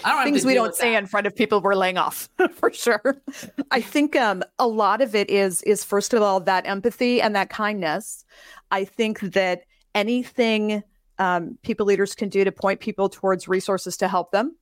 I 0.05 0.09
don't 0.09 0.19
know. 0.19 0.25
Things 0.25 0.45
we 0.45 0.55
don't 0.55 0.75
say 0.75 0.93
that. 0.93 0.99
in 0.99 1.07
front 1.07 1.27
of 1.27 1.37
people 1.37 1.61
we're 1.61 1.75
laying 1.75 1.99
off 1.99 2.29
for 2.55 2.73
sure. 2.73 3.23
I 3.71 3.81
think 3.81 4.17
um, 4.17 4.43
a 4.59 4.67
lot 4.67 5.01
of 5.01 5.15
it 5.15 5.31
is 5.31 5.63
is 5.63 5.85
first 5.85 6.15
of 6.15 6.23
all 6.23 6.41
that 6.41 6.67
empathy 6.67 7.21
and 7.21 7.35
that 7.37 7.51
kindness. 7.51 8.25
I 8.71 8.85
think 8.85 9.21
that 9.21 9.63
anything 9.95 10.83
um, 11.19 11.59
people 11.63 11.87
leaders 11.87 12.15
can 12.15 12.29
do 12.29 12.45
to 12.45 12.53
point 12.53 12.81
people 12.81 13.09
towards 13.09 13.47
resources 13.47 13.97
to 13.99 14.09
help 14.09 14.33
them. 14.33 14.57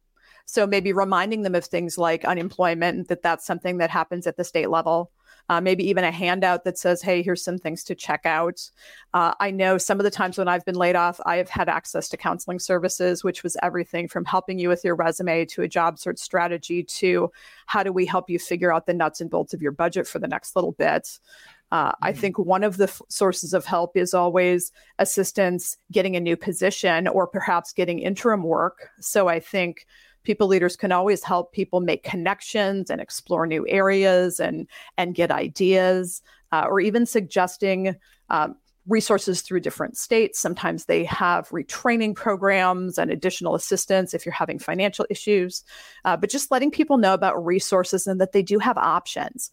So 0.45 0.67
maybe 0.67 0.93
reminding 0.93 1.43
them 1.43 1.55
of 1.55 1.65
things 1.65 1.99
like 1.99 2.25
unemployment, 2.25 3.09
that 3.09 3.23
that's 3.23 3.47
something 3.47 3.79
that 3.79 3.91
happens 3.91 4.27
at 4.27 4.37
the 4.37 4.45
state 4.45 4.71
level 4.71 5.13
uh, 5.49 5.61
maybe 5.61 5.89
even 5.89 6.05
a 6.05 6.11
handout 6.11 6.65
that 6.65 6.79
says, 6.79 7.01
hey, 7.01 7.23
here's 7.23 7.43
some 7.43 7.59
things 7.59 7.83
to 7.85 7.95
check 7.95 8.27
out. 8.27 8.71
Uh, 9.15 9.35
I 9.41 9.51
know 9.51 9.79
some 9.79 9.99
of 9.99 10.05
the 10.05 10.11
times 10.11 10.37
when 10.37 10.49
I've 10.49 10.65
been 10.65 10.75
laid 10.75 10.97
off, 10.97 11.21
I 11.25 11.37
have 11.37 11.49
had 11.49 11.69
access 11.69 12.09
to 12.11 12.17
counseling 12.17 12.59
services, 12.59 13.25
which 13.25 13.43
was 13.43 13.57
everything 13.63 14.09
from 14.09 14.25
helping 14.25 14.59
you 14.59 14.69
with 14.69 14.85
your 14.85 14.95
resume 14.95 15.45
to 15.47 15.63
a 15.63 15.69
job 15.69 15.99
search 15.99 16.19
strategy 16.19 16.83
to 16.83 17.31
how 17.67 17.83
do 17.83 17.93
we 17.93 18.05
help 18.05 18.29
you 18.29 18.39
figure 18.39 18.73
out 18.73 18.87
the 18.87 18.95
nuts 18.95 19.21
and 19.21 19.31
bolts 19.31 19.55
of 19.55 19.63
your 19.63 19.73
budget 19.73 20.07
for 20.07 20.19
the 20.19 20.29
next 20.29 20.55
little 20.55 20.73
bit. 20.73 21.19
Uh, 21.71 21.93
I 22.01 22.13
mm-hmm. 22.13 22.21
think 22.21 22.39
one 22.39 22.65
of 22.65 22.79
the 22.79 22.85
f- 22.85 23.03
sources 23.09 23.53
of 23.53 23.67
help 23.67 23.97
is 23.97 24.15
always 24.15 24.73
assistance 24.99 25.77
getting 25.93 26.17
a 26.17 26.21
new 26.21 26.37
position 26.37 27.07
or 27.07 27.27
perhaps 27.27 27.73
getting 27.73 27.99
interim 27.99 28.43
work. 28.43 28.91
So 29.01 29.29
I 29.29 29.39
think 29.39 29.87
people 30.25 30.47
leaders 30.47 30.77
can 30.77 30.93
always 30.93 31.23
help 31.25 31.53
people 31.53 31.81
make 31.81 32.03
connections 32.03 32.91
and 32.91 33.01
explore 33.01 33.47
new 33.47 33.67
areas 33.69 34.41
and 34.41 34.69
and 34.97 35.15
get 35.15 35.31
ideas 35.31 36.23
uh, 36.53 36.67
or 36.69 36.81
even 36.81 37.07
suggesting 37.07 37.97
um, 38.31 38.57
resources 38.87 39.43
through 39.43 39.61
different 39.61 39.99
states. 39.99 40.41
Sometimes 40.41 40.87
they 40.87 41.05
have 41.05 41.49
retraining 41.51 42.15
programs 42.15 42.97
and 42.97 43.11
additional 43.11 43.55
assistance 43.55 44.15
if 44.15 44.25
you're 44.25 44.33
having 44.33 44.59
financial 44.59 45.07
issues 45.11 45.63
uh, 46.05 46.17
but 46.17 46.31
just 46.31 46.51
letting 46.51 46.71
people 46.71 46.97
know 46.97 47.13
about 47.13 47.45
resources 47.45 48.07
and 48.07 48.21
that 48.21 48.33
they 48.33 48.43
do 48.43 48.59
have 48.59 48.79
options. 48.79 49.51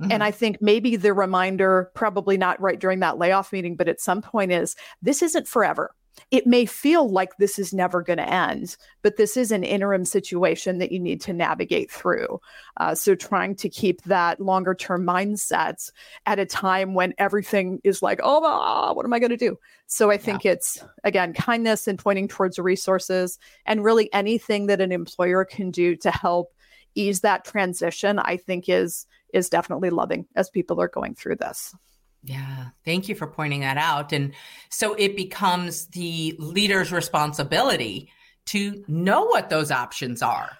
Mm-hmm. 0.00 0.12
And 0.12 0.22
I 0.22 0.30
think 0.30 0.58
maybe 0.60 0.96
the 0.96 1.14
reminder, 1.14 1.90
probably 1.94 2.36
not 2.36 2.60
right 2.60 2.78
during 2.78 3.00
that 3.00 3.18
layoff 3.18 3.52
meeting, 3.52 3.76
but 3.76 3.88
at 3.88 4.00
some 4.00 4.22
point 4.22 4.52
is 4.52 4.76
this 5.02 5.22
isn't 5.22 5.48
forever 5.48 5.94
it 6.30 6.46
may 6.46 6.66
feel 6.66 7.08
like 7.08 7.36
this 7.36 7.58
is 7.58 7.72
never 7.72 8.02
going 8.02 8.18
to 8.18 8.32
end, 8.32 8.76
but 9.02 9.16
this 9.16 9.36
is 9.36 9.52
an 9.52 9.64
interim 9.64 10.04
situation 10.04 10.78
that 10.78 10.92
you 10.92 10.98
need 10.98 11.20
to 11.22 11.32
navigate 11.32 11.90
through. 11.90 12.40
Uh, 12.78 12.94
so, 12.94 13.14
trying 13.14 13.54
to 13.56 13.68
keep 13.68 14.02
that 14.02 14.40
longer 14.40 14.74
term 14.74 15.04
mindset 15.04 15.90
at 16.26 16.38
a 16.38 16.46
time 16.46 16.94
when 16.94 17.14
everything 17.18 17.80
is 17.84 18.02
like, 18.02 18.20
oh, 18.22 18.42
ah, 18.44 18.92
what 18.92 19.04
am 19.04 19.12
I 19.12 19.18
going 19.18 19.30
to 19.30 19.36
do? 19.36 19.58
So, 19.86 20.10
I 20.10 20.16
think 20.16 20.44
yeah. 20.44 20.52
it's 20.52 20.82
again 21.04 21.32
kindness 21.32 21.86
and 21.86 21.98
pointing 21.98 22.28
towards 22.28 22.58
resources 22.58 23.38
and 23.64 23.84
really 23.84 24.12
anything 24.12 24.66
that 24.66 24.80
an 24.80 24.92
employer 24.92 25.44
can 25.44 25.70
do 25.70 25.96
to 25.96 26.10
help 26.10 26.52
ease 26.94 27.20
that 27.20 27.44
transition, 27.44 28.18
I 28.18 28.36
think 28.36 28.68
is 28.68 29.06
is 29.32 29.50
definitely 29.50 29.90
loving 29.90 30.26
as 30.34 30.48
people 30.48 30.80
are 30.80 30.88
going 30.88 31.14
through 31.14 31.36
this. 31.36 31.74
Yeah, 32.22 32.68
thank 32.84 33.08
you 33.08 33.14
for 33.14 33.26
pointing 33.26 33.60
that 33.60 33.76
out. 33.76 34.12
And 34.12 34.32
so 34.68 34.94
it 34.94 35.16
becomes 35.16 35.86
the 35.86 36.34
leader's 36.38 36.90
responsibility 36.92 38.10
to 38.46 38.84
know 38.88 39.24
what 39.24 39.48
those 39.48 39.70
options 39.70 40.22
are, 40.22 40.50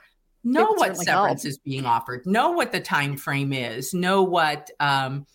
know 0.45 0.73
it 0.73 0.79
what 0.79 0.97
severance 0.97 1.45
is 1.45 1.59
being 1.59 1.85
offered, 1.85 2.25
know 2.27 2.51
what 2.51 2.73
the 2.73 2.81
time 2.81 3.17
frame 3.17 3.53
is, 3.53 3.95
know 3.95 4.23
what 4.23 4.71
um, 4.81 5.27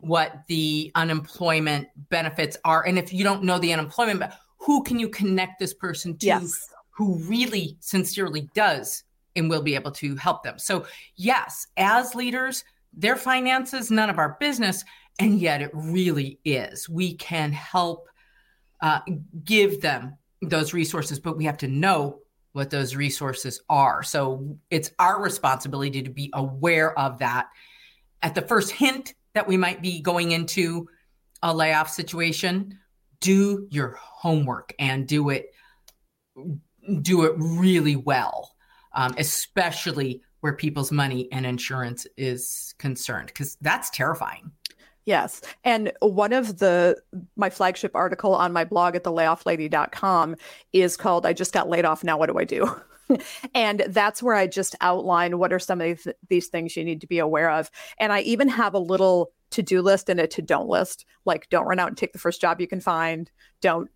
what 0.00 0.42
the 0.48 0.92
unemployment 0.94 1.88
benefits 2.08 2.56
are, 2.64 2.86
and 2.86 2.98
if 2.98 3.12
you 3.12 3.24
don't 3.24 3.42
know 3.42 3.58
the 3.58 3.72
unemployment, 3.72 4.30
who 4.58 4.82
can 4.82 4.98
you 4.98 5.08
connect 5.08 5.58
this 5.58 5.74
person 5.74 6.16
to 6.18 6.26
yes. 6.26 6.68
who 6.90 7.16
really 7.24 7.76
sincerely 7.80 8.48
does 8.54 9.04
and 9.36 9.50
will 9.50 9.62
be 9.62 9.74
able 9.74 9.90
to 9.92 10.16
help 10.16 10.42
them? 10.42 10.58
So 10.58 10.86
yes, 11.16 11.66
as 11.76 12.14
leaders, 12.14 12.64
their 12.92 13.16
finances 13.16 13.90
none 13.90 14.10
of 14.10 14.18
our 14.18 14.36
business 14.40 14.84
and 15.18 15.38
yet 15.40 15.62
it 15.62 15.70
really 15.72 16.38
is. 16.44 16.88
We 16.88 17.14
can 17.14 17.52
help 17.52 18.08
uh, 18.80 19.00
give 19.44 19.80
them 19.80 20.16
those 20.42 20.74
resources, 20.74 21.20
but 21.20 21.36
we 21.36 21.44
have 21.44 21.58
to 21.58 21.68
know 21.68 22.20
what 22.52 22.70
those 22.70 22.94
resources 22.94 23.60
are. 23.68 24.02
So 24.02 24.56
it's 24.70 24.90
our 24.98 25.20
responsibility 25.20 26.02
to 26.02 26.10
be 26.10 26.30
aware 26.34 26.96
of 26.98 27.18
that. 27.18 27.48
At 28.22 28.34
the 28.34 28.42
first 28.42 28.70
hint 28.70 29.14
that 29.34 29.48
we 29.48 29.56
might 29.56 29.82
be 29.82 30.00
going 30.00 30.30
into 30.30 30.88
a 31.42 31.54
layoff 31.54 31.90
situation, 31.90 32.78
do 33.20 33.66
your 33.70 33.98
homework 34.00 34.74
and 34.78 35.06
do 35.06 35.30
it 35.30 35.50
do 37.00 37.24
it 37.24 37.32
really 37.36 37.96
well, 37.96 38.54
um, 38.92 39.14
especially 39.16 40.22
where 40.40 40.52
people's 40.52 40.92
money 40.92 41.28
and 41.32 41.46
insurance 41.46 42.06
is 42.16 42.74
concerned, 42.78 43.28
because 43.28 43.56
that's 43.62 43.88
terrifying. 43.90 44.50
Yes. 45.06 45.42
And 45.64 45.92
one 46.00 46.32
of 46.32 46.58
the 46.58 46.96
my 47.36 47.50
flagship 47.50 47.94
article 47.94 48.34
on 48.34 48.52
my 48.52 48.64
blog 48.64 48.96
at 48.96 49.04
thelayofflady.com 49.04 50.36
is 50.72 50.96
called 50.96 51.26
I 51.26 51.32
just 51.32 51.52
got 51.52 51.68
laid 51.68 51.84
off 51.84 52.02
now 52.02 52.16
what 52.16 52.30
do 52.30 52.38
I 52.38 52.44
do? 52.44 52.74
and 53.54 53.84
that's 53.88 54.22
where 54.22 54.34
I 54.34 54.46
just 54.46 54.74
outline 54.80 55.38
what 55.38 55.52
are 55.52 55.58
some 55.58 55.80
of 55.80 55.86
these, 55.86 56.08
these 56.28 56.48
things 56.48 56.76
you 56.76 56.84
need 56.84 57.02
to 57.02 57.06
be 57.06 57.18
aware 57.18 57.50
of. 57.50 57.70
And 57.98 58.12
I 58.12 58.20
even 58.20 58.48
have 58.48 58.74
a 58.74 58.78
little 58.78 59.32
to-do 59.50 59.82
list 59.82 60.08
and 60.08 60.18
a 60.18 60.26
to-don't 60.26 60.68
list, 60.68 61.04
like 61.24 61.48
don't 61.50 61.66
run 61.66 61.78
out 61.78 61.88
and 61.88 61.96
take 61.96 62.12
the 62.12 62.18
first 62.18 62.40
job 62.40 62.60
you 62.60 62.66
can 62.66 62.80
find, 62.80 63.30
don't 63.60 63.90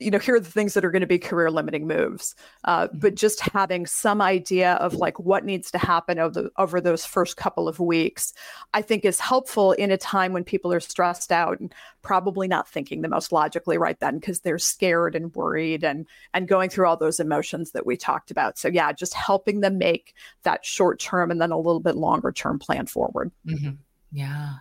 you 0.00 0.10
know, 0.10 0.18
here 0.18 0.34
are 0.34 0.40
the 0.40 0.50
things 0.50 0.74
that 0.74 0.84
are 0.84 0.90
going 0.90 1.00
to 1.00 1.06
be 1.06 1.18
career 1.18 1.50
limiting 1.50 1.86
moves. 1.86 2.34
Uh, 2.64 2.86
mm-hmm. 2.86 2.98
but 2.98 3.14
just 3.14 3.40
having 3.40 3.86
some 3.86 4.20
idea 4.22 4.72
of 4.74 4.94
like 4.94 5.18
what 5.20 5.44
needs 5.44 5.70
to 5.70 5.78
happen 5.78 6.18
over, 6.18 6.42
the, 6.42 6.50
over 6.56 6.80
those 6.80 7.04
first 7.04 7.36
couple 7.36 7.68
of 7.68 7.78
weeks, 7.78 8.32
I 8.72 8.82
think 8.82 9.04
is 9.04 9.20
helpful 9.20 9.72
in 9.72 9.90
a 9.90 9.98
time 9.98 10.32
when 10.32 10.42
people 10.42 10.72
are 10.72 10.80
stressed 10.80 11.30
out 11.30 11.60
and 11.60 11.72
probably 12.02 12.48
not 12.48 12.68
thinking 12.68 13.02
the 13.02 13.08
most 13.08 13.30
logically 13.30 13.76
right 13.76 14.00
then 14.00 14.18
because 14.18 14.40
they're 14.40 14.58
scared 14.58 15.14
and 15.14 15.34
worried 15.34 15.84
and 15.84 16.06
and 16.32 16.48
going 16.48 16.70
through 16.70 16.86
all 16.86 16.96
those 16.96 17.20
emotions 17.20 17.72
that 17.72 17.84
we 17.84 17.96
talked 17.96 18.30
about. 18.30 18.58
So 18.58 18.68
yeah, 18.68 18.92
just 18.92 19.14
helping 19.14 19.60
them 19.60 19.76
make 19.76 20.14
that 20.44 20.64
short 20.64 20.98
term 20.98 21.30
and 21.30 21.40
then 21.40 21.52
a 21.52 21.58
little 21.58 21.80
bit 21.80 21.96
longer 21.96 22.32
term 22.32 22.58
plan 22.58 22.86
forward. 22.86 23.30
Mm-hmm. 23.46 23.72
Yeah. 24.12 24.54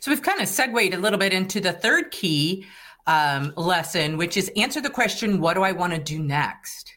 So 0.00 0.10
we've 0.10 0.22
kind 0.22 0.40
of 0.40 0.48
segued 0.48 0.94
a 0.94 0.98
little 0.98 1.18
bit 1.18 1.32
into 1.32 1.60
the 1.60 1.72
third 1.72 2.10
key 2.10 2.66
um, 3.06 3.52
lesson, 3.56 4.16
which 4.16 4.36
is 4.36 4.50
answer 4.56 4.80
the 4.80 4.90
question, 4.90 5.40
what 5.40 5.54
do 5.54 5.62
I 5.62 5.72
want 5.72 5.94
to 5.94 6.00
do 6.00 6.18
next? 6.18 6.92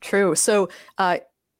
True. 0.00 0.34
So, 0.34 0.68
uh, 0.98 1.18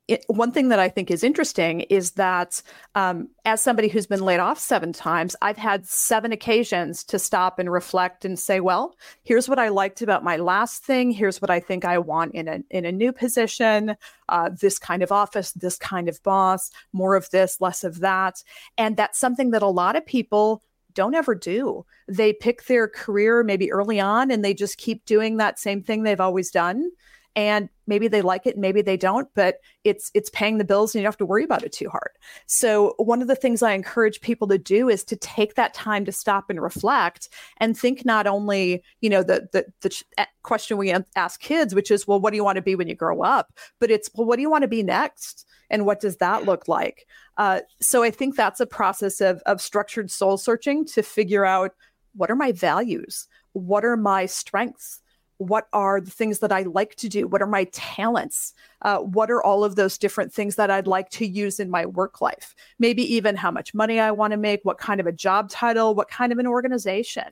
it, 0.09 0.25
one 0.27 0.51
thing 0.51 0.68
that 0.68 0.81
I 0.81 0.88
think 0.88 1.11
is 1.11 1.22
interesting 1.22 1.83
is 1.83 2.12
that 2.12 2.61
um, 2.96 3.29
as 3.44 3.62
somebody 3.62 3.88
who's 3.88 4.07
been 4.07 4.25
laid 4.25 4.40
off 4.40 4.59
seven 4.59 4.92
times, 4.92 5.37
I've 5.40 5.57
had 5.57 5.87
seven 5.87 6.33
occasions 6.33 7.05
to 7.05 7.20
stop 7.20 7.59
and 7.59 7.70
reflect 7.70 8.25
and 8.25 8.37
say, 8.37 8.59
well, 8.59 8.96
here's 9.22 9.48
what 9.48 9.61
I 9.61 9.68
liked 9.68 10.03
about 10.03 10.25
my 10.25 10.37
last 10.37 10.85
thing. 10.85 11.12
Here's 11.12 11.40
what 11.40 11.51
I 11.51 11.61
think 11.61 11.85
I 11.85 11.98
want 11.98 12.35
in 12.35 12.48
a, 12.48 12.61
in 12.70 12.85
a 12.85 12.92
new 12.92 13.12
position, 13.12 13.96
uh, 14.29 14.51
this 14.61 14.79
kind 14.79 15.03
of 15.03 15.12
office, 15.12 15.53
this 15.53 15.79
kind 15.79 16.09
of 16.09 16.22
boss, 16.25 16.70
more 16.92 17.14
of 17.14 17.31
this, 17.31 17.61
less 17.61 17.85
of 17.85 18.01
that. 18.01 18.42
And 18.77 18.96
that's 18.96 19.20
something 19.20 19.53
that 19.53 19.62
a 19.62 19.68
lot 19.68 19.94
of 19.94 20.05
people 20.05 20.62
don't 20.94 21.14
ever 21.14 21.35
do. 21.35 21.85
They 22.09 22.33
pick 22.33 22.66
their 22.66 22.88
career 22.88 23.42
maybe 23.42 23.72
early 23.72 24.00
on 24.00 24.31
and 24.31 24.44
they 24.44 24.55
just 24.55 24.78
keep 24.78 25.05
doing 25.05 25.37
that 25.37 25.59
same 25.59 25.83
thing 25.83 26.02
they've 26.02 26.20
always 26.20 26.50
done. 26.50 26.90
And 27.35 27.70
maybe 27.87 28.09
they 28.09 28.20
like 28.20 28.46
it, 28.46 28.59
maybe 28.59 28.83
they 28.83 28.98
don't, 28.98 29.26
but 29.35 29.57
it's 29.85 30.11
it's 30.12 30.28
paying 30.31 30.59
the 30.59 30.64
bills 30.64 30.94
and 30.94 31.00
you 31.00 31.05
don't 31.05 31.12
have 31.12 31.16
to 31.16 31.26
worry 31.26 31.44
about 31.44 31.62
it 31.62 31.72
too 31.72 31.88
hard. 31.88 32.11
So 32.46 32.94
one 32.98 33.22
of 33.22 33.28
the 33.28 33.35
things 33.35 33.62
I 33.62 33.72
encourage 33.72 34.20
people 34.20 34.46
to 34.48 34.59
do 34.59 34.90
is 34.90 35.02
to 35.05 35.16
take 35.16 35.55
that 35.55 35.72
time 35.72 36.05
to 36.05 36.12
stop 36.12 36.50
and 36.50 36.61
reflect 36.61 37.31
and 37.57 37.76
think 37.76 38.05
not 38.05 38.26
only, 38.26 38.83
you 39.00 39.09
know, 39.09 39.22
the 39.22 39.48
the, 39.52 39.64
the 39.81 40.02
eh, 40.18 40.26
question 40.42 40.76
we 40.76 40.94
ask 41.16 41.40
kids, 41.40 41.74
which 41.74 41.90
is, 41.90 42.07
well, 42.07 42.20
what 42.20 42.31
do 42.31 42.37
you 42.37 42.44
want 42.44 42.57
to 42.57 42.62
be 42.62 42.74
when 42.74 42.88
you 42.88 42.94
grow 42.94 43.22
up? 43.22 43.55
But 43.78 43.90
it's, 43.90 44.11
well, 44.14 44.26
what 44.26 44.37
do 44.37 44.42
you 44.42 44.50
want 44.50 44.62
to 44.62 44.68
be 44.68 44.83
next? 44.83 45.46
And 45.72 45.87
what 45.87 45.98
does 45.98 46.18
that 46.18 46.44
look 46.44 46.68
like? 46.68 47.06
Uh, 47.38 47.61
so 47.80 48.02
i 48.02 48.11
think 48.11 48.37
that's 48.37 48.61
a 48.61 48.66
process 48.66 49.20
of, 49.20 49.42
of 49.46 49.61
structured 49.61 50.11
soul 50.11 50.37
searching 50.37 50.85
to 50.85 51.02
figure 51.02 51.44
out 51.44 51.72
what 52.14 52.30
are 52.30 52.37
my 52.37 52.52
values? 52.52 53.26
What 53.54 53.87
are 53.87 53.96
my 53.96 54.26
strengths? 54.26 55.00
What 55.38 55.66
are 55.72 56.00
the 56.00 56.11
things 56.11 56.38
that 56.40 56.52
i 56.52 56.62
like 56.62 56.94
to 56.96 57.08
do? 57.08 57.26
What 57.26 57.42
are 57.42 57.46
my 57.46 57.64
talents? 57.72 58.52
Uh, 58.82 58.98
what 58.98 59.30
are 59.30 59.42
all 59.42 59.64
of 59.64 59.74
those 59.74 59.98
different 59.98 60.32
things 60.32 60.56
that 60.56 60.70
i'd 60.70 60.87
like 60.87 61.08
to 61.11 61.26
use 61.26 61.58
in 61.58 61.70
my 61.70 61.87
work 61.87 62.20
life? 62.20 62.54
Maybe 62.78 63.02
even 63.14 63.35
how 63.35 63.50
much 63.50 63.74
money 63.74 63.98
i 63.98 64.11
want 64.11 64.32
to 64.32 64.37
make 64.37 64.61
what 64.62 64.78
kind 64.78 65.00
of 65.00 65.06
a 65.06 65.12
job 65.12 65.48
title 65.48 65.94
what 65.94 66.11
kind 66.11 66.32
of 66.32 66.38
an 66.38 66.46
organization 66.46 67.24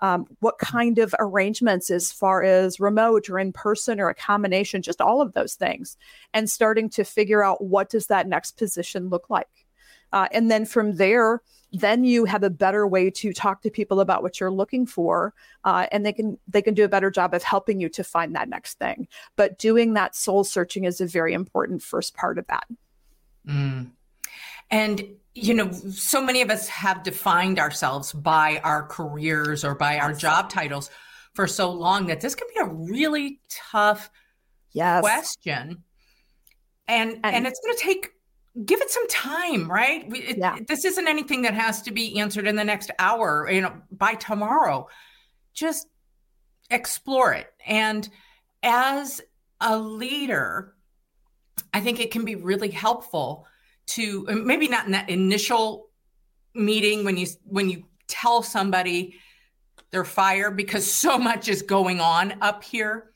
um, 0.00 0.26
what 0.40 0.58
kind 0.58 0.98
of 0.98 1.14
arrangements 1.18 1.90
as 1.90 2.12
far 2.12 2.42
as 2.42 2.80
remote 2.80 3.28
or 3.28 3.38
in 3.38 3.52
person 3.52 4.00
or 4.00 4.08
a 4.08 4.14
combination 4.14 4.82
just 4.82 5.00
all 5.00 5.20
of 5.20 5.32
those 5.32 5.54
things 5.54 5.96
and 6.32 6.48
starting 6.48 6.88
to 6.90 7.04
figure 7.04 7.44
out 7.44 7.62
what 7.62 7.90
does 7.90 8.06
that 8.06 8.28
next 8.28 8.56
position 8.56 9.08
look 9.08 9.28
like. 9.30 9.66
Uh, 10.12 10.26
and 10.32 10.50
then 10.50 10.64
from 10.64 10.96
there 10.96 11.42
then 11.72 12.04
you 12.04 12.24
have 12.24 12.42
a 12.42 12.50
better 12.50 12.86
way 12.86 13.10
to 13.10 13.32
talk 13.32 13.62
to 13.62 13.70
people 13.70 14.00
about 14.00 14.22
what 14.22 14.40
you're 14.40 14.50
looking 14.50 14.86
for 14.86 15.34
uh, 15.64 15.86
and 15.92 16.04
they 16.04 16.12
can 16.12 16.38
they 16.48 16.62
can 16.62 16.74
do 16.74 16.84
a 16.84 16.88
better 16.88 17.10
job 17.10 17.34
of 17.34 17.42
helping 17.42 17.80
you 17.80 17.88
to 17.90 18.02
find 18.02 18.34
that 18.34 18.48
next 18.48 18.78
thing. 18.78 19.06
But 19.36 19.58
doing 19.58 19.94
that 19.94 20.14
soul 20.14 20.44
searching 20.44 20.84
is 20.84 21.00
a 21.00 21.06
very 21.06 21.34
important 21.34 21.82
first 21.82 22.14
part 22.14 22.38
of 22.38 22.46
that. 22.46 22.64
Mm. 23.46 23.90
and 24.70 25.02
you 25.42 25.54
know, 25.54 25.70
so 25.72 26.22
many 26.22 26.42
of 26.42 26.50
us 26.50 26.68
have 26.68 27.02
defined 27.02 27.58
ourselves 27.58 28.12
by 28.12 28.60
our 28.64 28.82
careers 28.84 29.64
or 29.64 29.74
by 29.74 29.98
our 29.98 30.12
job 30.12 30.50
titles 30.50 30.90
for 31.34 31.46
so 31.46 31.70
long 31.70 32.06
that 32.06 32.20
this 32.20 32.34
can 32.34 32.48
be 32.54 32.60
a 32.60 32.66
really 32.66 33.40
tough 33.48 34.10
yes. 34.72 35.00
question. 35.00 35.84
And, 36.86 37.12
and, 37.22 37.36
and 37.36 37.46
it's 37.46 37.60
going 37.60 37.76
to 37.76 37.82
take 37.82 38.10
give 38.64 38.80
it 38.80 38.90
some 38.90 39.06
time, 39.08 39.70
right? 39.70 40.04
It, 40.12 40.38
yeah. 40.38 40.58
This 40.66 40.84
isn't 40.84 41.06
anything 41.06 41.42
that 41.42 41.54
has 41.54 41.82
to 41.82 41.92
be 41.92 42.18
answered 42.18 42.46
in 42.46 42.56
the 42.56 42.64
next 42.64 42.90
hour, 42.98 43.48
you 43.50 43.60
know, 43.60 43.74
by 43.90 44.14
tomorrow. 44.14 44.88
Just 45.54 45.86
explore 46.70 47.32
it. 47.32 47.52
And 47.66 48.08
as 48.62 49.20
a 49.60 49.78
leader, 49.78 50.74
I 51.72 51.80
think 51.80 52.00
it 52.00 52.10
can 52.10 52.24
be 52.24 52.34
really 52.34 52.70
helpful 52.70 53.46
to 53.88 54.24
maybe 54.44 54.68
not 54.68 54.86
in 54.86 54.92
that 54.92 55.08
initial 55.08 55.88
meeting 56.54 57.04
when 57.04 57.16
you 57.16 57.26
when 57.44 57.68
you 57.68 57.84
tell 58.06 58.42
somebody 58.42 59.14
they're 59.90 60.04
fired 60.04 60.56
because 60.56 60.90
so 60.92 61.18
much 61.18 61.48
is 61.48 61.62
going 61.62 62.00
on 62.00 62.34
up 62.40 62.62
here 62.62 63.10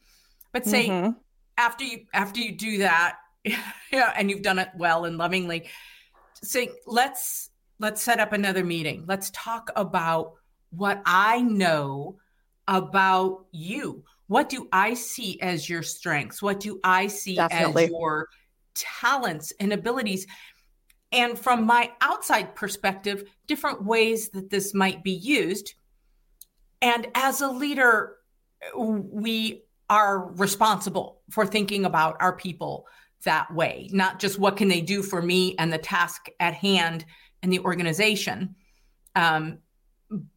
but 0.53 0.65
say 0.65 0.89
mm-hmm. 0.89 1.11
after 1.57 1.85
you 1.85 2.05
after 2.13 2.41
you 2.41 2.53
do 2.53 2.79
that 2.79 3.19
yeah 3.45 4.13
and 4.17 4.31
you've 4.31 4.43
done 4.43 4.59
it 4.59 4.69
well 4.77 5.05
and 5.05 5.19
lovingly 5.19 5.69
say 6.43 6.71
let's 6.87 7.51
let's 7.79 8.03
set 8.03 8.19
up 8.19 8.33
another 8.33 8.65
meeting 8.65 9.05
let's 9.07 9.31
talk 9.31 9.71
about 9.77 10.35
what 10.71 11.03
i 11.05 11.41
know 11.43 12.17
about 12.69 13.45
you 13.53 14.03
what 14.29 14.49
do 14.49 14.69
i 14.73 14.95
see 14.95 15.41
as 15.41 15.69
your 15.69 15.83
strengths 15.83 16.41
what 16.41 16.61
do 16.61 16.81
i 16.85 17.07
see 17.07 17.35
Definitely. 17.35 17.85
as 17.85 17.91
your 17.91 18.29
talents 18.75 19.53
and 19.61 19.73
abilities 19.73 20.27
and 21.13 21.39
from 21.39 21.67
my 21.67 21.93
outside 22.01 22.55
perspective, 22.55 23.25
different 23.47 23.85
ways 23.85 24.31
that 24.31 24.51
this 24.51 24.73
might 24.73 25.05
be 25.05 25.13
used. 25.13 25.75
And 26.81 27.07
as 27.15 27.41
a 27.41 27.49
leader, 27.49 28.17
we 28.77 29.65
are 29.91 30.33
responsible 30.33 31.21
for 31.31 31.45
thinking 31.45 31.85
about 31.85 32.17
our 32.21 32.35
people 32.35 32.87
that 33.25 33.53
way, 33.55 33.89
not 33.93 34.19
just 34.19 34.39
what 34.39 34.57
can 34.57 34.69
they 34.69 34.81
do 34.81 35.03
for 35.03 35.23
me 35.23 35.55
and 35.59 35.73
the 35.73 35.79
task 35.79 36.27
at 36.41 36.55
hand 36.55 37.05
and 37.43 37.53
the 37.53 37.61
organization, 37.61 38.55
um, 39.15 39.59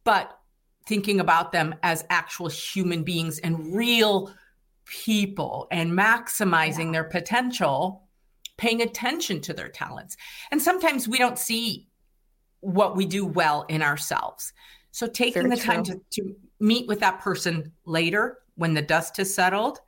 but 0.04 0.38
thinking 0.86 1.20
about 1.20 1.52
them 1.52 1.74
as 1.82 2.04
actual 2.10 2.48
human 2.48 3.02
beings 3.02 3.38
and 3.40 3.74
real 3.74 4.32
people 4.84 5.66
and 5.70 5.90
maximizing 5.90 6.86
yeah. 6.86 6.92
their 6.92 7.04
potential 7.04 8.05
paying 8.56 8.82
attention 8.82 9.40
to 9.42 9.52
their 9.52 9.68
talents. 9.68 10.16
And 10.50 10.60
sometimes 10.60 11.08
we 11.08 11.18
don't 11.18 11.38
see 11.38 11.88
what 12.60 12.96
we 12.96 13.06
do 13.06 13.26
well 13.26 13.64
in 13.68 13.82
ourselves. 13.82 14.52
So 14.92 15.06
taking 15.06 15.42
Very 15.42 15.56
the 15.56 15.62
true. 15.62 15.74
time 15.74 15.84
to, 15.84 16.00
to 16.12 16.36
meet 16.58 16.88
with 16.88 17.00
that 17.00 17.20
person 17.20 17.72
later 17.84 18.38
when 18.54 18.74
the 18.74 18.82
dust 18.82 19.18
has 19.18 19.32
settled. 19.32 19.80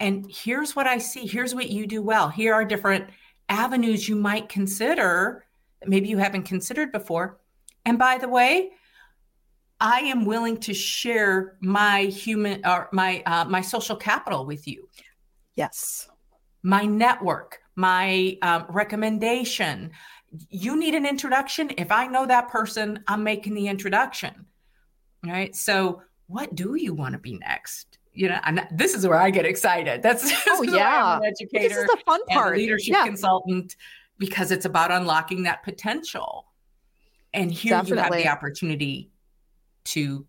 And 0.00 0.26
here's 0.28 0.74
what 0.74 0.88
I 0.88 0.98
see. 0.98 1.26
Here's 1.26 1.54
what 1.54 1.70
you 1.70 1.86
do 1.86 2.02
well. 2.02 2.28
Here 2.28 2.52
are 2.52 2.64
different 2.64 3.08
avenues 3.48 4.08
you 4.08 4.16
might 4.16 4.48
consider 4.48 5.44
that 5.80 5.88
maybe 5.88 6.08
you 6.08 6.18
haven't 6.18 6.42
considered 6.42 6.90
before. 6.90 7.38
And 7.84 7.98
by 7.98 8.18
the 8.18 8.28
way, 8.28 8.70
I 9.80 10.00
am 10.00 10.24
willing 10.24 10.56
to 10.58 10.74
share 10.74 11.56
my 11.60 12.02
human 12.02 12.64
or 12.64 12.88
my 12.92 13.22
uh, 13.26 13.44
my 13.44 13.60
social 13.60 13.96
capital 13.96 14.46
with 14.46 14.66
you. 14.68 14.88
Yes 15.56 16.08
my 16.62 16.84
network, 16.84 17.60
my 17.76 18.38
um, 18.42 18.66
recommendation. 18.68 19.90
You 20.48 20.76
need 20.76 20.94
an 20.94 21.06
introduction. 21.06 21.70
If 21.76 21.92
I 21.92 22.06
know 22.06 22.26
that 22.26 22.48
person, 22.48 23.02
I'm 23.06 23.22
making 23.22 23.54
the 23.54 23.68
introduction. 23.68 24.46
Right. 25.24 25.54
So 25.54 26.02
what 26.26 26.54
do 26.54 26.74
you 26.74 26.94
want 26.94 27.12
to 27.12 27.18
be 27.18 27.38
next? 27.38 27.98
You 28.14 28.28
know, 28.28 28.40
and 28.44 28.66
this 28.70 28.94
is 28.94 29.06
where 29.06 29.18
I 29.18 29.30
get 29.30 29.46
excited. 29.46 30.02
That's 30.02 30.30
oh 30.48 30.62
yeah, 30.62 31.18
educator, 31.24 31.68
this 31.68 31.78
is 31.78 31.86
the 31.86 31.98
fun 32.04 32.24
part, 32.26 32.58
leadership 32.58 32.94
yeah. 32.94 33.06
consultant, 33.06 33.76
because 34.18 34.50
it's 34.50 34.66
about 34.66 34.90
unlocking 34.90 35.44
that 35.44 35.62
potential. 35.62 36.46
And 37.32 37.50
here 37.50 37.70
Definitely. 37.70 37.96
you 37.96 38.02
have 38.02 38.22
the 38.24 38.28
opportunity 38.28 39.10
to 39.84 40.26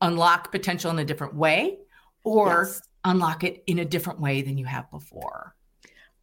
unlock 0.00 0.50
potential 0.50 0.90
in 0.90 0.98
a 0.98 1.04
different 1.04 1.34
way, 1.34 1.78
or 2.24 2.64
yes. 2.64 2.82
unlock 3.04 3.44
it 3.44 3.62
in 3.66 3.80
a 3.80 3.84
different 3.84 4.20
way 4.20 4.40
than 4.40 4.56
you 4.56 4.64
have 4.64 4.90
before. 4.90 5.54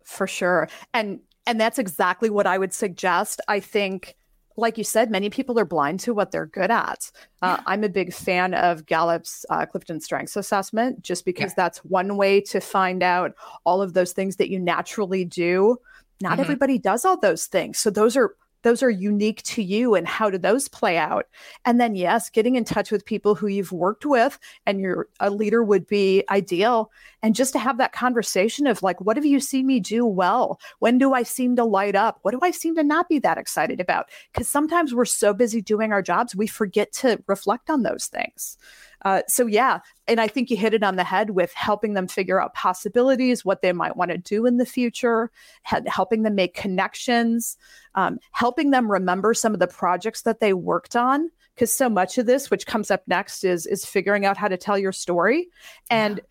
For 0.03 0.27
sure, 0.27 0.69
and 0.93 1.19
and 1.45 1.59
that's 1.59 1.79
exactly 1.79 2.29
what 2.29 2.47
I 2.47 2.57
would 2.57 2.73
suggest. 2.73 3.41
I 3.47 3.59
think 3.59 4.15
like 4.55 4.77
you 4.77 4.83
said, 4.83 5.09
many 5.09 5.29
people 5.29 5.59
are 5.59 5.65
blind 5.65 5.99
to 6.01 6.13
what 6.13 6.31
they're 6.31 6.45
good 6.45 6.69
at. 6.69 7.11
Uh, 7.41 7.57
yeah. 7.57 7.63
I'm 7.65 7.83
a 7.83 7.89
big 7.89 8.13
fan 8.13 8.53
of 8.53 8.85
Gallup's 8.85 9.45
uh, 9.49 9.65
Clifton 9.65 9.99
Strengths 9.99 10.35
Assessment, 10.35 11.01
just 11.01 11.25
because 11.25 11.51
yeah. 11.51 11.55
that's 11.57 11.79
one 11.79 12.17
way 12.17 12.39
to 12.41 12.59
find 12.59 13.01
out 13.01 13.33
all 13.65 13.81
of 13.81 13.93
those 13.93 14.13
things 14.13 14.35
that 14.35 14.49
you 14.49 14.59
naturally 14.59 15.25
do. 15.25 15.77
Not 16.21 16.33
mm-hmm. 16.33 16.41
everybody 16.41 16.77
does 16.77 17.03
all 17.03 17.19
those 17.19 17.47
things. 17.47 17.79
So, 17.79 17.89
those 17.89 18.15
are 18.15 18.35
those 18.63 18.81
are 18.81 18.89
unique 18.89 19.43
to 19.43 19.61
you 19.61 19.95
and 19.95 20.07
how 20.07 20.29
do 20.29 20.37
those 20.37 20.67
play 20.67 20.97
out? 20.97 21.27
And 21.65 21.79
then 21.79 21.95
yes 21.95 22.29
getting 22.29 22.55
in 22.55 22.63
touch 22.63 22.91
with 22.91 23.05
people 23.05 23.35
who 23.35 23.47
you've 23.47 23.71
worked 23.71 24.05
with 24.05 24.39
and 24.65 24.79
you're 24.79 25.07
a 25.19 25.29
leader 25.29 25.63
would 25.63 25.85
be 25.87 26.23
ideal. 26.29 26.91
And 27.21 27.35
just 27.35 27.53
to 27.53 27.59
have 27.59 27.77
that 27.77 27.93
conversation 27.93 28.67
of 28.67 28.81
like 28.81 28.99
what 29.01 29.17
have 29.17 29.25
you 29.25 29.39
seen 29.39 29.67
me 29.67 29.79
do 29.79 30.05
well? 30.05 30.59
When 30.79 30.97
do 30.97 31.13
i 31.13 31.23
seem 31.23 31.55
to 31.57 31.63
light 31.63 31.95
up? 31.95 32.19
What 32.23 32.31
do 32.31 32.39
i 32.41 32.51
seem 32.51 32.75
to 32.75 32.83
not 32.83 33.07
be 33.07 33.19
that 33.19 33.37
excited 33.37 33.79
about? 33.79 34.09
Because 34.31 34.49
sometimes 34.49 34.93
we're 34.93 35.05
so 35.05 35.33
busy 35.33 35.61
doing 35.61 35.91
our 35.91 36.01
jobs 36.01 36.35
we 36.35 36.47
forget 36.47 36.91
to 36.93 37.21
reflect 37.27 37.69
on 37.69 37.83
those 37.83 38.07
things. 38.07 38.57
Uh, 39.05 39.21
so 39.27 39.45
yeah, 39.45 39.79
and 40.07 40.21
I 40.21 40.27
think 40.27 40.49
you 40.49 40.57
hit 40.57 40.73
it 40.73 40.83
on 40.83 40.95
the 40.95 41.03
head 41.03 41.31
with 41.31 41.53
helping 41.53 41.93
them 41.93 42.07
figure 42.07 42.41
out 42.41 42.53
possibilities, 42.53 43.43
what 43.43 43.61
they 43.61 43.73
might 43.73 43.97
want 43.97 44.11
to 44.11 44.17
do 44.17 44.45
in 44.45 44.57
the 44.57 44.65
future, 44.65 45.29
helping 45.63 46.23
them 46.23 46.35
make 46.35 46.53
connections, 46.53 47.57
um, 47.95 48.19
helping 48.31 48.71
them 48.71 48.91
remember 48.91 49.33
some 49.33 49.53
of 49.53 49.59
the 49.59 49.67
projects 49.67 50.23
that 50.23 50.39
they 50.39 50.53
worked 50.53 50.95
on. 50.95 51.29
Because 51.55 51.71
so 51.71 51.87
much 51.87 52.17
of 52.17 52.25
this, 52.25 52.49
which 52.49 52.65
comes 52.65 52.89
up 52.89 53.03
next, 53.05 53.43
is 53.43 53.67
is 53.67 53.85
figuring 53.85 54.25
out 54.25 54.37
how 54.37 54.47
to 54.47 54.57
tell 54.57 54.77
your 54.77 54.91
story, 54.91 55.49
and 55.89 56.17
yeah 56.17 56.23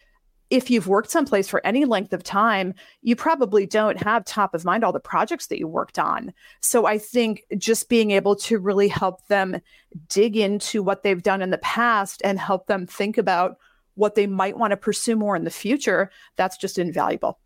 if 0.52 0.70
you've 0.70 0.86
worked 0.86 1.10
someplace 1.10 1.48
for 1.48 1.66
any 1.66 1.86
length 1.86 2.12
of 2.12 2.22
time, 2.22 2.74
you 3.00 3.16
probably 3.16 3.64
don't 3.64 4.02
have 4.02 4.22
top 4.22 4.54
of 4.54 4.66
mind 4.66 4.84
all 4.84 4.92
the 4.92 5.00
projects 5.00 5.46
that 5.46 5.58
you 5.58 5.66
worked 5.66 5.98
on. 5.98 6.30
So 6.60 6.84
I 6.84 6.98
think 6.98 7.44
just 7.56 7.88
being 7.88 8.10
able 8.10 8.36
to 8.36 8.58
really 8.58 8.88
help 8.88 9.26
them 9.28 9.62
dig 10.08 10.36
into 10.36 10.82
what 10.82 11.02
they've 11.02 11.22
done 11.22 11.40
in 11.40 11.48
the 11.48 11.56
past 11.56 12.20
and 12.22 12.38
help 12.38 12.66
them 12.66 12.86
think 12.86 13.16
about 13.16 13.56
what 13.94 14.14
they 14.14 14.26
might 14.26 14.58
want 14.58 14.72
to 14.72 14.76
pursue 14.76 15.16
more 15.16 15.36
in 15.36 15.44
the 15.44 15.50
future, 15.50 16.10
that's 16.36 16.58
just 16.58 16.78
invaluable. 16.78 17.38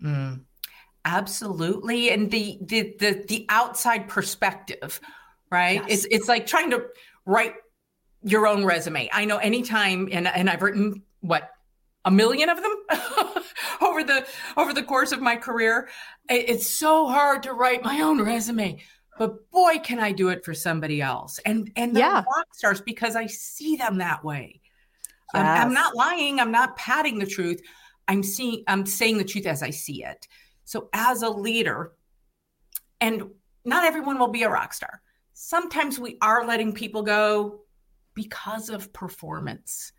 Mm, 0.00 0.44
absolutely. 1.04 2.10
And 2.10 2.30
the, 2.30 2.58
the 2.60 2.94
the 2.98 3.24
the 3.28 3.46
outside 3.48 4.08
perspective, 4.08 5.00
right? 5.50 5.82
Yes. 5.86 6.04
It's 6.04 6.06
it's 6.10 6.28
like 6.28 6.46
trying 6.46 6.70
to 6.70 6.86
write 7.26 7.54
your 8.22 8.46
own 8.46 8.64
resume. 8.64 9.08
I 9.12 9.24
know 9.24 9.38
anytime 9.38 10.08
and 10.12 10.26
and 10.26 10.50
I've 10.50 10.62
written 10.62 11.02
what 11.20 11.50
a 12.04 12.10
million 12.10 12.48
of 12.48 12.60
them 12.62 12.76
over 13.80 14.02
the 14.02 14.26
over 14.56 14.72
the 14.72 14.82
course 14.82 15.12
of 15.12 15.20
my 15.20 15.36
career. 15.36 15.88
It's 16.28 16.66
so 16.66 17.08
hard 17.08 17.42
to 17.44 17.52
write 17.52 17.84
my 17.84 18.00
own 18.00 18.22
resume, 18.22 18.80
but 19.18 19.50
boy, 19.50 19.78
can 19.82 19.98
I 19.98 20.12
do 20.12 20.28
it 20.28 20.44
for 20.44 20.54
somebody 20.54 21.00
else. 21.02 21.38
And 21.44 21.70
and 21.76 21.94
the 21.94 22.00
yeah. 22.00 22.22
rock 22.36 22.54
stars 22.54 22.80
because 22.80 23.16
I 23.16 23.26
see 23.26 23.76
them 23.76 23.98
that 23.98 24.24
way. 24.24 24.60
Yes. 25.34 25.44
I'm, 25.44 25.68
I'm 25.68 25.74
not 25.74 25.94
lying. 25.94 26.40
I'm 26.40 26.50
not 26.50 26.76
padding 26.76 27.18
the 27.18 27.26
truth. 27.26 27.60
I'm 28.08 28.22
seeing. 28.22 28.64
I'm 28.66 28.86
saying 28.86 29.18
the 29.18 29.24
truth 29.24 29.46
as 29.46 29.62
I 29.62 29.70
see 29.70 30.04
it. 30.04 30.26
So 30.70 30.88
as 30.92 31.22
a 31.22 31.28
leader, 31.28 31.92
and 33.00 33.30
not 33.64 33.84
everyone 33.84 34.18
will 34.18 34.28
be 34.28 34.42
a 34.42 34.50
rock 34.50 34.72
star. 34.72 35.00
Sometimes 35.32 35.98
we 35.98 36.18
are 36.20 36.46
letting 36.46 36.72
people 36.72 37.02
go 37.02 37.60
because 38.14 38.68
of 38.68 38.92
performance 38.92 39.92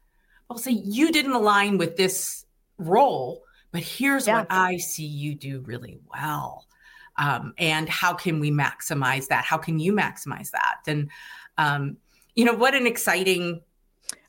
I'll 0.51 0.57
say 0.57 0.71
you 0.71 1.13
didn't 1.13 1.31
align 1.31 1.77
with 1.77 1.95
this 1.95 2.45
role, 2.77 3.43
but 3.71 3.83
here's 3.83 4.27
yeah. 4.27 4.39
what 4.39 4.47
I 4.49 4.75
see 4.77 5.05
you 5.05 5.33
do 5.33 5.61
really 5.61 5.97
well. 6.13 6.67
Um, 7.15 7.53
and 7.57 7.87
how 7.87 8.15
can 8.15 8.41
we 8.41 8.51
maximize 8.51 9.27
that? 9.27 9.45
How 9.45 9.57
can 9.57 9.79
you 9.79 9.93
maximize 9.93 10.51
that? 10.51 10.79
And 10.87 11.09
um, 11.57 11.95
you 12.35 12.43
know 12.43 12.53
what 12.53 12.75
an 12.75 12.85
exciting. 12.85 13.61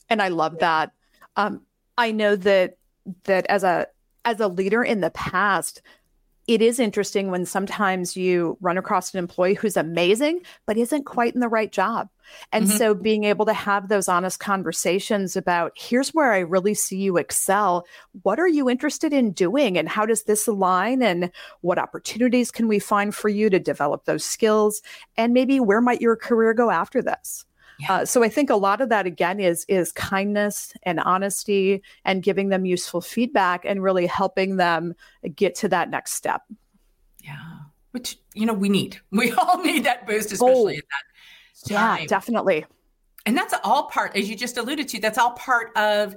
And 0.09 0.23
I 0.23 0.29
love 0.29 0.61
that. 0.61 0.93
Um, 1.35 1.63
I 1.99 2.13
know 2.13 2.37
that 2.37 2.77
that 3.25 3.47
as 3.47 3.65
a 3.65 3.89
as 4.25 4.39
a 4.39 4.47
leader 4.47 4.85
in 4.85 5.01
the 5.01 5.11
past, 5.11 5.83
it 6.47 6.61
is 6.61 6.81
interesting 6.81 7.31
when 7.31 7.47
sometimes 7.47 8.17
you 8.17 8.57
run 8.61 8.77
across 8.77 9.13
an 9.13 9.19
employee 9.19 9.55
who's 9.55 9.77
amazing, 9.77 10.41
but 10.67 10.77
isn't 10.77 11.05
quite 11.05 11.35
in 11.35 11.41
the 11.41 11.49
right 11.49 11.71
job. 11.71 12.09
And 12.51 12.67
mm-hmm. 12.67 12.77
so 12.77 12.95
being 12.95 13.25
able 13.25 13.47
to 13.47 13.53
have 13.53 13.89
those 13.89 14.09
honest 14.09 14.41
conversations 14.41 15.37
about 15.37 15.73
here's 15.77 16.15
where 16.15 16.33
I 16.33 16.39
really 16.39 16.75
see 16.75 16.97
you 16.97 17.17
excel. 17.17 17.87
What 18.23 18.41
are 18.41 18.49
you 18.49 18.69
interested 18.69 19.13
in 19.13 19.33
doing? 19.33 19.79
And 19.79 19.89
how 19.89 20.07
does 20.07 20.25
this 20.25 20.47
align? 20.47 21.03
And 21.03 21.31
what 21.61 21.79
opportunities 21.79 22.51
can 22.51 22.69
we 22.69 22.79
find 22.79 23.15
for 23.15 23.29
you 23.29 23.51
to 23.51 23.59
develop 23.59 24.05
those 24.05 24.25
skills? 24.25 24.83
And 25.17 25.33
maybe 25.33 25.61
where 25.61 25.81
might 25.81 26.01
your 26.01 26.17
career 26.17 26.55
go 26.55 26.71
after 26.71 27.03
this? 27.03 27.45
Yeah. 27.83 27.93
Uh, 27.93 28.05
so 28.05 28.23
I 28.23 28.29
think 28.29 28.49
a 28.51 28.57
lot 28.57 28.81
of 28.81 28.91
that 28.91 29.07
again 29.07 29.41
is 29.41 29.65
is 29.69 29.93
kindness 29.93 30.73
and 30.85 31.01
honesty 31.01 31.83
and 32.05 32.23
giving 32.23 32.49
them 32.49 32.65
useful 32.65 33.01
feedback 33.01 33.65
and 33.65 33.83
really 33.83 34.07
helping 34.07 34.57
them 34.57 34.95
get 35.35 35.55
to 35.57 35.69
that 35.69 35.91
next 35.91 36.13
step. 36.13 36.43
Yeah, 37.25 37.35
which 37.91 38.19
you 38.35 38.47
know 38.47 38.53
we 38.53 38.69
need. 38.69 39.01
We 39.11 39.33
all 39.33 39.63
need 39.63 39.85
that 39.85 40.07
boost, 40.07 40.33
especially 40.33 40.75
oh, 40.75 40.79
at 40.79 40.85
that 41.69 41.75
time. 41.75 42.01
Yeah, 42.01 42.07
definitely. 42.07 42.67
And 43.25 43.37
that's 43.37 43.55
all 43.65 43.85
part, 43.85 44.17
as 44.17 44.29
you 44.29 44.37
just 44.37 44.57
alluded 44.59 44.89
to. 44.89 45.01
That's 45.01 45.19
all 45.19 45.33
part 45.33 45.77
of 45.77 46.17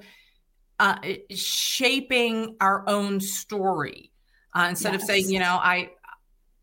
uh, 0.79 0.97
shaping 1.29 2.55
our 2.59 2.87
own 2.87 3.19
story. 3.19 4.11
Uh, 4.53 4.67
instead 4.69 4.93
yes. 4.93 5.03
of 5.03 5.07
saying, 5.07 5.29
you 5.29 5.39
know, 5.39 5.59
I, 5.61 5.91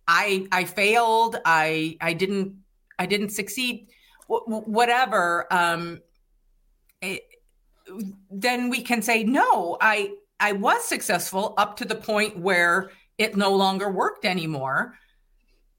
I, 0.08 0.48
I 0.50 0.64
failed. 0.64 1.36
I, 1.44 1.96
I 2.00 2.12
didn't, 2.14 2.56
I 2.98 3.06
didn't 3.06 3.28
succeed 3.30 3.88
whatever, 4.46 5.46
um, 5.52 6.00
it, 7.00 7.22
then 8.30 8.70
we 8.70 8.82
can 8.82 9.02
say, 9.02 9.24
no, 9.24 9.76
I, 9.80 10.12
I 10.40 10.52
was 10.52 10.84
successful 10.84 11.54
up 11.56 11.76
to 11.78 11.84
the 11.84 11.94
point 11.94 12.38
where 12.38 12.90
it 13.18 13.36
no 13.36 13.54
longer 13.54 13.90
worked 13.90 14.24
anymore. 14.24 14.94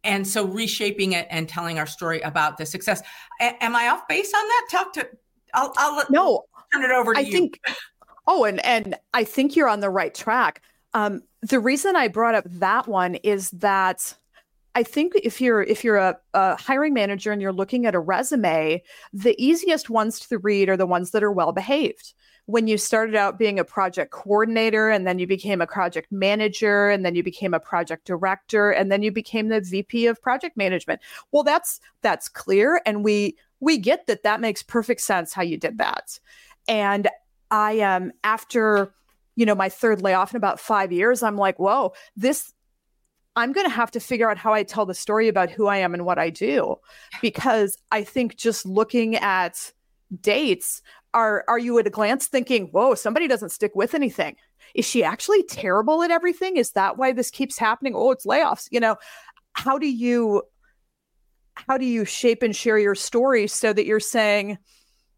And 0.03 0.27
so 0.27 0.45
reshaping 0.45 1.13
it 1.13 1.27
and 1.29 1.47
telling 1.47 1.79
our 1.79 1.85
story 1.85 2.19
about 2.21 2.57
the 2.57 2.65
success. 2.65 3.01
A- 3.39 3.63
am 3.63 3.75
I 3.75 3.87
off 3.89 4.07
base 4.07 4.33
on 4.33 4.47
that? 4.47 4.67
Talk 4.69 4.93
to, 4.93 5.09
I'll, 5.53 5.73
I'll 5.77 6.03
no, 6.09 6.43
turn 6.73 6.83
it 6.83 6.91
over 6.91 7.13
to 7.13 7.19
I 7.19 7.23
you. 7.23 7.31
Think, 7.31 7.59
oh, 8.27 8.43
and, 8.43 8.63
and 8.65 8.95
I 9.13 9.23
think 9.23 9.55
you're 9.55 9.69
on 9.69 9.79
the 9.79 9.89
right 9.89 10.13
track. 10.13 10.61
Um, 10.93 11.23
the 11.41 11.59
reason 11.59 11.95
I 11.95 12.09
brought 12.09 12.35
up 12.35 12.43
that 12.47 12.87
one 12.87 13.15
is 13.15 13.49
that 13.51 14.15
I 14.75 14.83
think 14.83 15.13
if 15.15 15.39
you're 15.39 15.61
if 15.61 15.83
you're 15.83 15.97
a, 15.97 16.17
a, 16.33 16.59
hiring 16.59 16.93
manager 16.93 17.31
and 17.31 17.41
you're 17.41 17.53
looking 17.53 17.85
at 17.85 17.95
a 17.95 17.99
resume, 17.99 18.81
the 19.11 19.35
easiest 19.43 19.89
ones 19.89 20.19
to 20.21 20.39
read 20.39 20.69
are 20.69 20.77
the 20.77 20.87
ones 20.87 21.11
that 21.11 21.23
are 21.23 21.31
well 21.31 21.51
behaved. 21.51 22.13
When 22.45 22.67
you 22.67 22.77
started 22.77 23.15
out 23.15 23.39
being 23.39 23.59
a 23.59 23.63
project 23.63 24.11
coordinator 24.11 24.89
and 24.89 25.07
then 25.07 25.17
you 25.17 25.27
became 25.27 25.61
a 25.61 25.67
project 25.67 26.11
manager 26.11 26.89
and 26.89 27.05
then 27.05 27.15
you 27.15 27.23
became 27.23 27.53
a 27.53 27.59
project 27.59 28.05
director 28.05 28.71
and 28.71 28.91
then 28.91 29.01
you 29.01 29.11
became 29.11 29.47
the 29.47 29.61
VP 29.61 30.07
of 30.07 30.21
project 30.21 30.57
management. 30.57 30.99
Well, 31.31 31.43
that's 31.43 31.79
that's 32.01 32.27
clear 32.27 32.81
and 32.85 33.03
we 33.03 33.37
we 33.59 33.77
get 33.77 34.07
that 34.07 34.23
that 34.23 34.41
makes 34.41 34.63
perfect 34.63 35.01
sense 35.01 35.33
how 35.33 35.43
you 35.43 35.57
did 35.57 35.77
that. 35.77 36.19
And 36.67 37.07
I 37.51 37.79
um 37.81 38.11
after 38.23 38.93
you 39.35 39.45
know 39.45 39.55
my 39.55 39.69
third 39.69 40.01
layoff 40.01 40.31
in 40.33 40.37
about 40.37 40.59
5 40.59 40.91
years, 40.91 41.21
I'm 41.23 41.37
like, 41.37 41.59
"Whoa, 41.59 41.93
this 42.15 42.53
I'm 43.35 43.51
going 43.51 43.65
to 43.65 43.73
have 43.73 43.91
to 43.91 43.99
figure 43.99 44.29
out 44.29 44.37
how 44.37 44.53
I 44.53 44.63
tell 44.63 44.85
the 44.85 44.93
story 44.93 45.27
about 45.27 45.49
who 45.49 45.67
I 45.67 45.77
am 45.77 45.93
and 45.93 46.05
what 46.05 46.19
I 46.19 46.29
do. 46.29 46.75
Because 47.21 47.77
I 47.91 48.03
think 48.03 48.35
just 48.35 48.65
looking 48.65 49.15
at 49.15 49.71
dates, 50.21 50.81
are 51.13 51.43
are 51.47 51.59
you 51.59 51.77
at 51.79 51.87
a 51.87 51.91
glance 51.91 52.27
thinking, 52.27 52.67
whoa, 52.67 52.95
somebody 52.95 53.27
doesn't 53.27 53.49
stick 53.49 53.71
with 53.75 53.93
anything? 53.93 54.35
Is 54.75 54.85
she 54.85 55.03
actually 55.03 55.43
terrible 55.43 56.03
at 56.03 56.11
everything? 56.11 56.57
Is 56.57 56.71
that 56.71 56.97
why 56.97 57.11
this 57.11 57.29
keeps 57.29 57.57
happening? 57.57 57.93
Oh, 57.95 58.11
it's 58.11 58.25
layoffs. 58.25 58.67
You 58.71 58.79
know, 58.79 58.97
how 59.53 59.77
do 59.77 59.87
you 59.87 60.43
how 61.55 61.77
do 61.77 61.85
you 61.85 62.05
shape 62.05 62.41
and 62.41 62.55
share 62.55 62.79
your 62.79 62.95
story 62.95 63.47
so 63.47 63.73
that 63.73 63.85
you're 63.85 63.99
saying, 63.99 64.57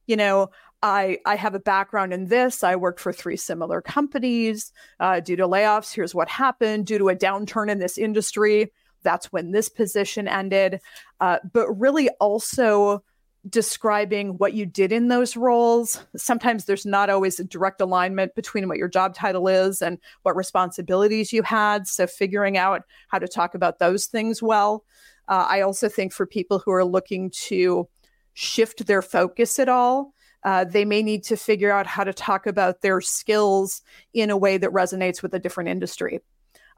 you 0.05 0.17
know, 0.17 0.49
I, 0.85 1.17
I 1.25 1.35
have 1.35 1.55
a 1.55 1.59
background 1.59 2.13
in 2.13 2.27
this. 2.27 2.63
I 2.63 2.75
worked 2.75 2.99
for 2.99 3.11
three 3.11 3.37
similar 3.37 3.81
companies. 3.81 4.71
Uh, 4.99 5.19
due 5.19 5.35
to 5.35 5.47
layoffs, 5.47 5.93
here's 5.93 6.13
what 6.13 6.29
happened. 6.29 6.85
Due 6.85 6.99
to 6.99 7.09
a 7.09 7.15
downturn 7.15 7.71
in 7.71 7.79
this 7.79 7.97
industry, 7.97 8.71
that's 9.01 9.33
when 9.33 9.51
this 9.51 9.67
position 9.67 10.27
ended. 10.27 10.79
Uh, 11.19 11.39
but 11.51 11.71
really, 11.71 12.09
also 12.19 13.03
describing 13.49 14.37
what 14.37 14.53
you 14.53 14.65
did 14.67 14.91
in 14.91 15.07
those 15.07 15.35
roles. 15.35 16.03
Sometimes 16.15 16.65
there's 16.65 16.85
not 16.85 17.09
always 17.09 17.39
a 17.39 17.43
direct 17.43 17.81
alignment 17.81 18.35
between 18.35 18.67
what 18.67 18.77
your 18.77 18.87
job 18.87 19.15
title 19.15 19.47
is 19.47 19.81
and 19.81 19.97
what 20.21 20.35
responsibilities 20.35 21.33
you 21.33 21.41
had. 21.41 21.87
So, 21.87 22.05
figuring 22.05 22.57
out 22.57 22.83
how 23.07 23.17
to 23.17 23.27
talk 23.27 23.55
about 23.55 23.79
those 23.79 24.05
things 24.05 24.43
well. 24.43 24.83
Uh, 25.27 25.47
I 25.49 25.61
also 25.61 25.89
think 25.89 26.13
for 26.13 26.27
people 26.27 26.59
who 26.59 26.71
are 26.71 26.85
looking 26.85 27.31
to 27.47 27.87
shift 28.35 28.85
their 28.85 29.01
focus 29.01 29.57
at 29.57 29.69
all, 29.69 30.13
uh, 30.45 30.63
they 30.63 30.85
may 30.85 31.01
need 31.01 31.23
to 31.23 31.35
figure 31.35 31.71
out 31.71 31.87
how 31.87 32.03
to 32.03 32.13
talk 32.13 32.45
about 32.45 32.81
their 32.81 33.01
skills 33.01 33.81
in 34.13 34.29
a 34.29 34.37
way 34.37 34.57
that 34.57 34.69
resonates 34.69 35.21
with 35.23 35.33
a 35.33 35.39
different 35.39 35.69
industry. 35.69 36.21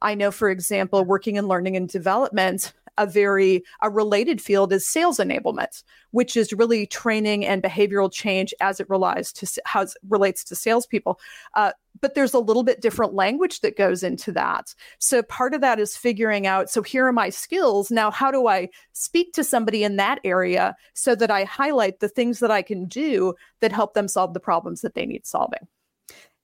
I 0.01 0.15
know, 0.15 0.31
for 0.31 0.49
example, 0.49 1.03
working 1.03 1.35
in 1.35 1.47
learning 1.47 1.75
and 1.75 1.89
development, 1.89 2.71
a 2.97 3.05
very 3.05 3.63
a 3.81 3.89
related 3.89 4.41
field 4.41 4.73
is 4.73 4.87
sales 4.87 5.17
enablement, 5.17 5.83
which 6.11 6.35
is 6.37 6.53
really 6.53 6.87
training 6.87 7.45
and 7.45 7.63
behavioral 7.63 8.11
change 8.11 8.53
as 8.61 8.79
it 8.79 8.89
relates 8.89 9.31
to 9.33 9.61
how 9.65 9.81
it 9.81 9.93
relates 10.07 10.43
to 10.45 10.55
salespeople. 10.55 11.19
Uh, 11.53 11.71
but 11.99 12.13
there's 12.13 12.33
a 12.33 12.39
little 12.39 12.63
bit 12.63 12.81
different 12.81 13.13
language 13.13 13.61
that 13.61 13.77
goes 13.77 14.03
into 14.03 14.31
that. 14.31 14.73
So 14.99 15.23
part 15.23 15.53
of 15.53 15.61
that 15.61 15.79
is 15.79 15.97
figuring 15.97 16.45
out. 16.45 16.69
So 16.69 16.83
here 16.83 17.07
are 17.07 17.13
my 17.13 17.29
skills. 17.29 17.89
Now, 17.89 18.11
how 18.11 18.29
do 18.29 18.47
I 18.47 18.69
speak 18.93 19.33
to 19.33 19.43
somebody 19.43 19.83
in 19.83 19.95
that 19.95 20.19
area 20.23 20.75
so 20.93 21.15
that 21.15 21.31
I 21.31 21.43
highlight 21.45 21.99
the 21.99 22.09
things 22.09 22.39
that 22.39 22.51
I 22.51 22.61
can 22.61 22.85
do 22.85 23.33
that 23.61 23.71
help 23.71 23.95
them 23.95 24.07
solve 24.07 24.33
the 24.33 24.39
problems 24.39 24.81
that 24.81 24.93
they 24.93 25.07
need 25.07 25.25
solving? 25.25 25.67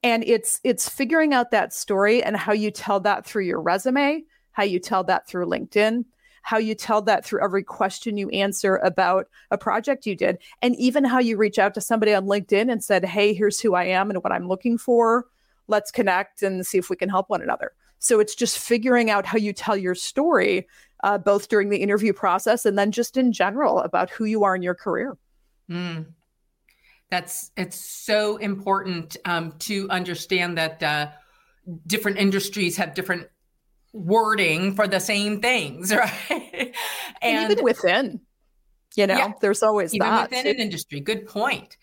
and 0.04 0.22
it's 0.24 0.60
it's 0.62 0.88
figuring 0.88 1.34
out 1.34 1.50
that 1.50 1.72
story 1.72 2.22
and 2.22 2.36
how 2.36 2.52
you 2.52 2.70
tell 2.70 3.00
that 3.00 3.26
through 3.26 3.44
your 3.44 3.60
resume 3.60 4.22
how 4.52 4.62
you 4.62 4.78
tell 4.78 5.02
that 5.02 5.26
through 5.26 5.46
linkedin 5.46 6.04
how 6.44 6.58
you 6.58 6.74
tell 6.74 7.00
that 7.02 7.24
through 7.24 7.42
every 7.42 7.62
question 7.62 8.18
you 8.18 8.28
answer 8.28 8.76
about 8.76 9.28
a 9.50 9.56
project 9.56 10.06
you 10.06 10.14
did, 10.14 10.38
and 10.60 10.76
even 10.76 11.02
how 11.02 11.18
you 11.18 11.38
reach 11.38 11.58
out 11.58 11.72
to 11.74 11.80
somebody 11.80 12.12
on 12.12 12.26
LinkedIn 12.26 12.70
and 12.70 12.84
said, 12.84 13.04
Hey, 13.04 13.32
here's 13.32 13.58
who 13.58 13.74
I 13.74 13.84
am 13.84 14.10
and 14.10 14.22
what 14.22 14.32
I'm 14.32 14.46
looking 14.46 14.76
for. 14.76 15.26
Let's 15.68 15.90
connect 15.90 16.42
and 16.42 16.64
see 16.64 16.76
if 16.76 16.90
we 16.90 16.96
can 16.96 17.08
help 17.08 17.30
one 17.30 17.40
another. 17.40 17.72
So 17.98 18.20
it's 18.20 18.34
just 18.34 18.58
figuring 18.58 19.08
out 19.08 19.24
how 19.24 19.38
you 19.38 19.54
tell 19.54 19.76
your 19.76 19.94
story, 19.94 20.68
uh, 21.02 21.16
both 21.16 21.48
during 21.48 21.70
the 21.70 21.78
interview 21.78 22.12
process 22.12 22.66
and 22.66 22.78
then 22.78 22.92
just 22.92 23.16
in 23.16 23.32
general 23.32 23.80
about 23.80 24.10
who 24.10 24.26
you 24.26 24.44
are 24.44 24.54
in 24.54 24.62
your 24.62 24.74
career. 24.74 25.16
Mm. 25.70 26.06
That's 27.10 27.52
it's 27.56 27.82
so 27.82 28.36
important 28.36 29.16
um, 29.24 29.52
to 29.60 29.88
understand 29.88 30.58
that 30.58 30.82
uh, 30.82 31.08
different 31.86 32.18
industries 32.18 32.76
have 32.76 32.92
different 32.92 33.28
wording 33.94 34.74
for 34.74 34.86
the 34.86 34.98
same 34.98 35.40
things, 35.40 35.94
right? 35.94 36.12
and, 36.30 36.72
and 37.22 37.52
even 37.52 37.64
within, 37.64 38.20
you 38.96 39.06
know, 39.06 39.16
yeah, 39.16 39.32
there's 39.40 39.62
always 39.62 39.94
even 39.94 40.06
that. 40.06 40.30
within 40.30 40.46
an 40.46 40.60
industry. 40.60 41.00
Good 41.00 41.26
point. 41.26 41.78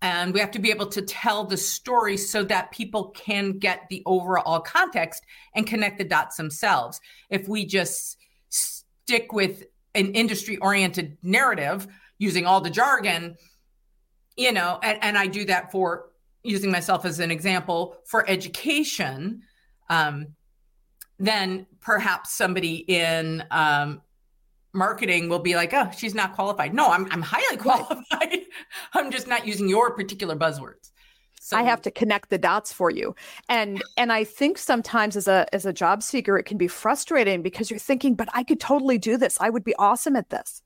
And 0.00 0.32
we 0.32 0.38
have 0.38 0.52
to 0.52 0.60
be 0.60 0.70
able 0.70 0.86
to 0.88 1.02
tell 1.02 1.44
the 1.44 1.56
story 1.56 2.16
so 2.16 2.44
that 2.44 2.70
people 2.70 3.08
can 3.10 3.58
get 3.58 3.88
the 3.90 4.02
overall 4.06 4.60
context 4.60 5.24
and 5.56 5.66
connect 5.66 5.98
the 5.98 6.04
dots 6.04 6.36
themselves. 6.36 7.00
If 7.30 7.48
we 7.48 7.66
just 7.66 8.16
stick 8.48 9.32
with 9.32 9.64
an 9.96 10.12
industry 10.12 10.56
oriented 10.58 11.18
narrative 11.22 11.88
using 12.18 12.46
all 12.46 12.60
the 12.60 12.70
jargon, 12.70 13.36
you 14.36 14.52
know, 14.52 14.78
and, 14.84 14.98
and 15.02 15.18
I 15.18 15.26
do 15.26 15.44
that 15.46 15.72
for 15.72 16.10
using 16.44 16.70
myself 16.70 17.04
as 17.04 17.18
an 17.18 17.32
example 17.32 17.96
for 18.06 18.28
education. 18.30 19.42
Um, 19.90 20.28
then 21.18 21.66
perhaps 21.80 22.34
somebody 22.34 22.76
in 22.76 23.44
um, 23.50 24.00
marketing 24.72 25.28
will 25.28 25.38
be 25.40 25.56
like, 25.56 25.74
oh, 25.74 25.90
she's 25.96 26.14
not 26.14 26.34
qualified. 26.34 26.74
No, 26.74 26.90
I'm, 26.90 27.10
I'm 27.10 27.22
highly 27.22 27.56
qualified. 27.56 28.40
I'm 28.94 29.10
just 29.10 29.26
not 29.26 29.46
using 29.46 29.68
your 29.68 29.94
particular 29.94 30.36
buzzwords. 30.36 30.90
So 31.40 31.56
I 31.56 31.62
have 31.62 31.80
to 31.82 31.90
connect 31.90 32.28
the 32.28 32.36
dots 32.36 32.74
for 32.74 32.90
you. 32.90 33.14
And 33.48 33.82
and 33.96 34.12
I 34.12 34.22
think 34.22 34.58
sometimes 34.58 35.16
as 35.16 35.26
a 35.26 35.46
as 35.54 35.64
a 35.64 35.72
job 35.72 36.02
seeker 36.02 36.36
it 36.36 36.42
can 36.42 36.58
be 36.58 36.68
frustrating 36.68 37.40
because 37.40 37.70
you're 37.70 37.78
thinking, 37.78 38.14
but 38.14 38.28
I 38.34 38.42
could 38.42 38.60
totally 38.60 38.98
do 38.98 39.16
this. 39.16 39.38
I 39.40 39.48
would 39.48 39.64
be 39.64 39.74
awesome 39.76 40.14
at 40.14 40.28
this. 40.28 40.60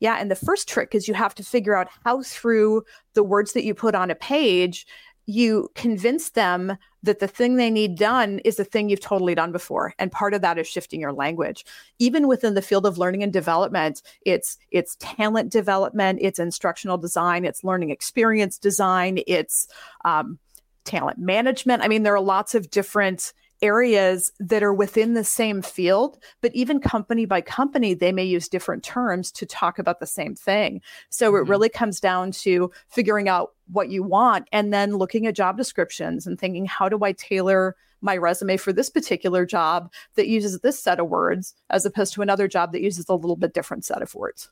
Yeah, 0.00 0.16
and 0.18 0.28
the 0.28 0.34
first 0.34 0.68
trick 0.68 0.96
is 0.96 1.06
you 1.06 1.14
have 1.14 1.36
to 1.36 1.44
figure 1.44 1.76
out 1.76 1.86
how 2.04 2.22
through 2.22 2.82
the 3.14 3.22
words 3.22 3.52
that 3.52 3.64
you 3.64 3.72
put 3.72 3.94
on 3.94 4.10
a 4.10 4.16
page 4.16 4.84
you 5.26 5.68
convince 5.74 6.30
them 6.30 6.76
that 7.06 7.20
the 7.20 7.28
thing 7.28 7.56
they 7.56 7.70
need 7.70 7.96
done 7.96 8.40
is 8.40 8.56
the 8.56 8.64
thing 8.64 8.88
you've 8.88 9.00
totally 9.00 9.34
done 9.34 9.52
before. 9.52 9.94
And 9.98 10.12
part 10.12 10.34
of 10.34 10.42
that 10.42 10.58
is 10.58 10.68
shifting 10.68 11.00
your 11.00 11.12
language. 11.12 11.64
Even 11.98 12.28
within 12.28 12.54
the 12.54 12.62
field 12.62 12.86
of 12.86 12.98
learning 12.98 13.22
and 13.22 13.32
development 13.32 14.02
it's 14.22 14.58
it's 14.70 14.96
talent 15.00 15.50
development 15.50 16.18
it's 16.20 16.38
instructional 16.38 16.98
design 16.98 17.44
it's 17.44 17.64
learning 17.64 17.90
experience 17.90 18.58
design 18.58 19.18
it's 19.26 19.66
um, 20.04 20.38
talent 20.84 21.18
management. 21.18 21.82
I 21.82 21.88
mean 21.88 22.02
there 22.02 22.14
are 22.14 22.20
lots 22.20 22.54
of 22.54 22.70
different 22.70 23.32
areas 23.62 24.32
that 24.38 24.62
are 24.62 24.74
within 24.74 25.14
the 25.14 25.24
same 25.24 25.62
field, 25.62 26.18
but 26.42 26.54
even 26.54 26.80
company 26.80 27.24
by 27.24 27.40
company, 27.40 27.94
they 27.94 28.12
may 28.12 28.24
use 28.24 28.48
different 28.48 28.82
terms 28.82 29.32
to 29.32 29.46
talk 29.46 29.78
about 29.78 30.00
the 30.00 30.06
same 30.06 30.34
thing. 30.34 30.80
So 31.10 31.32
mm-hmm. 31.32 31.46
it 31.46 31.50
really 31.50 31.68
comes 31.68 32.00
down 32.00 32.32
to 32.32 32.70
figuring 32.88 33.28
out 33.28 33.54
what 33.68 33.88
you 33.88 34.02
want 34.02 34.48
and 34.52 34.72
then 34.72 34.96
looking 34.96 35.26
at 35.26 35.34
job 35.34 35.56
descriptions 35.56 36.26
and 36.26 36.38
thinking, 36.38 36.66
how 36.66 36.88
do 36.88 36.98
I 37.02 37.12
tailor 37.12 37.76
my 38.02 38.16
resume 38.16 38.56
for 38.56 38.72
this 38.72 38.90
particular 38.90 39.46
job 39.46 39.92
that 40.14 40.28
uses 40.28 40.60
this 40.60 40.78
set 40.78 41.00
of 41.00 41.08
words 41.08 41.54
as 41.70 41.86
opposed 41.86 42.12
to 42.14 42.22
another 42.22 42.46
job 42.46 42.72
that 42.72 42.82
uses 42.82 43.06
a 43.08 43.14
little 43.14 43.36
bit 43.36 43.54
different 43.54 43.84
set 43.84 44.02
of 44.02 44.14
words? 44.14 44.50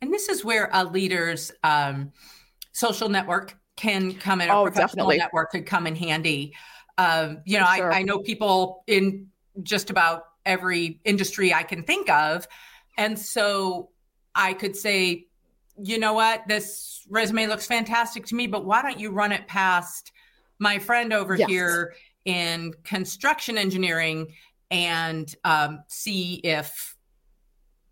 And 0.00 0.12
this 0.12 0.28
is 0.28 0.44
where 0.44 0.70
a 0.72 0.84
leader's 0.84 1.52
um, 1.62 2.12
social 2.72 3.08
network 3.08 3.56
can 3.76 4.14
come 4.14 4.40
in, 4.40 4.50
oh, 4.50 4.64
professional 4.64 4.88
definitely. 4.88 5.18
network 5.18 5.50
could 5.50 5.66
come 5.66 5.86
in 5.86 5.96
handy. 5.96 6.54
Um, 7.00 7.38
you 7.46 7.58
know, 7.58 7.66
sure. 7.76 7.90
I, 7.90 8.00
I 8.00 8.02
know 8.02 8.18
people 8.18 8.84
in 8.86 9.28
just 9.62 9.88
about 9.88 10.24
every 10.44 11.00
industry 11.04 11.54
I 11.54 11.62
can 11.62 11.82
think 11.82 12.10
of. 12.10 12.46
And 12.98 13.18
so 13.18 13.88
I 14.34 14.52
could 14.52 14.76
say, 14.76 15.26
you 15.82 15.98
know 15.98 16.12
what, 16.12 16.46
this 16.46 17.06
resume 17.08 17.46
looks 17.46 17.66
fantastic 17.66 18.26
to 18.26 18.34
me, 18.34 18.46
but 18.46 18.66
why 18.66 18.82
don't 18.82 19.00
you 19.00 19.12
run 19.12 19.32
it 19.32 19.46
past 19.46 20.12
my 20.58 20.78
friend 20.78 21.14
over 21.14 21.36
yes. 21.36 21.48
here 21.48 21.94
in 22.26 22.74
construction 22.84 23.56
engineering 23.56 24.34
and 24.70 25.34
um, 25.44 25.82
see 25.86 26.34
if, 26.34 26.96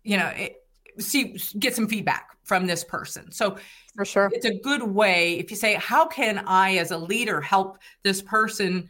you 0.03 0.17
know, 0.17 0.27
it, 0.27 0.57
see, 0.99 1.35
get 1.57 1.75
some 1.75 1.87
feedback 1.87 2.37
from 2.43 2.67
this 2.67 2.83
person. 2.83 3.31
So 3.31 3.57
for 3.95 4.05
sure, 4.05 4.29
it's 4.31 4.45
a 4.45 4.59
good 4.59 4.83
way 4.83 5.39
if 5.39 5.49
you 5.49 5.57
say, 5.57 5.73
how 5.73 6.05
can 6.05 6.43
I 6.45 6.77
as 6.77 6.91
a 6.91 6.97
leader 6.97 7.41
help 7.41 7.79
this 8.03 8.21
person 8.21 8.89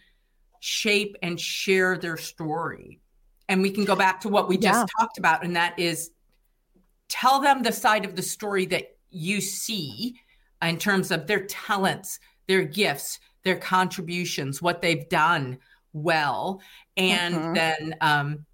shape 0.60 1.16
and 1.22 1.40
share 1.40 1.98
their 1.98 2.18
story. 2.18 3.00
And 3.48 3.62
we 3.62 3.72
can 3.72 3.86
go 3.86 3.96
back 3.96 4.22
to 4.22 4.30
what 4.30 4.48
we 4.48 4.58
just 4.58 4.80
yeah. 4.80 4.86
talked 5.00 5.18
about, 5.18 5.44
and 5.44 5.56
that 5.56 5.78
is 5.80 6.12
tell 7.08 7.40
them 7.40 7.64
the 7.64 7.72
side 7.72 8.06
of 8.06 8.16
the 8.16 8.22
story 8.22 8.66
that 8.68 8.96
you 9.10 9.42
see 9.42 10.20
in 10.62 10.78
terms 10.78 11.12
of 11.12 11.26
their 11.26 11.46
talents, 11.46 12.20
their 12.48 12.64
gifts, 12.64 13.20
their 13.44 13.56
contributions, 13.56 14.62
what 14.62 14.82
they've 14.82 15.10
done 15.10 15.58
well, 15.94 16.62
and 16.98 17.34
mm-hmm. 17.34 17.54
then 17.54 17.96
um, 18.02 18.46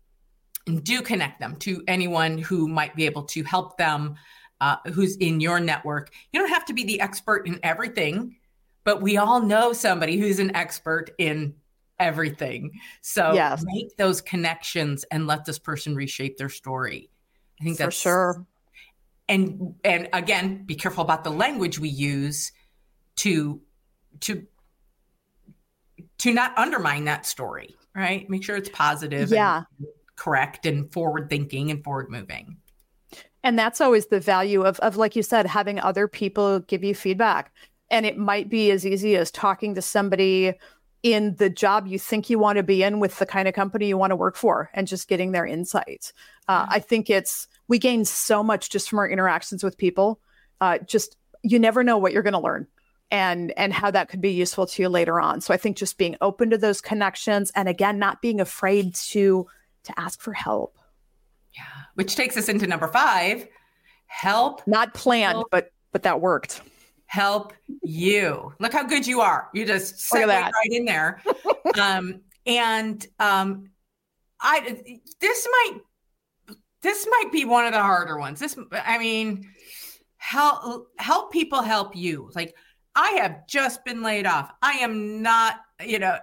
do 0.84 1.02
connect 1.02 1.40
them 1.40 1.56
to 1.58 1.84
anyone 1.88 2.38
who 2.38 2.68
might 2.68 2.96
be 2.96 3.06
able 3.06 3.24
to 3.24 3.44
help 3.44 3.78
them, 3.78 4.16
uh, 4.62 4.78
who's 4.94 5.18
in 5.18 5.40
your 5.40 5.60
network. 5.60 6.12
You 6.32 6.40
don't 6.40 6.50
have 6.50 6.66
to 6.66 6.74
be 6.74 6.84
the 6.84 7.02
expert 7.02 7.48
in 7.48 7.60
everything, 7.64 8.38
but 8.84 9.02
we 9.02 9.18
all 9.18 9.42
know 9.42 9.74
somebody 9.74 10.18
who's 10.18 10.40
an 10.40 10.56
expert 10.56 11.12
in 11.18 11.56
everything. 12.00 12.72
So 13.02 13.34
yes. 13.34 13.64
make 13.66 13.96
those 13.98 14.22
connections 14.22 15.06
and 15.12 15.28
let 15.28 15.46
this 15.46 15.60
person 15.60 15.96
reshape 15.96 16.38
their 16.38 16.50
story. 16.50 17.10
I 17.60 17.64
think 17.64 17.78
that's 17.78 17.96
for 17.96 18.02
sure. 18.02 18.46
And 19.28 19.76
and 19.84 20.10
again, 20.14 20.66
be 20.66 20.76
careful 20.76 21.04
about 21.04 21.24
the 21.24 21.32
language 21.32 21.80
we 21.80 21.90
use 21.90 22.52
to 23.18 23.62
to 24.22 24.46
to 26.20 26.34
not 26.34 26.58
undermine 26.58 27.06
that 27.06 27.26
story, 27.26 27.76
right? 27.96 28.30
Make 28.30 28.44
sure 28.44 28.56
it's 28.56 28.70
positive 28.70 29.32
yeah. 29.32 29.64
and 29.80 29.88
correct 30.16 30.66
and 30.66 30.92
forward 30.92 31.30
thinking 31.30 31.72
and 31.72 31.84
forward 31.84 32.10
moving. 32.10 32.58
And 33.44 33.58
that's 33.58 33.82
always 33.82 34.08
the 34.08 34.20
value 34.20 34.64
of 34.64 34.80
of 34.80 34.98
like 34.98 35.16
you 35.16 35.24
said, 35.24 35.46
having 35.48 35.80
other 35.80 36.08
people 36.08 36.60
give 36.62 36.84
you 36.84 36.94
feedback. 36.94 37.52
And 37.92 38.06
it 38.06 38.18
might 38.18 38.50
be 38.50 38.72
as 38.72 38.86
easy 38.86 39.16
as 39.16 39.30
talking 39.30 39.76
to 39.76 39.82
somebody 39.82 40.54
in 41.06 41.36
the 41.36 41.50
job 41.50 41.88
you 41.88 42.00
think 42.00 42.30
you 42.30 42.40
want 42.40 42.58
to 42.58 42.64
be 42.64 42.82
in 42.82 43.00
with 43.00 43.20
the 43.20 43.26
kind 43.26 43.48
of 43.48 43.54
company 43.54 43.88
you 43.88 43.98
want 43.98 44.12
to 44.12 44.16
work 44.16 44.36
for 44.36 44.70
and 44.74 44.88
just 44.88 45.08
getting 45.08 45.32
their 45.32 45.46
insights. 45.46 46.14
Uh, 46.48 46.66
I 46.70 46.80
think 46.80 47.10
it's, 47.10 47.48
we 47.68 47.80
gain 47.80 48.06
so 48.06 48.42
much 48.42 48.70
just 48.70 48.90
from 48.90 49.00
our 49.00 49.08
interactions 49.08 49.64
with 49.64 49.78
people. 49.78 50.20
Uh, 50.62 50.80
just, 50.80 51.18
you 51.44 51.60
never 51.60 51.84
know 51.84 51.98
what 51.98 52.12
you're 52.12 52.24
going 52.24 52.34
to 52.34 52.40
learn 52.40 52.68
and 53.12 53.54
and 53.56 53.72
how 53.72 53.92
that 53.92 54.10
could 54.10 54.20
be 54.20 54.32
useful 54.32 54.66
to 54.66 54.82
you 54.82 54.90
later 54.90 55.22
on 55.22 55.40
so 55.40 55.54
i 55.54 55.58
think 55.58 55.78
just 55.78 56.00
being 56.00 56.16
open 56.22 56.50
to 56.50 56.58
those 56.58 56.82
connections 56.82 57.52
and 57.56 57.70
again 57.70 58.00
not 58.00 58.20
being 58.20 58.42
afraid 58.42 58.96
to 58.96 59.46
to 59.84 59.94
ask 60.00 60.20
for 60.22 60.34
help 60.34 60.76
yeah 61.54 61.84
which 61.94 62.16
takes 62.16 62.36
us 62.36 62.50
into 62.50 62.66
number 62.66 62.88
five 62.88 63.48
help. 64.08 64.66
Not 64.68 64.94
planned, 64.94 65.34
help, 65.34 65.48
but 65.52 65.72
but 65.92 66.04
that 66.04 66.22
worked. 66.22 66.62
Help 67.06 67.54
you. 67.84 68.54
Look 68.60 68.74
how 68.74 68.84
good 68.84 69.06
you 69.06 69.22
are. 69.22 69.50
You 69.54 69.66
just 69.66 70.00
segued 70.00 70.28
right 70.28 70.52
in 70.72 70.86
there. 70.86 71.22
um, 71.80 72.22
and 72.46 73.06
um, 73.20 73.70
I 74.40 74.84
this 75.20 75.48
might 75.52 75.80
this 76.82 77.08
might 77.10 77.32
be 77.32 77.46
one 77.46 77.66
of 77.66 77.74
the 77.74 77.82
harder 77.82 78.18
ones. 78.18 78.40
This, 78.40 78.58
I 78.72 78.98
mean, 78.98 79.50
help 80.18 80.88
help 80.98 81.32
people 81.32 81.62
help 81.62 81.96
you. 81.96 82.30
Like 82.36 82.56
I 82.96 83.12
have 83.12 83.48
just 83.48 83.84
been 83.84 84.02
laid 84.02 84.26
off. 84.26 84.52
I 84.62 84.74
am 84.74 85.22
not, 85.22 85.60
you 85.86 86.00
know, 86.00 86.18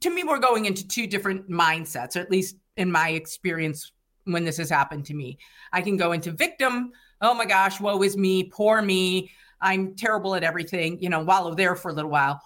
to 0.00 0.10
me, 0.10 0.24
we're 0.24 0.38
going 0.38 0.66
into 0.66 0.86
two 0.86 1.06
different 1.06 1.48
mindsets, 1.48 2.16
or 2.16 2.20
at 2.20 2.30
least 2.30 2.56
in 2.76 2.92
my 2.92 3.10
experience 3.10 3.92
when 4.24 4.44
this 4.44 4.58
has 4.58 4.68
happened 4.68 5.06
to 5.06 5.14
me. 5.14 5.38
I 5.72 5.80
can 5.80 5.96
go 5.96 6.12
into 6.12 6.30
victim, 6.32 6.92
oh 7.20 7.34
my 7.34 7.46
gosh, 7.46 7.80
woe 7.80 8.02
is 8.02 8.16
me, 8.16 8.44
poor 8.44 8.82
me, 8.82 9.30
I'm 9.60 9.94
terrible 9.94 10.34
at 10.34 10.44
everything, 10.44 11.02
you 11.02 11.08
know, 11.08 11.20
wallow 11.20 11.54
there 11.54 11.74
for 11.76 11.90
a 11.90 11.92
little 11.94 12.10
while. 12.10 12.40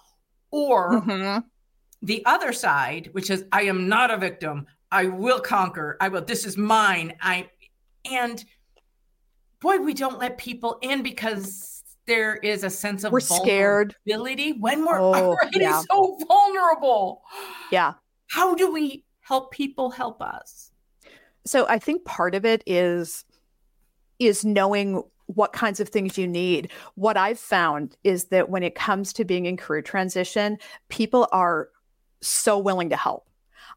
Or 0.51 1.01
mm-hmm. 1.01 1.39
the 2.01 2.25
other 2.25 2.53
side, 2.53 3.09
which 3.13 3.29
is 3.29 3.45
I 3.51 3.63
am 3.63 3.87
not 3.87 4.11
a 4.11 4.17
victim. 4.17 4.67
I 4.91 5.05
will 5.05 5.39
conquer. 5.39 5.97
I 5.99 6.09
will. 6.09 6.21
This 6.21 6.45
is 6.45 6.57
mine. 6.57 7.13
I 7.21 7.49
and 8.09 8.43
boy, 9.59 9.77
we 9.77 9.93
don't 9.93 10.19
let 10.19 10.37
people 10.37 10.77
in 10.81 11.01
because 11.01 11.83
there 12.05 12.35
is 12.35 12.63
a 12.63 12.69
sense 12.69 13.03
of 13.03 13.11
we're 13.11 13.19
scared 13.21 13.95
ability 14.05 14.53
when 14.53 14.85
we're 14.85 14.99
oh, 14.99 15.13
already 15.13 15.61
yeah. 15.61 15.81
so 15.89 16.17
vulnerable. 16.27 17.23
Yeah. 17.71 17.93
How 18.29 18.55
do 18.55 18.71
we 18.71 19.05
help 19.21 19.51
people 19.51 19.89
help 19.89 20.21
us? 20.21 20.71
So 21.45 21.65
I 21.67 21.79
think 21.79 22.05
part 22.05 22.35
of 22.35 22.45
it 22.45 22.63
is 22.65 23.25
is 24.19 24.45
knowing 24.45 25.03
what 25.27 25.53
kinds 25.53 25.79
of 25.79 25.89
things 25.89 26.17
you 26.17 26.27
need. 26.27 26.71
What 26.95 27.17
I've 27.17 27.39
found 27.39 27.97
is 28.03 28.25
that 28.25 28.49
when 28.49 28.63
it 28.63 28.75
comes 28.75 29.13
to 29.13 29.25
being 29.25 29.45
in 29.45 29.57
career 29.57 29.81
transition, 29.81 30.57
people 30.89 31.27
are 31.31 31.69
so 32.21 32.57
willing 32.57 32.89
to 32.89 32.95
help. 32.95 33.27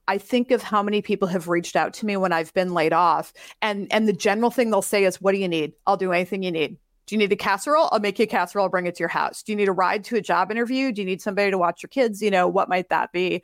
I 0.08 0.18
think 0.18 0.50
of 0.50 0.62
how 0.62 0.82
many 0.82 1.02
people 1.02 1.28
have 1.28 1.48
reached 1.48 1.76
out 1.76 1.92
to 1.94 2.06
me 2.06 2.16
when 2.16 2.32
I've 2.32 2.54
been 2.54 2.74
laid 2.74 2.92
off 2.92 3.32
and 3.60 3.92
and 3.92 4.06
the 4.06 4.12
general 4.12 4.50
thing 4.50 4.70
they'll 4.70 4.82
say 4.82 5.04
is 5.04 5.20
what 5.20 5.32
do 5.32 5.38
you 5.38 5.48
need? 5.48 5.72
I'll 5.86 5.96
do 5.96 6.12
anything 6.12 6.42
you 6.42 6.52
need. 6.52 6.76
Do 7.06 7.14
you 7.14 7.18
need 7.18 7.32
a 7.32 7.36
casserole? 7.36 7.88
I'll 7.92 8.00
make 8.00 8.18
you 8.18 8.24
a 8.24 8.26
casserole, 8.26 8.64
I'll 8.64 8.70
bring 8.70 8.86
it 8.86 8.96
to 8.96 9.00
your 9.00 9.08
house. 9.08 9.42
Do 9.42 9.52
you 9.52 9.56
need 9.56 9.68
a 9.68 9.72
ride 9.72 10.04
to 10.04 10.16
a 10.16 10.20
job 10.20 10.50
interview? 10.50 10.92
Do 10.92 11.02
you 11.02 11.06
need 11.06 11.22
somebody 11.22 11.50
to 11.50 11.58
watch 11.58 11.82
your 11.82 11.88
kids? 11.88 12.20
You 12.20 12.30
know, 12.30 12.48
what 12.48 12.68
might 12.68 12.88
that 12.88 13.12
be? 13.12 13.42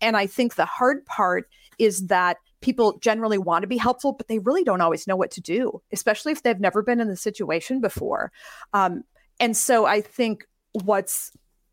And 0.00 0.16
I 0.16 0.26
think 0.26 0.54
the 0.54 0.64
hard 0.64 1.06
part 1.06 1.48
is 1.78 2.08
that 2.08 2.38
people 2.64 2.98
generally 2.98 3.36
want 3.36 3.62
to 3.62 3.68
be 3.68 3.76
helpful, 3.76 4.12
but 4.12 4.26
they 4.26 4.38
really 4.38 4.64
don't 4.64 4.80
always 4.80 5.06
know 5.06 5.16
what 5.16 5.30
to 5.30 5.40
do, 5.42 5.82
especially 5.92 6.32
if 6.32 6.42
they've 6.42 6.58
never 6.58 6.82
been 6.82 6.98
in 6.98 7.08
the 7.08 7.16
situation 7.16 7.78
before. 7.78 8.32
Um, 8.72 9.04
and 9.38 9.54
so 9.54 9.84
I 9.84 10.00
think 10.00 10.46
what's 10.72 11.30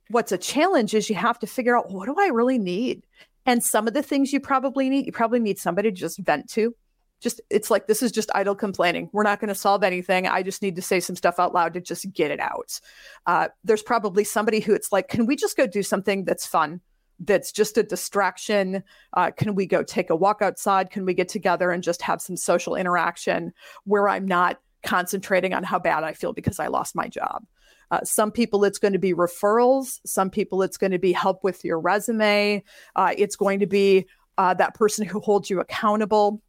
what's 0.09 0.33
a 0.33 0.37
challenge 0.37 0.93
is 0.93 1.09
you 1.09 1.15
have 1.15 1.39
to 1.39 1.47
figure 1.47 1.77
out 1.77 1.89
what 1.89 2.07
do 2.07 2.15
I 2.19 2.27
really 2.27 2.57
need? 2.57 3.03
And 3.45 3.63
some 3.63 3.87
of 3.87 3.93
the 3.93 4.03
things 4.03 4.33
you 4.33 4.41
probably 4.41 4.89
need, 4.89 5.05
you 5.05 5.13
probably 5.13 5.39
need 5.39 5.57
somebody 5.57 5.89
to 5.89 5.95
just 5.95 6.19
vent 6.19 6.49
to. 6.49 6.75
Just 7.21 7.39
it's 7.49 7.71
like 7.71 7.87
this 7.87 8.03
is 8.03 8.11
just 8.11 8.29
idle 8.35 8.55
complaining. 8.55 9.09
We're 9.13 9.23
not 9.23 9.39
going 9.39 9.47
to 9.47 9.55
solve 9.55 9.83
anything. 9.83 10.27
I 10.27 10.43
just 10.43 10.61
need 10.61 10.75
to 10.75 10.81
say 10.81 10.99
some 10.99 11.15
stuff 11.15 11.39
out 11.39 11.53
loud 11.53 11.73
to 11.75 11.79
just 11.81 12.11
get 12.11 12.31
it 12.31 12.41
out. 12.41 12.81
Uh, 13.25 13.47
there's 13.63 13.83
probably 13.83 14.25
somebody 14.25 14.59
who 14.59 14.73
it's 14.73 14.91
like, 14.91 15.07
can 15.07 15.25
we 15.25 15.37
just 15.37 15.55
go 15.55 15.67
do 15.67 15.83
something 15.83 16.25
that's 16.25 16.45
fun? 16.45 16.81
That's 17.23 17.51
just 17.51 17.77
a 17.77 17.83
distraction. 17.83 18.83
Uh, 19.13 19.31
can 19.31 19.53
we 19.53 19.65
go 19.65 19.83
take 19.83 20.09
a 20.09 20.15
walk 20.15 20.41
outside? 20.41 20.89
Can 20.89 21.05
we 21.05 21.13
get 21.13 21.29
together 21.29 21.71
and 21.71 21.83
just 21.83 22.01
have 22.01 22.21
some 22.21 22.35
social 22.35 22.75
interaction 22.75 23.53
where 23.83 24.09
I'm 24.09 24.27
not 24.27 24.59
concentrating 24.83 25.53
on 25.53 25.63
how 25.63 25.77
bad 25.77 26.03
I 26.03 26.13
feel 26.13 26.33
because 26.33 26.59
I 26.59 26.67
lost 26.67 26.95
my 26.95 27.07
job? 27.07 27.45
Uh, 27.91 27.99
some 28.03 28.31
people, 28.31 28.63
it's 28.63 28.79
going 28.79 28.93
to 28.93 28.99
be 28.99 29.13
referrals. 29.13 29.99
Some 30.05 30.29
people, 30.29 30.63
it's 30.63 30.77
going 30.77 30.91
to 30.91 30.99
be 30.99 31.11
help 31.11 31.43
with 31.43 31.63
your 31.63 31.79
resume. 31.79 32.63
Uh, 32.95 33.13
it's 33.17 33.35
going 33.35 33.59
to 33.59 33.67
be 33.67 34.07
uh, 34.37 34.53
that 34.55 34.73
person 34.73 35.05
who 35.05 35.19
holds 35.19 35.49
you 35.49 35.59
accountable. 35.59 36.41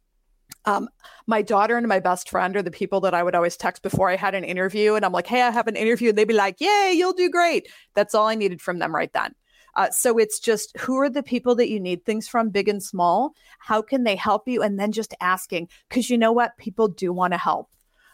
Um, 0.65 0.87
my 1.27 1.41
daughter 1.41 1.77
and 1.77 1.87
my 1.87 1.99
best 1.99 2.29
friend 2.29 2.55
are 2.55 2.61
the 2.61 2.71
people 2.71 3.01
that 3.01 3.13
I 3.13 3.21
would 3.21 3.35
always 3.35 3.57
text 3.57 3.83
before 3.83 4.09
I 4.09 4.15
had 4.15 4.33
an 4.33 4.45
interview. 4.45 4.95
And 4.95 5.03
I'm 5.03 5.11
like, 5.11 5.27
hey, 5.27 5.41
I 5.41 5.51
have 5.51 5.67
an 5.67 5.75
interview. 5.75 6.09
And 6.09 6.17
they'd 6.17 6.23
be 6.23 6.33
like, 6.33 6.61
yay, 6.61 6.93
you'll 6.95 7.13
do 7.13 7.29
great. 7.29 7.67
That's 7.93 8.15
all 8.15 8.27
I 8.27 8.35
needed 8.35 8.61
from 8.61 8.79
them 8.79 8.95
right 8.95 9.11
then. 9.11 9.35
Uh, 9.75 9.89
so 9.89 10.17
it's 10.17 10.39
just 10.39 10.77
who 10.77 10.99
are 10.99 11.09
the 11.09 11.23
people 11.23 11.55
that 11.55 11.69
you 11.69 11.79
need 11.79 12.05
things 12.05 12.27
from, 12.27 12.49
big 12.49 12.67
and 12.67 12.81
small? 12.81 13.33
How 13.59 13.81
can 13.81 14.03
they 14.03 14.15
help 14.15 14.47
you? 14.47 14.61
And 14.61 14.79
then 14.79 14.91
just 14.91 15.13
asking, 15.19 15.69
because 15.89 16.09
you 16.09 16.17
know 16.17 16.31
what? 16.31 16.57
People 16.57 16.87
do 16.87 17.11
want 17.11 17.33
to 17.33 17.37
help. 17.37 17.69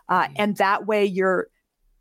Uh, 0.07 0.23
mm-hmm. 0.23 0.33
And 0.37 0.57
that 0.57 0.87
way 0.87 1.05
you're 1.05 1.47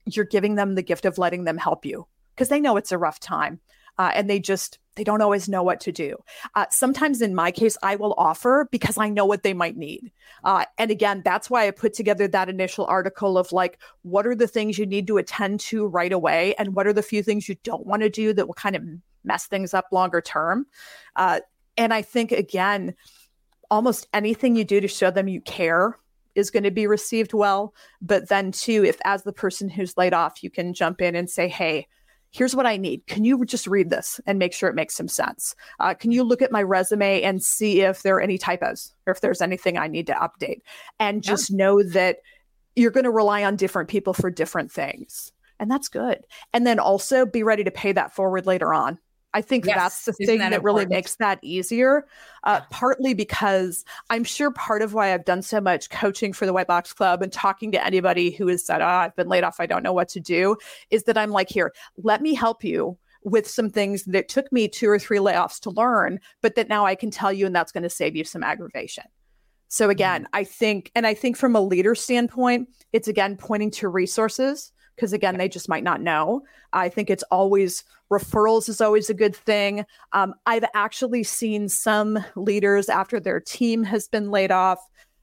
you're 0.06 0.24
giving 0.24 0.54
them 0.54 0.74
the 0.74 0.82
gift 0.82 1.04
of 1.04 1.18
letting 1.18 1.44
them 1.44 1.58
help 1.58 1.84
you 1.84 2.06
because 2.34 2.48
they 2.48 2.60
know 2.60 2.76
it's 2.76 2.92
a 2.92 2.98
rough 2.98 3.20
time 3.20 3.60
uh, 3.98 4.10
and 4.14 4.28
they 4.28 4.38
just 4.38 4.78
they 4.94 5.04
don't 5.04 5.22
always 5.22 5.48
know 5.48 5.62
what 5.62 5.80
to 5.80 5.92
do 5.92 6.16
uh, 6.54 6.66
sometimes 6.70 7.20
in 7.20 7.34
my 7.34 7.50
case 7.50 7.76
i 7.82 7.96
will 7.96 8.14
offer 8.16 8.68
because 8.70 8.96
i 8.96 9.08
know 9.08 9.24
what 9.24 9.42
they 9.42 9.54
might 9.54 9.76
need 9.76 10.10
uh, 10.44 10.64
and 10.78 10.90
again 10.90 11.22
that's 11.24 11.50
why 11.50 11.66
i 11.66 11.70
put 11.70 11.92
together 11.92 12.26
that 12.26 12.48
initial 12.48 12.86
article 12.86 13.36
of 13.36 13.52
like 13.52 13.78
what 14.02 14.26
are 14.26 14.34
the 14.34 14.48
things 14.48 14.78
you 14.78 14.86
need 14.86 15.06
to 15.06 15.18
attend 15.18 15.60
to 15.60 15.86
right 15.86 16.12
away 16.12 16.54
and 16.58 16.74
what 16.74 16.86
are 16.86 16.92
the 16.92 17.02
few 17.02 17.22
things 17.22 17.48
you 17.48 17.56
don't 17.64 17.86
want 17.86 18.02
to 18.02 18.08
do 18.08 18.32
that 18.32 18.46
will 18.46 18.54
kind 18.54 18.76
of 18.76 18.82
mess 19.28 19.46
things 19.46 19.72
up 19.72 19.86
longer 19.92 20.20
term 20.20 20.66
uh, 21.14 21.38
and 21.76 21.94
i 21.94 22.02
think 22.02 22.32
again 22.32 22.94
almost 23.70 24.08
anything 24.12 24.56
you 24.56 24.64
do 24.64 24.80
to 24.80 24.88
show 24.88 25.10
them 25.10 25.28
you 25.28 25.40
care 25.40 25.96
is 26.34 26.50
going 26.50 26.62
to 26.62 26.70
be 26.70 26.86
received 26.86 27.34
well. 27.34 27.74
But 28.00 28.28
then, 28.28 28.52
too, 28.52 28.84
if 28.84 28.98
as 29.04 29.24
the 29.24 29.32
person 29.32 29.68
who's 29.68 29.96
laid 29.96 30.14
off, 30.14 30.42
you 30.42 30.50
can 30.50 30.72
jump 30.72 31.02
in 31.02 31.14
and 31.14 31.28
say, 31.28 31.48
hey, 31.48 31.86
here's 32.30 32.54
what 32.54 32.66
I 32.66 32.76
need. 32.76 33.06
Can 33.06 33.24
you 33.24 33.44
just 33.44 33.66
read 33.66 33.90
this 33.90 34.20
and 34.26 34.38
make 34.38 34.52
sure 34.52 34.68
it 34.68 34.74
makes 34.74 34.94
some 34.94 35.08
sense? 35.08 35.54
Uh, 35.80 35.94
can 35.94 36.12
you 36.12 36.22
look 36.22 36.42
at 36.42 36.52
my 36.52 36.62
resume 36.62 37.22
and 37.22 37.42
see 37.42 37.80
if 37.80 38.02
there 38.02 38.16
are 38.16 38.20
any 38.20 38.38
typos 38.38 38.94
or 39.06 39.12
if 39.12 39.20
there's 39.20 39.40
anything 39.40 39.78
I 39.78 39.88
need 39.88 40.06
to 40.08 40.14
update? 40.14 40.60
And 41.00 41.22
just 41.22 41.50
yeah. 41.50 41.56
know 41.56 41.82
that 41.82 42.18
you're 42.76 42.90
going 42.90 43.04
to 43.04 43.10
rely 43.10 43.44
on 43.44 43.56
different 43.56 43.88
people 43.88 44.12
for 44.12 44.30
different 44.30 44.70
things. 44.70 45.32
And 45.58 45.70
that's 45.70 45.88
good. 45.88 46.24
And 46.52 46.66
then 46.66 46.78
also 46.78 47.26
be 47.26 47.42
ready 47.42 47.64
to 47.64 47.70
pay 47.70 47.92
that 47.92 48.14
forward 48.14 48.46
later 48.46 48.72
on. 48.72 48.98
I 49.34 49.42
think 49.42 49.66
yes. 49.66 49.76
that's 49.76 50.04
the 50.04 50.22
Isn't 50.22 50.26
thing 50.26 50.38
that, 50.38 50.50
that 50.50 50.62
really 50.62 50.86
makes 50.86 51.16
that 51.16 51.38
easier. 51.42 52.06
Uh, 52.44 52.60
partly 52.70 53.12
because 53.12 53.84
I'm 54.08 54.24
sure 54.24 54.50
part 54.50 54.80
of 54.80 54.94
why 54.94 55.12
I've 55.12 55.24
done 55.24 55.42
so 55.42 55.60
much 55.60 55.90
coaching 55.90 56.32
for 56.32 56.46
the 56.46 56.52
White 56.52 56.66
Box 56.66 56.92
Club 56.92 57.22
and 57.22 57.32
talking 57.32 57.70
to 57.72 57.84
anybody 57.84 58.30
who 58.30 58.46
has 58.48 58.64
said, 58.64 58.80
oh, 58.80 58.86
I've 58.86 59.16
been 59.16 59.28
laid 59.28 59.44
off, 59.44 59.60
I 59.60 59.66
don't 59.66 59.82
know 59.82 59.92
what 59.92 60.08
to 60.10 60.20
do, 60.20 60.56
is 60.90 61.04
that 61.04 61.18
I'm 61.18 61.30
like, 61.30 61.50
here, 61.50 61.74
let 62.02 62.22
me 62.22 62.34
help 62.34 62.64
you 62.64 62.96
with 63.22 63.48
some 63.48 63.68
things 63.68 64.04
that 64.04 64.28
took 64.28 64.50
me 64.52 64.68
two 64.68 64.88
or 64.88 64.98
three 64.98 65.18
layoffs 65.18 65.60
to 65.60 65.70
learn, 65.70 66.20
but 66.40 66.54
that 66.54 66.68
now 66.68 66.86
I 66.86 66.94
can 66.94 67.10
tell 67.10 67.32
you, 67.32 67.46
and 67.46 67.54
that's 67.54 67.72
going 67.72 67.82
to 67.82 67.90
save 67.90 68.16
you 68.16 68.24
some 68.24 68.42
aggravation. 68.42 69.04
So, 69.68 69.84
mm-hmm. 69.84 69.90
again, 69.90 70.22
mm-hmm. 70.22 70.36
I 70.36 70.44
think, 70.44 70.90
and 70.94 71.06
I 71.06 71.14
think 71.14 71.36
from 71.36 71.54
a 71.54 71.60
leader 71.60 71.94
standpoint, 71.94 72.68
it's 72.92 73.08
again 73.08 73.36
pointing 73.36 73.70
to 73.72 73.88
resources 73.88 74.72
because 74.98 75.12
again 75.12 75.38
they 75.38 75.48
just 75.48 75.68
might 75.68 75.84
not 75.84 76.00
know. 76.00 76.42
I 76.72 76.88
think 76.88 77.08
it's 77.08 77.22
always 77.30 77.84
referrals 78.10 78.68
is 78.68 78.80
always 78.80 79.08
a 79.08 79.14
good 79.14 79.36
thing. 79.36 79.86
Um, 80.12 80.34
i've 80.46 80.64
actually 80.74 81.22
seen 81.22 81.68
some 81.68 82.18
leaders 82.34 82.88
after 82.88 83.20
their 83.20 83.40
team 83.40 83.84
has 83.84 84.08
been 84.08 84.30
laid 84.30 84.50
off 84.50 84.80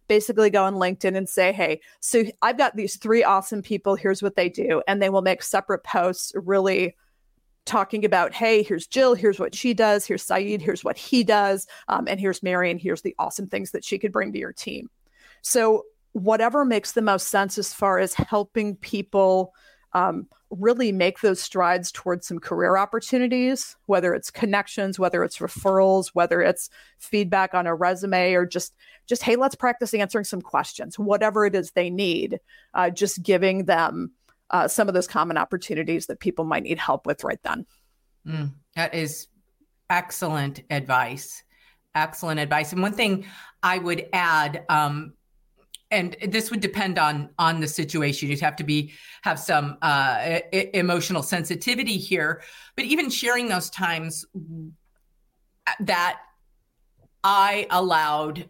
basically 0.07 0.49
go 0.49 0.63
on 0.63 0.76
linkedin 0.76 1.17
and 1.17 1.28
say 1.28 1.51
hey 1.51 1.82
so 1.99 2.23
i've 2.43 2.57
got 2.57 2.76
these 2.76 2.95
three 2.97 3.23
awesome 3.23 3.61
people 3.61 3.95
here's 3.95 4.21
what 4.21 4.36
they 4.36 4.47
do 4.47 4.82
and 4.88 5.01
they 5.01 5.09
will 5.09 5.23
make 5.23 5.41
separate 5.41 5.84
posts 5.84 6.32
really 6.36 6.95
talking 7.65 8.05
about 8.05 8.32
hey 8.32 8.61
here's 8.61 8.86
jill 8.86 9.15
here's 9.15 9.39
what 9.39 9.55
she 9.55 9.73
does 9.73 10.05
here's 10.05 10.21
saeed 10.21 10.61
here's 10.61 10.84
what 10.84 10.97
he 10.97 11.23
does 11.23 11.65
um, 11.88 12.07
and 12.07 12.19
here's 12.19 12.43
mary 12.43 12.69
and 12.69 12.80
here's 12.80 13.01
the 13.01 13.15
awesome 13.17 13.47
things 13.47 13.71
that 13.71 13.84
she 13.84 13.97
could 13.97 14.11
bring 14.11 14.32
to 14.32 14.39
your 14.39 14.53
team. 14.53 14.89
So 15.41 15.86
whatever 16.16 16.63
makes 16.63 16.93
the 16.93 17.01
most 17.01 17.28
sense 17.28 17.57
as 17.57 17.74
far 17.74 17.99
as 17.99 18.13
helping 18.13 18.78
people 18.78 19.53
um, 19.91 20.28
really 20.49 20.93
make 20.93 21.20
those 21.20 21.41
strides 21.41 21.91
towards 21.91 22.26
some 22.26 22.39
career 22.39 22.78
opportunities, 22.78 23.76
whether 23.88 24.13
it's 24.13 24.32
connections, 24.32 24.97
whether 24.97 25.26
it's 25.26 25.39
referrals, 25.39 26.11
whether 26.13 26.41
it's 26.41 26.70
feedback 26.99 27.53
on 27.53 27.68
a 27.68 27.76
resume, 27.76 28.32
or 28.32 28.45
just 28.45 28.74
just 29.07 29.24
hey, 29.24 29.36
let's 29.36 29.55
practice 29.55 29.93
answering 29.93 30.24
some 30.24 30.41
questions. 30.41 30.97
Whatever 30.97 31.45
it 31.45 31.53
is 31.53 31.72
they 31.72 31.89
need, 31.89 32.39
uh, 32.74 32.91
just 32.91 33.22
giving 33.22 33.66
them 33.66 34.11
uh, 34.51 34.70
some 34.70 34.88
of 34.88 34.93
those 34.93 35.07
common 35.07 35.38
opportunities 35.38 36.05
that 36.05 36.22
people 36.22 36.45
might 36.45 36.63
need 36.63 36.80
help 36.80 37.05
with 37.05 37.26
right 37.26 37.39
then. 37.43 37.66
Mm, 38.26 38.53
that 38.78 38.93
is 38.93 39.28
excellent 39.89 40.61
advice. 40.70 41.43
Excellent 41.93 42.39
advice. 42.39 42.72
And 42.72 42.82
one 42.82 42.93
thing 42.93 43.26
I 43.61 43.80
would 43.80 44.07
add, 44.13 44.63
um, 44.70 45.13
and 45.92 46.16
this 46.28 46.52
would 46.52 46.62
depend 46.62 46.98
on 46.98 47.30
on 47.38 47.60
the 47.60 47.68
situation 47.68 48.30
you'd 48.30 48.40
have 48.40 48.56
to 48.56 48.64
be 48.64 48.92
have 49.24 49.40
some 49.40 49.78
uh, 49.82 50.40
emotional 50.74 51.24
sensitivity 51.24 51.98
here 51.98 52.42
but 52.76 52.86
even 52.86 53.10
sharing 53.10 53.48
those 53.48 53.70
times 53.70 54.26
that 55.80 56.20
i 57.24 57.68
allowed 57.70 58.50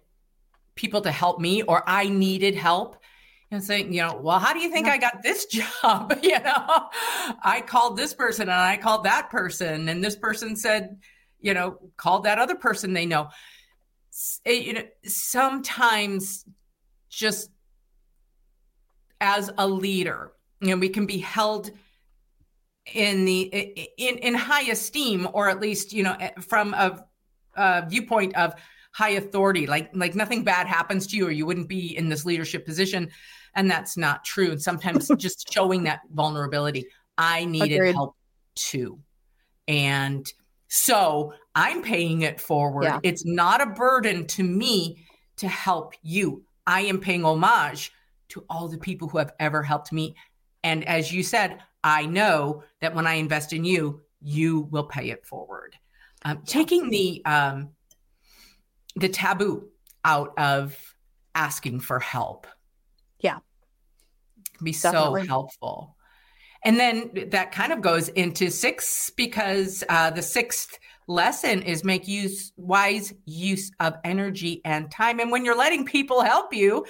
people 0.76 1.02
to 1.02 1.12
help 1.12 1.40
me 1.40 1.62
or 1.64 1.84
i 1.88 2.08
needed 2.08 2.56
help 2.56 2.98
and 3.52 3.64
saying, 3.64 3.94
you 3.94 4.02
know, 4.02 4.20
well, 4.22 4.40
how 4.40 4.54
do 4.54 4.60
you 4.60 4.72
think 4.72 4.88
I 4.88 4.98
got 4.98 5.24
this 5.24 5.46
job? 5.82 6.18
you 6.24 6.40
know, 6.40 6.90
I 7.44 7.64
called 7.66 7.98
this 7.98 8.14
person 8.14 8.44
and 8.44 8.52
I 8.52 8.78
called 8.78 9.06
that 9.06 9.30
person, 9.30 9.90
and 9.90 10.04
this 10.04 10.16
person 10.16 10.56
said, 10.56 10.98
you 11.42 11.54
know, 11.54 11.80
called 11.98 12.24
that 12.26 12.38
other 12.38 12.56
person 12.56 12.94
they 12.94 13.06
know. 13.06 13.30
You 14.46 14.74
know, 14.74 14.84
sometimes 15.04 16.46
just 17.16 17.49
as 19.22 19.49
a 19.57 19.68
leader, 19.68 20.34
you 20.59 20.70
know, 20.70 20.78
we 20.78 20.89
can 20.89 21.05
be 21.05 21.18
held 21.18 21.72
in 22.93 23.26
the 23.26 23.41
in 23.97 24.18
in 24.18 24.34
high 24.34 24.70
esteem, 24.70 25.28
or 25.34 25.49
at 25.49 25.59
least 25.59 25.93
you 25.93 26.03
know, 26.03 26.16
eh, 26.20 26.32
from 26.41 26.74
a, 26.74 27.05
a 27.55 27.88
viewpoint 27.88 28.36
of 28.36 28.53
high 28.91 29.11
authority 29.11 29.68
like 29.68 29.89
like 29.93 30.16
nothing 30.16 30.43
bad 30.43 30.68
happens 30.68 31.07
to 31.07 31.18
you 31.18 31.28
or 31.28 31.32
you 31.32 31.45
wouldn't 31.45 31.68
be 31.68 31.97
in 31.97 32.09
this 32.09 32.26
leadership 32.26 32.66
position. 32.66 33.09
And 33.55 33.72
that's 33.72 33.95
not 33.97 34.24
true. 34.24 34.51
And 34.51 34.61
sometimes 34.61 35.09
just 35.18 35.51
showing 35.51 35.84
that 35.84 36.01
vulnerability 36.11 36.88
i 37.18 37.45
needed 37.45 37.76
Agreed. 37.76 37.93
help 37.93 38.16
too. 38.55 38.99
And 39.68 40.32
so 40.68 41.34
i'm 41.55 41.82
paying 41.82 42.22
it 42.22 42.39
forward. 42.39 42.84
Yeah. 42.84 42.99
it's 43.03 43.26
not 43.26 43.61
a 43.61 43.68
burden 43.68 44.28
to 44.28 44.43
me 44.43 45.05
to 45.38 45.47
help 45.47 45.93
you 46.01 46.45
i 46.68 46.82
am 46.82 46.99
paying 46.99 47.24
homage 47.24 47.91
to 48.30 48.43
all 48.49 48.68
the 48.68 48.78
people 48.78 49.07
who 49.07 49.18
have 49.18 49.34
ever 49.39 49.63
helped 49.63 49.91
me 49.91 50.16
and 50.63 50.88
as 50.88 51.11
you 51.11 51.24
said 51.24 51.59
i 51.84 52.05
know 52.05 52.63
that 52.82 52.95
when 52.95 53.07
i 53.07 53.13
invest 53.13 53.53
in 53.53 53.66
you 53.66 54.01
you 54.22 54.61
will 54.72 54.86
pay 54.86 55.09
it 55.09 55.26
forward 55.26 55.76
um, 56.26 56.41
taking 56.45 56.89
the 56.89 57.22
um, 57.26 57.70
the 58.95 59.09
taboo 59.09 59.70
out 60.03 60.34
of 60.38 60.78
asking 61.36 61.82
for 61.82 61.99
help. 61.99 62.47
Yeah. 63.20 63.39
Can 64.57 64.63
be 64.63 64.72
Definitely. 64.72 65.22
so 65.22 65.28
helpful. 65.28 65.95
And 66.63 66.80
then 66.80 67.11
that 67.28 67.51
kind 67.51 67.72
of 67.72 67.82
goes 67.82 68.09
into 68.09 68.49
six 68.49 69.11
because 69.11 69.84
uh, 69.88 70.09
the 70.09 70.24
sixth 70.24 70.80
lesson 71.08 71.62
is 71.62 71.84
make 71.84 72.08
use 72.08 72.51
wise 72.58 73.14
use 73.26 73.72
of 73.80 73.95
energy 74.03 74.62
and 74.66 74.89
time. 74.91 75.20
And 75.20 75.32
when 75.32 75.45
you're 75.45 75.58
letting 75.58 75.86
people 75.86 76.22
help 76.22 76.53
you, 76.53 76.86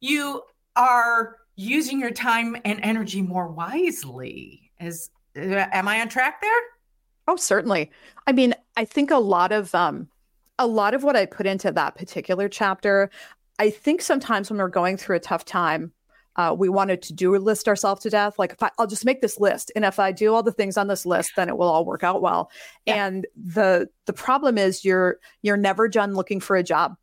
you 0.00 0.42
are 0.76 1.36
using 1.56 2.00
your 2.00 2.10
time 2.10 2.56
and 2.64 2.80
energy 2.82 3.22
more 3.22 3.48
wisely. 3.48 4.70
Is 4.80 5.10
uh, 5.36 5.66
am 5.72 5.88
I 5.88 6.00
on 6.00 6.08
track 6.08 6.40
there? 6.40 6.60
Oh, 7.28 7.36
certainly. 7.36 7.90
I 8.26 8.32
mean, 8.32 8.54
I 8.76 8.84
think 8.84 9.10
a 9.10 9.18
lot 9.18 9.52
of 9.52 9.74
um, 9.74 10.08
a 10.58 10.66
lot 10.66 10.94
of 10.94 11.02
what 11.02 11.16
I 11.16 11.26
put 11.26 11.46
into 11.46 11.72
that 11.72 11.96
particular 11.96 12.48
chapter, 12.48 13.10
I 13.58 13.70
think 13.70 14.02
sometimes 14.02 14.50
when 14.50 14.58
we're 14.58 14.68
going 14.68 14.96
through 14.96 15.16
a 15.16 15.20
tough 15.20 15.44
time, 15.44 15.92
uh, 16.40 16.54
we 16.54 16.70
wanted 16.70 17.02
to 17.02 17.12
do 17.12 17.36
list 17.36 17.68
ourselves 17.68 18.00
to 18.02 18.10
death. 18.10 18.38
Like, 18.38 18.52
if 18.52 18.62
I, 18.62 18.70
will 18.78 18.86
just 18.86 19.04
make 19.04 19.20
this 19.20 19.38
list, 19.38 19.70
and 19.76 19.84
if 19.84 19.98
I 19.98 20.10
do 20.10 20.34
all 20.34 20.42
the 20.42 20.52
things 20.52 20.78
on 20.78 20.88
this 20.88 21.04
list, 21.04 21.32
then 21.36 21.48
it 21.48 21.58
will 21.58 21.68
all 21.68 21.84
work 21.84 22.02
out 22.02 22.22
well. 22.22 22.50
Yeah. 22.86 23.06
And 23.06 23.26
the 23.36 23.88
the 24.06 24.14
problem 24.14 24.56
is 24.56 24.84
you're 24.84 25.18
you're 25.42 25.58
never 25.58 25.86
done 25.86 26.14
looking 26.14 26.40
for 26.40 26.56
a 26.56 26.62
job 26.62 26.96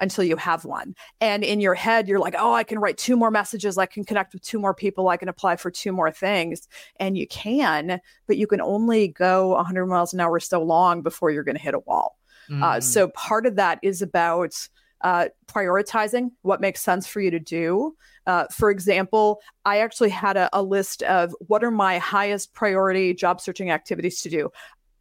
until 0.00 0.24
you 0.24 0.34
have 0.36 0.64
one. 0.64 0.94
And 1.20 1.44
in 1.44 1.60
your 1.60 1.74
head, 1.74 2.08
you're 2.08 2.18
like, 2.18 2.34
oh, 2.36 2.52
I 2.54 2.64
can 2.64 2.78
write 2.78 2.96
two 2.96 3.16
more 3.16 3.30
messages. 3.30 3.78
I 3.78 3.86
can 3.86 4.02
connect 4.02 4.32
with 4.32 4.42
two 4.42 4.58
more 4.58 4.74
people. 4.74 5.08
I 5.08 5.18
can 5.18 5.28
apply 5.28 5.56
for 5.56 5.70
two 5.70 5.92
more 5.92 6.10
things. 6.10 6.66
And 6.96 7.18
you 7.18 7.28
can, 7.28 8.00
but 8.26 8.38
you 8.38 8.46
can 8.46 8.62
only 8.62 9.08
go 9.08 9.48
100 9.48 9.86
miles 9.86 10.14
an 10.14 10.20
hour 10.20 10.40
so 10.40 10.62
long 10.62 11.02
before 11.02 11.30
you're 11.30 11.44
going 11.44 11.56
to 11.56 11.62
hit 11.62 11.74
a 11.74 11.80
wall. 11.80 12.16
Mm. 12.48 12.62
Uh, 12.62 12.80
so 12.80 13.08
part 13.08 13.44
of 13.44 13.56
that 13.56 13.78
is 13.82 14.00
about 14.00 14.54
uh, 15.02 15.28
prioritizing 15.46 16.30
what 16.42 16.60
makes 16.60 16.82
sense 16.82 17.06
for 17.06 17.20
you 17.20 17.30
to 17.30 17.38
do. 17.38 17.96
Uh, 18.26 18.44
for 18.52 18.70
example, 18.70 19.40
I 19.64 19.78
actually 19.78 20.10
had 20.10 20.36
a, 20.36 20.48
a, 20.52 20.62
list 20.62 21.02
of 21.04 21.34
what 21.46 21.64
are 21.64 21.70
my 21.70 21.98
highest 21.98 22.52
priority 22.52 23.14
job 23.14 23.40
searching 23.40 23.70
activities 23.70 24.20
to 24.22 24.28
do. 24.28 24.50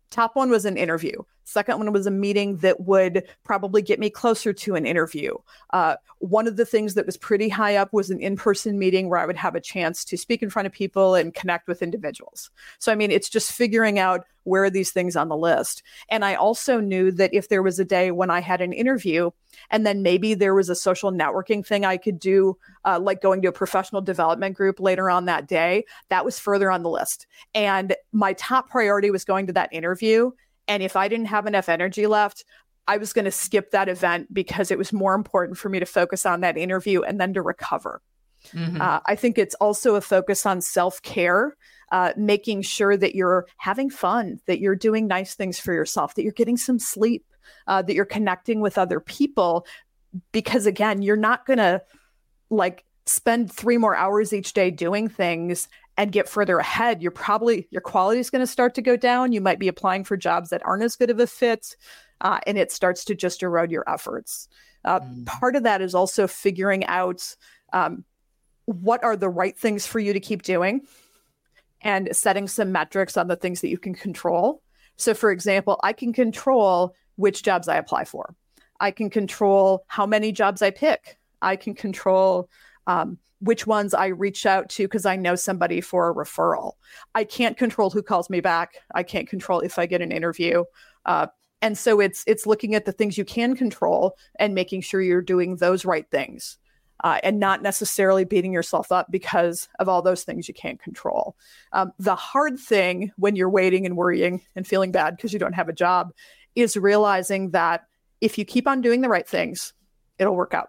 Top 0.09 0.35
one 0.35 0.49
was 0.49 0.65
an 0.65 0.77
interview. 0.77 1.13
Second 1.49 1.79
one 1.79 1.91
was 1.91 2.05
a 2.05 2.11
meeting 2.11 2.57
that 2.57 2.81
would 2.81 3.23
probably 3.43 3.81
get 3.81 3.99
me 3.99 4.11
closer 4.11 4.53
to 4.53 4.75
an 4.75 4.85
interview. 4.85 5.33
Uh, 5.71 5.95
one 6.19 6.47
of 6.47 6.57
the 6.57 6.65
things 6.65 6.93
that 6.93 7.07
was 7.07 7.17
pretty 7.17 7.49
high 7.49 7.75
up 7.75 7.91
was 7.91 8.11
an 8.11 8.19
in 8.19 8.35
person 8.35 8.77
meeting 8.77 9.09
where 9.09 9.19
I 9.19 9.25
would 9.25 9.35
have 9.35 9.55
a 9.55 9.59
chance 9.59 10.05
to 10.05 10.17
speak 10.17 10.43
in 10.43 10.51
front 10.51 10.67
of 10.67 10.71
people 10.71 11.15
and 11.15 11.33
connect 11.33 11.67
with 11.67 11.81
individuals. 11.81 12.51
So, 12.77 12.91
I 12.91 12.95
mean, 12.95 13.09
it's 13.09 13.29
just 13.29 13.51
figuring 13.51 13.97
out 13.97 14.25
where 14.43 14.63
are 14.63 14.69
these 14.69 14.91
things 14.91 15.15
on 15.15 15.27
the 15.27 15.35
list. 15.35 15.81
And 16.09 16.23
I 16.23 16.35
also 16.35 16.79
knew 16.79 17.11
that 17.13 17.33
if 17.33 17.49
there 17.49 17.63
was 17.63 17.79
a 17.79 17.85
day 17.85 18.11
when 18.11 18.29
I 18.29 18.41
had 18.41 18.61
an 18.61 18.71
interview, 18.71 19.31
and 19.71 19.87
then 19.87 20.03
maybe 20.03 20.35
there 20.35 20.53
was 20.53 20.69
a 20.69 20.75
social 20.75 21.11
networking 21.11 21.65
thing 21.65 21.83
I 21.83 21.97
could 21.97 22.19
do, 22.19 22.57
uh, 22.85 22.99
like 22.99 23.23
going 23.23 23.41
to 23.41 23.47
a 23.47 23.51
professional 23.51 24.01
development 24.01 24.55
group 24.55 24.79
later 24.79 25.09
on 25.09 25.25
that 25.25 25.47
day, 25.47 25.85
that 26.09 26.25
was 26.25 26.37
further 26.37 26.69
on 26.69 26.83
the 26.83 26.89
list. 26.89 27.25
And 27.55 27.95
my 28.11 28.33
top 28.33 28.69
priority 28.69 29.09
was 29.09 29.25
going 29.25 29.47
to 29.47 29.53
that 29.53 29.73
interview 29.73 30.31
and 30.69 30.83
if 30.83 30.95
I 30.95 31.07
didn't 31.07 31.25
have 31.25 31.47
enough 31.47 31.67
energy 31.67 32.07
left, 32.07 32.45
I 32.87 32.97
was 32.97 33.11
going 33.11 33.25
to 33.25 33.31
skip 33.31 33.71
that 33.71 33.89
event 33.89 34.33
because 34.33 34.71
it 34.71 34.77
was 34.77 34.93
more 34.93 35.15
important 35.15 35.57
for 35.57 35.67
me 35.67 35.79
to 35.79 35.85
focus 35.85 36.25
on 36.25 36.41
that 36.41 36.57
interview 36.57 37.01
and 37.01 37.19
then 37.19 37.33
to 37.33 37.41
recover. 37.41 38.01
Mm-hmm. 38.53 38.81
Uh, 38.81 38.99
I 39.05 39.15
think 39.15 39.37
it's 39.37 39.55
also 39.55 39.95
a 39.95 40.01
focus 40.01 40.45
on 40.45 40.61
self 40.61 41.01
care, 41.01 41.57
uh, 41.91 42.13
making 42.15 42.61
sure 42.61 42.95
that 42.95 43.15
you're 43.15 43.47
having 43.57 43.89
fun, 43.89 44.39
that 44.45 44.59
you're 44.59 44.75
doing 44.75 45.07
nice 45.07 45.35
things 45.35 45.59
for 45.59 45.73
yourself, 45.73 46.15
that 46.15 46.23
you're 46.23 46.31
getting 46.31 46.55
some 46.55 46.79
sleep, 46.79 47.25
uh, 47.67 47.81
that 47.81 47.95
you're 47.95 48.05
connecting 48.05 48.61
with 48.61 48.77
other 48.77 48.99
people. 48.99 49.65
Because 50.31 50.65
again, 50.65 51.01
you're 51.01 51.17
not 51.17 51.45
going 51.45 51.59
to 51.59 51.81
like 52.49 52.85
spend 53.07 53.51
three 53.51 53.77
more 53.77 53.95
hours 53.95 54.33
each 54.33 54.53
day 54.53 54.71
doing 54.71 55.09
things 55.09 55.67
and 55.99 56.13
get 56.13 56.29
further 56.29 56.59
ahead, 56.59 57.01
you're 57.01 57.11
probably 57.11 57.67
your 57.71 57.81
quality 57.81 58.21
is 58.21 58.29
going 58.29 58.39
to 58.39 58.47
start 58.47 58.73
to 58.75 58.81
go 58.81 58.95
down. 58.95 59.33
You 59.33 59.41
might 59.41 59.59
be 59.59 59.67
applying 59.67 60.05
for 60.05 60.15
jobs 60.15 60.49
that 60.49 60.65
aren't 60.65 60.81
as 60.81 60.95
good 60.95 61.09
of 61.09 61.19
a 61.19 61.27
fit, 61.27 61.75
uh, 62.21 62.39
and 62.47 62.57
it 62.57 62.71
starts 62.71 63.03
to 63.05 63.15
just 63.15 63.43
erode 63.43 63.69
your 63.69 63.83
efforts. 63.85 64.47
Uh, 64.85 65.01
mm. 65.01 65.25
Part 65.25 65.57
of 65.57 65.63
that 65.63 65.81
is 65.81 65.93
also 65.93 66.25
figuring 66.25 66.85
out 66.85 67.35
um, 67.73 68.05
what 68.63 69.03
are 69.03 69.17
the 69.17 69.27
right 69.27 69.57
things 69.57 69.85
for 69.85 69.99
you 69.99 70.13
to 70.13 70.21
keep 70.21 70.41
doing, 70.41 70.87
and 71.81 72.07
setting 72.13 72.47
some 72.47 72.71
metrics 72.71 73.17
on 73.17 73.27
the 73.27 73.35
things 73.35 73.59
that 73.59 73.69
you 73.69 73.77
can 73.77 73.93
control. 73.93 74.61
So, 74.95 75.13
for 75.13 75.31
example, 75.31 75.81
I 75.83 75.91
can 75.91 76.13
control 76.13 76.95
which 77.17 77.43
jobs 77.43 77.67
I 77.67 77.75
apply 77.75 78.05
for. 78.05 78.33
I 78.79 78.91
can 78.91 79.09
control 79.09 79.83
how 79.87 80.05
many 80.05 80.31
jobs 80.31 80.61
I 80.61 80.71
pick. 80.71 81.17
I 81.41 81.57
can 81.57 81.73
control 81.73 82.49
um, 82.89 83.19
which 83.39 83.67
ones 83.67 83.93
I 83.93 84.07
reach 84.07 84.45
out 84.45 84.67
to 84.69 84.83
because 84.83 85.05
I 85.05 85.15
know 85.15 85.35
somebody 85.35 85.79
for 85.79 86.09
a 86.09 86.13
referral. 86.13 86.73
I 87.13 87.23
can't 87.23 87.55
control 87.55 87.91
who 87.91 88.01
calls 88.01 88.29
me 88.29 88.41
back. 88.41 88.77
I 88.95 89.03
can't 89.03 89.29
control 89.29 89.59
if 89.61 89.77
I 89.77 89.85
get 89.85 90.01
an 90.01 90.11
interview. 90.11 90.63
Uh, 91.05 91.27
and 91.61 91.77
so 91.77 91.99
it's 91.99 92.23
it's 92.25 92.47
looking 92.47 92.73
at 92.73 92.85
the 92.85 92.91
things 92.91 93.17
you 93.17 93.25
can 93.25 93.55
control 93.55 94.17
and 94.39 94.55
making 94.55 94.81
sure 94.81 95.01
you're 95.01 95.21
doing 95.21 95.55
those 95.55 95.85
right 95.85 96.09
things. 96.09 96.57
Uh, 97.01 97.17
and 97.23 97.39
not 97.39 97.61
necessarily 97.61 98.25
beating 98.25 98.51
yourself 98.51 98.91
up 98.91 99.07
because 99.09 99.69
of 99.79 99.87
all 99.87 100.01
those 100.01 100.25
things 100.25 100.49
you 100.49 100.53
can't 100.53 100.81
control. 100.81 101.37
Um, 101.71 101.93
the 101.97 102.15
hard 102.15 102.59
thing 102.59 103.13
when 103.15 103.37
you're 103.37 103.49
waiting 103.49 103.85
and 103.85 103.95
worrying 103.95 104.41
and 104.57 104.67
feeling 104.67 104.91
bad 104.91 105.15
because 105.15 105.31
you 105.31 105.39
don't 105.39 105.53
have 105.53 105.69
a 105.69 105.73
job 105.73 106.11
is 106.55 106.75
realizing 106.75 107.51
that 107.51 107.85
if 108.19 108.37
you 108.37 108.43
keep 108.43 108.67
on 108.67 108.81
doing 108.81 108.99
the 108.99 109.07
right 109.07 109.25
things, 109.25 109.71
it'll 110.17 110.35
work 110.35 110.53
out. 110.53 110.67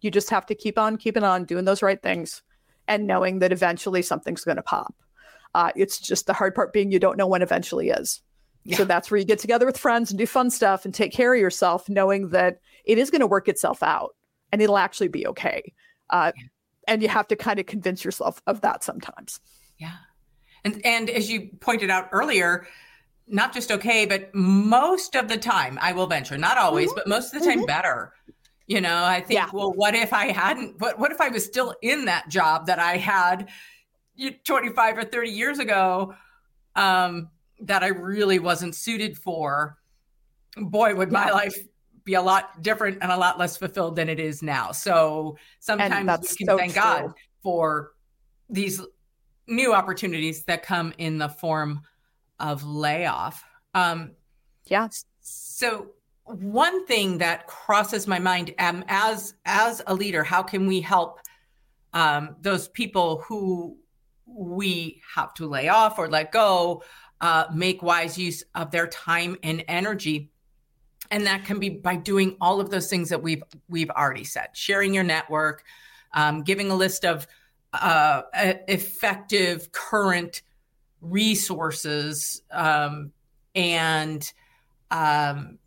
You 0.00 0.10
just 0.10 0.30
have 0.30 0.46
to 0.46 0.54
keep 0.54 0.78
on 0.78 0.96
keeping 0.96 1.24
on 1.24 1.44
doing 1.44 1.64
those 1.64 1.82
right 1.82 2.00
things 2.00 2.42
and 2.86 3.06
knowing 3.06 3.40
that 3.40 3.52
eventually 3.52 4.02
something's 4.02 4.44
going 4.44 4.56
to 4.56 4.62
pop. 4.62 4.94
Uh, 5.54 5.72
it's 5.76 5.98
just 5.98 6.26
the 6.26 6.32
hard 6.32 6.54
part 6.54 6.72
being 6.72 6.90
you 6.90 6.98
don't 6.98 7.16
know 7.16 7.26
when 7.26 7.42
eventually 7.42 7.90
is. 7.90 8.22
Yeah. 8.64 8.76
So 8.76 8.84
that's 8.84 9.10
where 9.10 9.18
you 9.18 9.24
get 9.24 9.38
together 9.38 9.66
with 9.66 9.78
friends 9.78 10.10
and 10.10 10.18
do 10.18 10.26
fun 10.26 10.50
stuff 10.50 10.84
and 10.84 10.92
take 10.92 11.12
care 11.12 11.34
of 11.34 11.40
yourself, 11.40 11.88
knowing 11.88 12.30
that 12.30 12.60
it 12.84 12.98
is 12.98 13.10
going 13.10 13.20
to 13.20 13.26
work 13.26 13.48
itself 13.48 13.82
out 13.82 14.14
and 14.52 14.60
it'll 14.60 14.78
actually 14.78 15.08
be 15.08 15.26
okay. 15.26 15.72
Uh, 16.10 16.32
yeah. 16.36 16.44
And 16.86 17.02
you 17.02 17.08
have 17.08 17.28
to 17.28 17.36
kind 17.36 17.58
of 17.58 17.66
convince 17.66 18.04
yourself 18.04 18.42
of 18.46 18.62
that 18.62 18.82
sometimes. 18.82 19.40
Yeah. 19.78 19.94
And 20.64 20.84
and 20.84 21.10
as 21.10 21.30
you 21.30 21.50
pointed 21.60 21.90
out 21.90 22.08
earlier, 22.12 22.66
not 23.26 23.52
just 23.52 23.70
okay, 23.70 24.06
but 24.06 24.34
most 24.34 25.14
of 25.14 25.28
the 25.28 25.36
time, 25.36 25.78
I 25.80 25.92
will 25.92 26.06
venture, 26.06 26.38
not 26.38 26.58
always, 26.58 26.88
mm-hmm. 26.88 26.96
but 26.96 27.08
most 27.08 27.34
of 27.34 27.40
the 27.40 27.46
time, 27.46 27.58
mm-hmm. 27.58 27.66
better. 27.66 28.12
You 28.68 28.80
know, 28.82 29.02
I 29.02 29.20
think, 29.20 29.40
yeah. 29.40 29.48
well, 29.52 29.72
what 29.72 29.94
if 29.94 30.12
I 30.12 30.30
hadn't, 30.30 30.78
what, 30.78 30.98
what 30.98 31.10
if 31.10 31.20
I 31.20 31.28
was 31.28 31.44
still 31.44 31.74
in 31.82 32.04
that 32.04 32.28
job 32.28 32.66
that 32.66 32.78
I 32.78 32.98
had 32.98 33.48
25 34.44 34.98
or 34.98 35.04
30 35.04 35.30
years 35.30 35.58
ago 35.58 36.14
um, 36.76 37.30
that 37.60 37.82
I 37.82 37.88
really 37.88 38.38
wasn't 38.38 38.74
suited 38.74 39.16
for? 39.16 39.78
Boy, 40.56 40.94
would 40.94 41.10
my 41.10 41.30
life 41.30 41.56
be 42.08 42.14
a 42.14 42.22
lot 42.22 42.62
different 42.62 42.96
and 43.02 43.12
a 43.12 43.16
lot 43.16 43.38
less 43.38 43.58
fulfilled 43.58 43.94
than 43.94 44.08
it 44.08 44.18
is 44.18 44.42
now. 44.42 44.72
So 44.72 45.36
sometimes 45.60 46.30
we 46.30 46.36
can 46.36 46.46
so 46.46 46.56
thank 46.56 46.72
true. 46.72 46.82
God 46.82 47.12
for 47.42 47.92
these 48.48 48.80
new 49.46 49.74
opportunities 49.74 50.44
that 50.44 50.62
come 50.62 50.94
in 50.96 51.18
the 51.18 51.28
form 51.28 51.82
of 52.40 52.64
layoff. 52.64 53.44
Um, 53.74 54.12
yeah. 54.64 54.88
So 55.20 55.88
one 56.28 56.86
thing 56.86 57.18
that 57.18 57.46
crosses 57.46 58.06
my 58.06 58.18
mind 58.18 58.54
um, 58.58 58.84
as 58.88 59.34
as 59.44 59.82
a 59.86 59.94
leader 59.94 60.22
how 60.22 60.42
can 60.42 60.66
we 60.66 60.80
help 60.80 61.20
um, 61.94 62.36
those 62.40 62.68
people 62.68 63.22
who 63.26 63.76
we 64.26 65.00
have 65.14 65.34
to 65.34 65.46
lay 65.46 65.68
off 65.68 65.98
or 65.98 66.08
let 66.08 66.32
go 66.32 66.82
uh, 67.20 67.46
make 67.52 67.82
wise 67.82 68.18
use 68.18 68.44
of 68.54 68.70
their 68.70 68.86
time 68.86 69.36
and 69.42 69.64
energy. 69.68 70.30
And 71.10 71.26
that 71.26 71.44
can 71.44 71.58
be 71.58 71.70
by 71.70 71.96
doing 71.96 72.36
all 72.40 72.60
of 72.60 72.70
those 72.70 72.88
things 72.88 73.08
that 73.08 73.22
we've 73.22 73.42
we've 73.68 73.90
already 73.90 74.24
said 74.24 74.48
sharing 74.52 74.92
your 74.92 75.04
network 75.04 75.64
um, 76.12 76.42
giving 76.42 76.70
a 76.70 76.74
list 76.74 77.04
of 77.04 77.26
uh, 77.72 78.22
effective 78.34 79.72
current 79.72 80.42
resources 81.00 82.42
um, 82.50 83.12
and 83.54 84.32
um, 84.90 85.58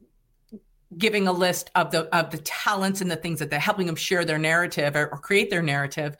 giving 0.97 1.27
a 1.27 1.31
list 1.31 1.69
of 1.75 1.91
the 1.91 2.13
of 2.15 2.31
the 2.31 2.37
talents 2.39 3.01
and 3.01 3.09
the 3.09 3.15
things 3.15 3.39
that 3.39 3.49
they're 3.49 3.59
helping 3.59 3.87
them 3.87 3.95
share 3.95 4.25
their 4.25 4.37
narrative 4.37 4.95
or, 4.95 5.07
or 5.07 5.17
create 5.17 5.49
their 5.49 5.61
narrative 5.61 6.17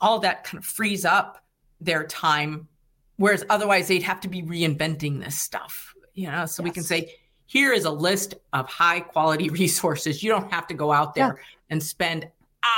all 0.00 0.20
that 0.20 0.44
kind 0.44 0.58
of 0.58 0.64
frees 0.64 1.04
up 1.04 1.44
their 1.80 2.04
time 2.04 2.68
whereas 3.16 3.44
otherwise 3.50 3.88
they'd 3.88 4.02
have 4.02 4.20
to 4.20 4.28
be 4.28 4.42
reinventing 4.42 5.22
this 5.22 5.40
stuff 5.40 5.94
you 6.14 6.30
know 6.30 6.46
so 6.46 6.62
yes. 6.62 6.64
we 6.64 6.70
can 6.70 6.82
say 6.82 7.12
here 7.46 7.72
is 7.72 7.84
a 7.84 7.90
list 7.90 8.34
of 8.52 8.68
high 8.68 9.00
quality 9.00 9.48
resources 9.50 10.22
you 10.22 10.30
don't 10.30 10.52
have 10.52 10.66
to 10.66 10.74
go 10.74 10.92
out 10.92 11.14
there 11.14 11.26
yeah. 11.26 11.42
and 11.70 11.82
spend 11.82 12.28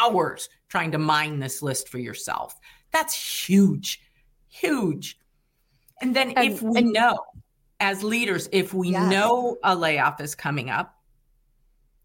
hours 0.00 0.48
trying 0.68 0.90
to 0.90 0.98
mine 0.98 1.38
this 1.38 1.62
list 1.62 1.88
for 1.88 1.98
yourself 1.98 2.58
that's 2.92 3.46
huge 3.46 4.00
huge 4.48 5.18
and 6.00 6.16
then 6.16 6.30
and, 6.30 6.52
if 6.52 6.62
we 6.62 6.78
and, 6.78 6.92
know 6.92 7.18
as 7.78 8.02
leaders 8.02 8.48
if 8.52 8.72
we 8.72 8.90
yes. 8.90 9.10
know 9.10 9.58
a 9.64 9.74
layoff 9.74 10.20
is 10.20 10.34
coming 10.34 10.70
up 10.70 10.99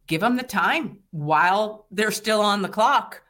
give 0.08 0.22
them 0.22 0.38
the 0.38 0.44
time 0.44 1.00
while 1.12 1.88
they're 1.92 2.12
still 2.12 2.42
on 2.42 2.62
the 2.62 2.70
clock 2.70 3.22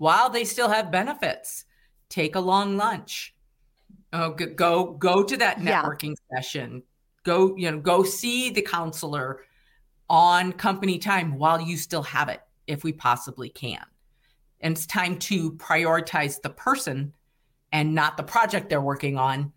while 0.00 0.30
they 0.30 0.44
still 0.44 0.70
have 0.70 0.90
benefits. 0.90 1.66
Take 2.08 2.34
a 2.34 2.40
long 2.40 2.78
lunch. 2.78 3.34
Oh, 4.14 4.30
go 4.30 4.92
go 4.92 5.22
to 5.22 5.36
that 5.36 5.58
networking 5.58 6.16
yeah. 6.30 6.36
session. 6.36 6.82
Go 7.22 7.54
you 7.56 7.70
know 7.70 7.78
go 7.78 8.02
see 8.02 8.50
the 8.50 8.62
counselor 8.62 9.42
on 10.08 10.52
company 10.52 10.98
time 10.98 11.38
while 11.38 11.60
you 11.60 11.76
still 11.76 12.02
have 12.02 12.28
it 12.30 12.40
if 12.66 12.82
we 12.82 12.92
possibly 12.92 13.50
can. 13.50 13.84
And 14.60 14.74
it's 14.74 14.86
time 14.86 15.18
to 15.20 15.52
prioritize 15.52 16.40
the 16.40 16.50
person 16.50 17.12
and 17.70 17.94
not 17.94 18.16
the 18.16 18.22
project 18.22 18.70
they're 18.70 18.80
working 18.80 19.18
on 19.18 19.52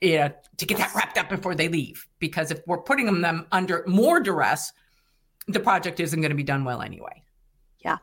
you 0.00 0.18
know, 0.18 0.32
to 0.58 0.66
get 0.66 0.78
that 0.78 0.94
wrapped 0.94 1.16
up 1.16 1.28
before 1.28 1.54
they 1.54 1.68
leave. 1.68 2.06
Because 2.18 2.50
if 2.50 2.60
we're 2.66 2.82
putting 2.82 3.06
them, 3.06 3.22
them 3.22 3.46
under 3.52 3.84
more 3.86 4.20
duress 4.20 4.72
the 5.46 5.60
project 5.60 6.00
isn't 6.00 6.20
going 6.20 6.30
to 6.30 6.36
be 6.36 6.42
done 6.42 6.64
well 6.64 6.82
anyway 6.82 7.22
yeah 7.80 7.98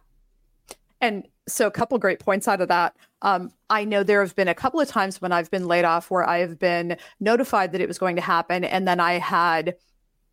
and 1.01 1.27
so 1.47 1.67
a 1.67 1.71
couple 1.71 1.97
great 1.97 2.19
points 2.19 2.47
out 2.47 2.61
of 2.61 2.67
that. 2.69 2.95
Um, 3.21 3.51
I 3.69 3.83
know 3.83 4.03
there 4.03 4.21
have 4.21 4.35
been 4.35 4.47
a 4.47 4.55
couple 4.55 4.79
of 4.79 4.87
times 4.87 5.21
when 5.21 5.31
I've 5.31 5.51
been 5.51 5.67
laid 5.67 5.85
off 5.85 6.09
where 6.09 6.27
I 6.27 6.39
have 6.39 6.59
been 6.59 6.97
notified 7.19 7.71
that 7.71 7.81
it 7.81 7.87
was 7.87 7.97
going 7.97 8.15
to 8.15 8.21
happen, 8.21 8.63
and 8.63 8.87
then 8.87 8.99
I 8.99 9.13
had 9.13 9.75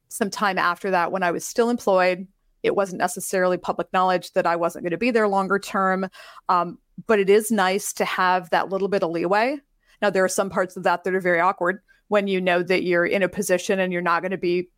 some 0.08 0.30
time 0.30 0.58
after 0.58 0.90
that 0.90 1.12
when 1.12 1.22
I 1.22 1.30
was 1.30 1.44
still 1.44 1.70
employed. 1.70 2.26
It 2.62 2.74
wasn't 2.74 2.98
necessarily 2.98 3.56
public 3.56 3.92
knowledge 3.92 4.32
that 4.32 4.46
I 4.46 4.56
wasn't 4.56 4.84
going 4.84 4.92
to 4.92 4.98
be 4.98 5.10
there 5.10 5.28
longer 5.28 5.58
term, 5.58 6.08
um, 6.48 6.78
but 7.06 7.18
it 7.18 7.30
is 7.30 7.50
nice 7.50 7.92
to 7.94 8.04
have 8.04 8.50
that 8.50 8.68
little 8.68 8.88
bit 8.88 9.02
of 9.02 9.10
leeway. 9.10 9.58
Now 10.02 10.10
there 10.10 10.24
are 10.24 10.28
some 10.28 10.50
parts 10.50 10.76
of 10.76 10.82
that 10.84 11.04
that 11.04 11.14
are 11.14 11.20
very 11.20 11.40
awkward 11.40 11.80
when 12.08 12.26
you 12.26 12.40
know 12.40 12.62
that 12.62 12.82
you're 12.82 13.06
in 13.06 13.22
a 13.22 13.28
position 13.28 13.78
and 13.78 13.92
you're 13.92 14.02
not 14.02 14.22
going 14.22 14.32
to 14.32 14.38
be 14.38 14.68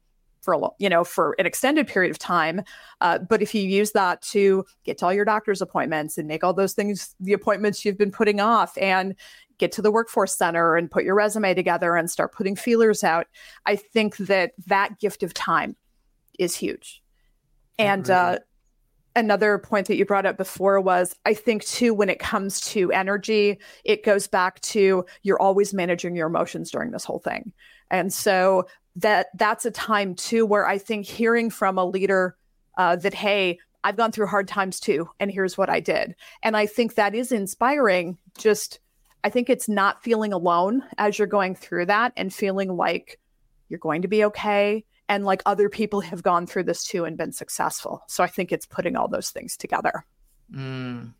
for 0.41 0.53
a 0.53 0.59
long, 0.59 0.73
you 0.79 0.89
know 0.89 1.05
for 1.05 1.35
an 1.39 1.47
extended 1.47 1.87
period 1.87 2.11
of 2.11 2.19
time 2.19 2.63
uh, 3.01 3.19
but 3.19 3.43
if 3.43 3.55
you 3.55 3.63
use 3.63 3.93
that 3.93 4.21
to 4.23 4.65
get 4.85 4.99
to 4.99 5.07
all 5.07 5.13
your 5.13 5.25
doctor's 5.25 5.63
appointments 5.63 6.19
and 6.19 6.27
make 6.29 6.45
all 6.45 6.53
those 6.53 6.73
things 6.73 7.15
the 7.21 7.33
appointments 7.33 7.85
you've 7.85 7.99
been 7.99 8.13
putting 8.13 8.41
off 8.41 8.77
and 8.79 9.15
get 9.59 9.73
to 9.73 9.83
the 9.83 9.91
workforce 9.91 10.37
center 10.37 10.77
and 10.77 10.91
put 10.91 11.05
your 11.05 11.15
resume 11.15 11.53
together 11.55 11.97
and 11.97 12.11
start 12.11 12.33
putting 12.33 12.57
feelers 12.57 13.05
out 13.05 13.27
i 13.67 13.77
think 13.77 14.17
that 14.17 14.53
that 14.67 14.99
gift 14.99 15.23
of 15.23 15.35
time 15.35 15.77
is 16.39 16.57
huge 16.57 17.03
and 17.79 18.11
uh, 18.11 18.39
another 19.17 19.59
point 19.59 19.87
that 19.89 19.97
you 19.97 20.05
brought 20.05 20.27
up 20.27 20.37
before 20.37 20.81
was 20.81 21.15
I 21.25 21.35
think 21.35 21.65
too 21.65 21.95
when 21.95 22.09
it 22.09 22.19
comes 22.19 22.61
to 22.73 22.93
energy, 22.93 23.59
it 23.85 24.05
goes 24.05 24.27
back 24.27 24.61
to 24.61 25.05
you're 25.23 25.41
always 25.41 25.75
managing 25.75 26.15
your 26.15 26.29
emotions 26.29 26.71
during 26.71 26.91
this 26.91 27.05
whole 27.05 27.19
thing. 27.19 27.53
And 27.91 28.13
so 28.13 28.67
that 29.01 29.29
that's 29.35 29.65
a 29.65 29.71
time 29.71 30.15
too 30.15 30.47
where 30.47 30.67
I 30.67 30.79
think 30.79 31.07
hearing 31.07 31.51
from 31.51 31.79
a 31.79 31.85
leader 31.85 32.37
uh, 32.77 32.97
that 32.97 33.15
hey, 33.15 33.59
I've 33.83 33.97
gone 33.97 34.13
through 34.13 34.27
hard 34.27 34.49
times 34.49 34.81
too, 34.81 35.09
and 35.19 35.31
here's 35.31 35.57
what 35.57 35.71
I 35.71 35.81
did, 35.81 36.15
and 36.43 36.57
I 36.57 36.67
think 36.67 36.95
that 36.95 37.15
is 37.15 37.33
inspiring. 37.33 38.19
Just 38.39 38.81
I 39.25 39.31
think 39.31 39.51
it's 39.51 39.69
not 39.69 40.03
feeling 40.03 40.33
alone 40.33 40.83
as 40.99 41.19
you're 41.19 41.29
going 41.29 41.55
through 41.55 41.87
that 41.87 42.13
and 42.17 42.33
feeling 42.33 42.77
like 42.77 43.19
you're 43.69 43.79
going 43.79 44.03
to 44.03 44.09
be 44.09 44.25
okay 44.25 44.85
and 45.09 45.25
like 45.25 45.43
other 45.45 45.69
people 45.69 46.01
have 46.01 46.23
gone 46.23 46.47
through 46.47 46.65
this 46.65 46.85
too 46.85 47.05
and 47.05 47.17
been 47.17 47.33
successful. 47.33 48.03
So 48.07 48.23
I 48.23 48.29
think 48.29 48.53
it's 48.53 48.65
putting 48.65 48.97
all 48.97 49.09
those 49.09 49.31
things 49.31 49.57
together. 49.57 50.05
Mm. 50.55 51.15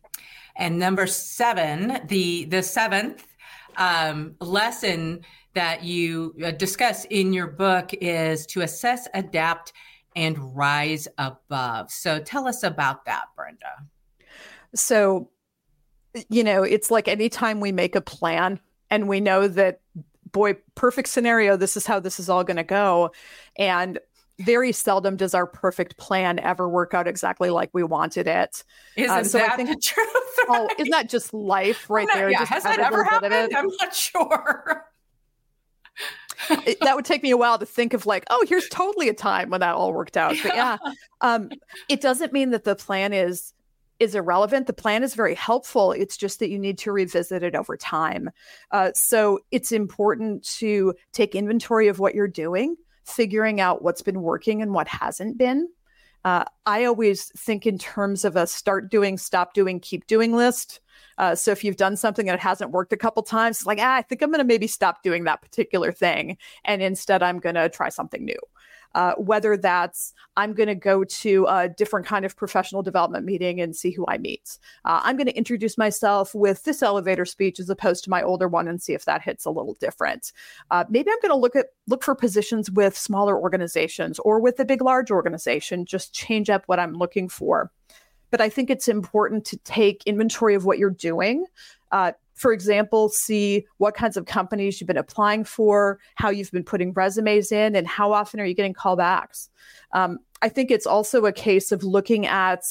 And 0.55 0.79
number 0.79 1.07
seven, 1.07 1.99
the 2.07 2.45
the 2.45 2.63
seventh 2.63 3.27
um, 3.77 4.35
lesson 4.39 5.21
that 5.53 5.83
you 5.83 6.33
uh, 6.43 6.51
discuss 6.51 7.05
in 7.05 7.33
your 7.33 7.47
book 7.47 7.91
is 7.99 8.45
to 8.47 8.61
assess, 8.61 9.07
adapt, 9.13 9.73
and 10.15 10.55
rise 10.55 11.07
above. 11.17 11.91
So 11.91 12.19
tell 12.19 12.47
us 12.47 12.63
about 12.63 13.05
that, 13.05 13.25
Brenda. 13.35 13.87
So, 14.75 15.29
you 16.29 16.43
know, 16.43 16.63
it's 16.63 16.91
like 16.91 17.07
anytime 17.07 17.59
we 17.59 17.71
make 17.71 17.95
a 17.95 18.01
plan 18.01 18.59
and 18.89 19.07
we 19.07 19.19
know 19.19 19.47
that, 19.47 19.81
boy, 20.31 20.55
perfect 20.75 21.09
scenario, 21.09 21.57
this 21.57 21.75
is 21.75 21.85
how 21.85 21.99
this 21.99 22.19
is 22.19 22.29
all 22.29 22.43
going 22.43 22.57
to 22.57 22.63
go. 22.63 23.11
And 23.57 23.99
very 24.39 24.71
seldom 24.71 25.17
does 25.17 25.33
our 25.33 25.45
perfect 25.45 25.97
plan 25.97 26.39
ever 26.39 26.67
work 26.67 26.93
out 26.93 27.07
exactly 27.07 27.49
like 27.49 27.69
we 27.73 27.83
wanted 27.83 28.27
it. 28.27 28.63
Isn't 28.95 29.11
uh, 29.11 29.23
so 29.23 29.37
that 29.37 29.51
I 29.51 29.55
think, 29.55 29.69
the 29.69 29.81
truth? 29.83 30.07
Oh, 30.49 30.67
isn't 30.79 30.89
that 30.89 31.07
just 31.07 31.33
life 31.33 31.87
right 31.89 32.07
not, 32.07 32.15
there? 32.15 32.29
Yeah, 32.29 32.39
just 32.39 32.51
has 32.51 32.63
that 32.63 32.79
ever 32.79 33.03
happened? 33.03 33.33
I'm 33.55 33.67
not 33.79 33.95
sure 33.95 34.85
it, 36.49 36.79
that 36.81 36.95
would 36.95 37.05
take 37.05 37.23
me 37.23 37.31
a 37.31 37.37
while 37.37 37.57
to 37.57 37.65
think 37.65 37.93
of 37.93 38.05
like, 38.05 38.25
oh, 38.29 38.45
here's 38.47 38.67
totally 38.69 39.09
a 39.09 39.13
time 39.13 39.49
when 39.49 39.61
that 39.61 39.75
all 39.75 39.93
worked 39.93 40.17
out. 40.17 40.35
But 40.41 40.55
yeah, 40.55 40.77
um, 41.21 41.49
it 41.89 42.01
doesn't 42.01 42.33
mean 42.33 42.51
that 42.51 42.63
the 42.63 42.75
plan 42.75 43.13
is 43.13 43.53
is 43.99 44.15
irrelevant. 44.15 44.65
The 44.65 44.73
plan 44.73 45.03
is 45.03 45.13
very 45.13 45.35
helpful. 45.35 45.91
It's 45.91 46.17
just 46.17 46.39
that 46.39 46.49
you 46.49 46.57
need 46.57 46.79
to 46.79 46.91
revisit 46.91 47.43
it 47.43 47.53
over 47.53 47.77
time. 47.77 48.31
Uh, 48.71 48.91
so 48.95 49.39
it's 49.51 49.71
important 49.71 50.43
to 50.57 50.95
take 51.13 51.35
inventory 51.35 51.87
of 51.87 51.99
what 51.99 52.15
you're 52.15 52.27
doing, 52.27 52.77
figuring 53.05 53.61
out 53.61 53.83
what's 53.83 54.01
been 54.01 54.23
working 54.23 54.63
and 54.63 54.73
what 54.73 54.87
hasn't 54.87 55.37
been. 55.37 55.69
Uh, 56.25 56.45
I 56.65 56.85
always 56.85 57.25
think 57.37 57.67
in 57.67 57.77
terms 57.77 58.25
of 58.25 58.35
a 58.35 58.47
start 58.47 58.89
doing, 58.89 59.19
stop 59.19 59.53
doing, 59.53 59.79
keep 59.79 60.07
doing 60.07 60.35
list. 60.35 60.79
Uh, 61.17 61.35
so 61.35 61.51
if 61.51 61.63
you've 61.63 61.77
done 61.77 61.95
something 61.95 62.25
that 62.25 62.39
hasn't 62.39 62.71
worked 62.71 62.93
a 62.93 62.97
couple 62.97 63.23
times, 63.23 63.57
it's 63.57 63.65
like, 63.65 63.79
ah, 63.81 63.95
I 63.95 64.01
think 64.01 64.21
I'm 64.21 64.29
going 64.29 64.39
to 64.39 64.45
maybe 64.45 64.67
stop 64.67 65.03
doing 65.03 65.23
that 65.25 65.41
particular 65.41 65.91
thing. 65.91 66.37
And 66.65 66.81
instead, 66.81 67.23
I'm 67.23 67.39
going 67.39 67.55
to 67.55 67.69
try 67.69 67.89
something 67.89 68.23
new. 68.23 68.39
Uh, 68.93 69.13
whether 69.13 69.55
that's 69.55 70.13
I'm 70.35 70.53
going 70.53 70.67
to 70.67 70.75
go 70.75 71.05
to 71.05 71.45
a 71.47 71.69
different 71.69 72.05
kind 72.05 72.25
of 72.25 72.35
professional 72.35 72.83
development 72.83 73.25
meeting 73.25 73.61
and 73.61 73.73
see 73.73 73.91
who 73.91 74.05
I 74.09 74.17
meet. 74.17 74.57
Uh, 74.83 74.99
I'm 75.03 75.15
going 75.15 75.27
to 75.27 75.37
introduce 75.37 75.77
myself 75.77 76.35
with 76.35 76.63
this 76.63 76.83
elevator 76.83 77.23
speech 77.23 77.59
as 77.61 77.69
opposed 77.69 78.03
to 78.03 78.09
my 78.09 78.21
older 78.21 78.49
one 78.49 78.67
and 78.67 78.81
see 78.81 78.93
if 78.93 79.05
that 79.05 79.21
hits 79.21 79.45
a 79.45 79.49
little 79.49 79.75
different. 79.75 80.33
Uh, 80.71 80.83
maybe 80.89 81.09
I'm 81.09 81.21
going 81.21 81.31
to 81.31 81.37
look 81.37 81.55
at 81.55 81.67
look 81.87 82.03
for 82.03 82.15
positions 82.15 82.69
with 82.69 82.97
smaller 82.97 83.39
organizations 83.39 84.19
or 84.19 84.41
with 84.41 84.59
a 84.59 84.65
big 84.65 84.81
large 84.81 85.09
organization. 85.09 85.85
Just 85.85 86.13
change 86.13 86.49
up 86.49 86.63
what 86.65 86.79
I'm 86.79 86.93
looking 86.93 87.29
for 87.29 87.71
but 88.31 88.41
I 88.41 88.49
think 88.49 88.69
it's 88.69 88.87
important 88.87 89.45
to 89.45 89.57
take 89.57 90.03
inventory 90.05 90.55
of 90.55 90.65
what 90.65 90.79
you're 90.79 90.89
doing. 90.89 91.45
Uh, 91.91 92.13
for 92.33 92.53
example, 92.53 93.09
see 93.09 93.67
what 93.77 93.93
kinds 93.93 94.17
of 94.17 94.25
companies 94.25 94.81
you've 94.81 94.87
been 94.87 94.97
applying 94.97 95.43
for, 95.43 95.99
how 96.15 96.29
you've 96.29 96.51
been 96.51 96.63
putting 96.63 96.91
resumes 96.93 97.51
in, 97.51 97.75
and 97.75 97.87
how 97.87 98.11
often 98.11 98.39
are 98.39 98.45
you 98.45 98.55
getting 98.55 98.73
callbacks. 98.73 99.49
Um, 99.93 100.17
I 100.41 100.49
think 100.49 100.71
it's 100.71 100.87
also 100.87 101.25
a 101.25 101.31
case 101.31 101.71
of 101.71 101.83
looking 101.83 102.25
at 102.25 102.63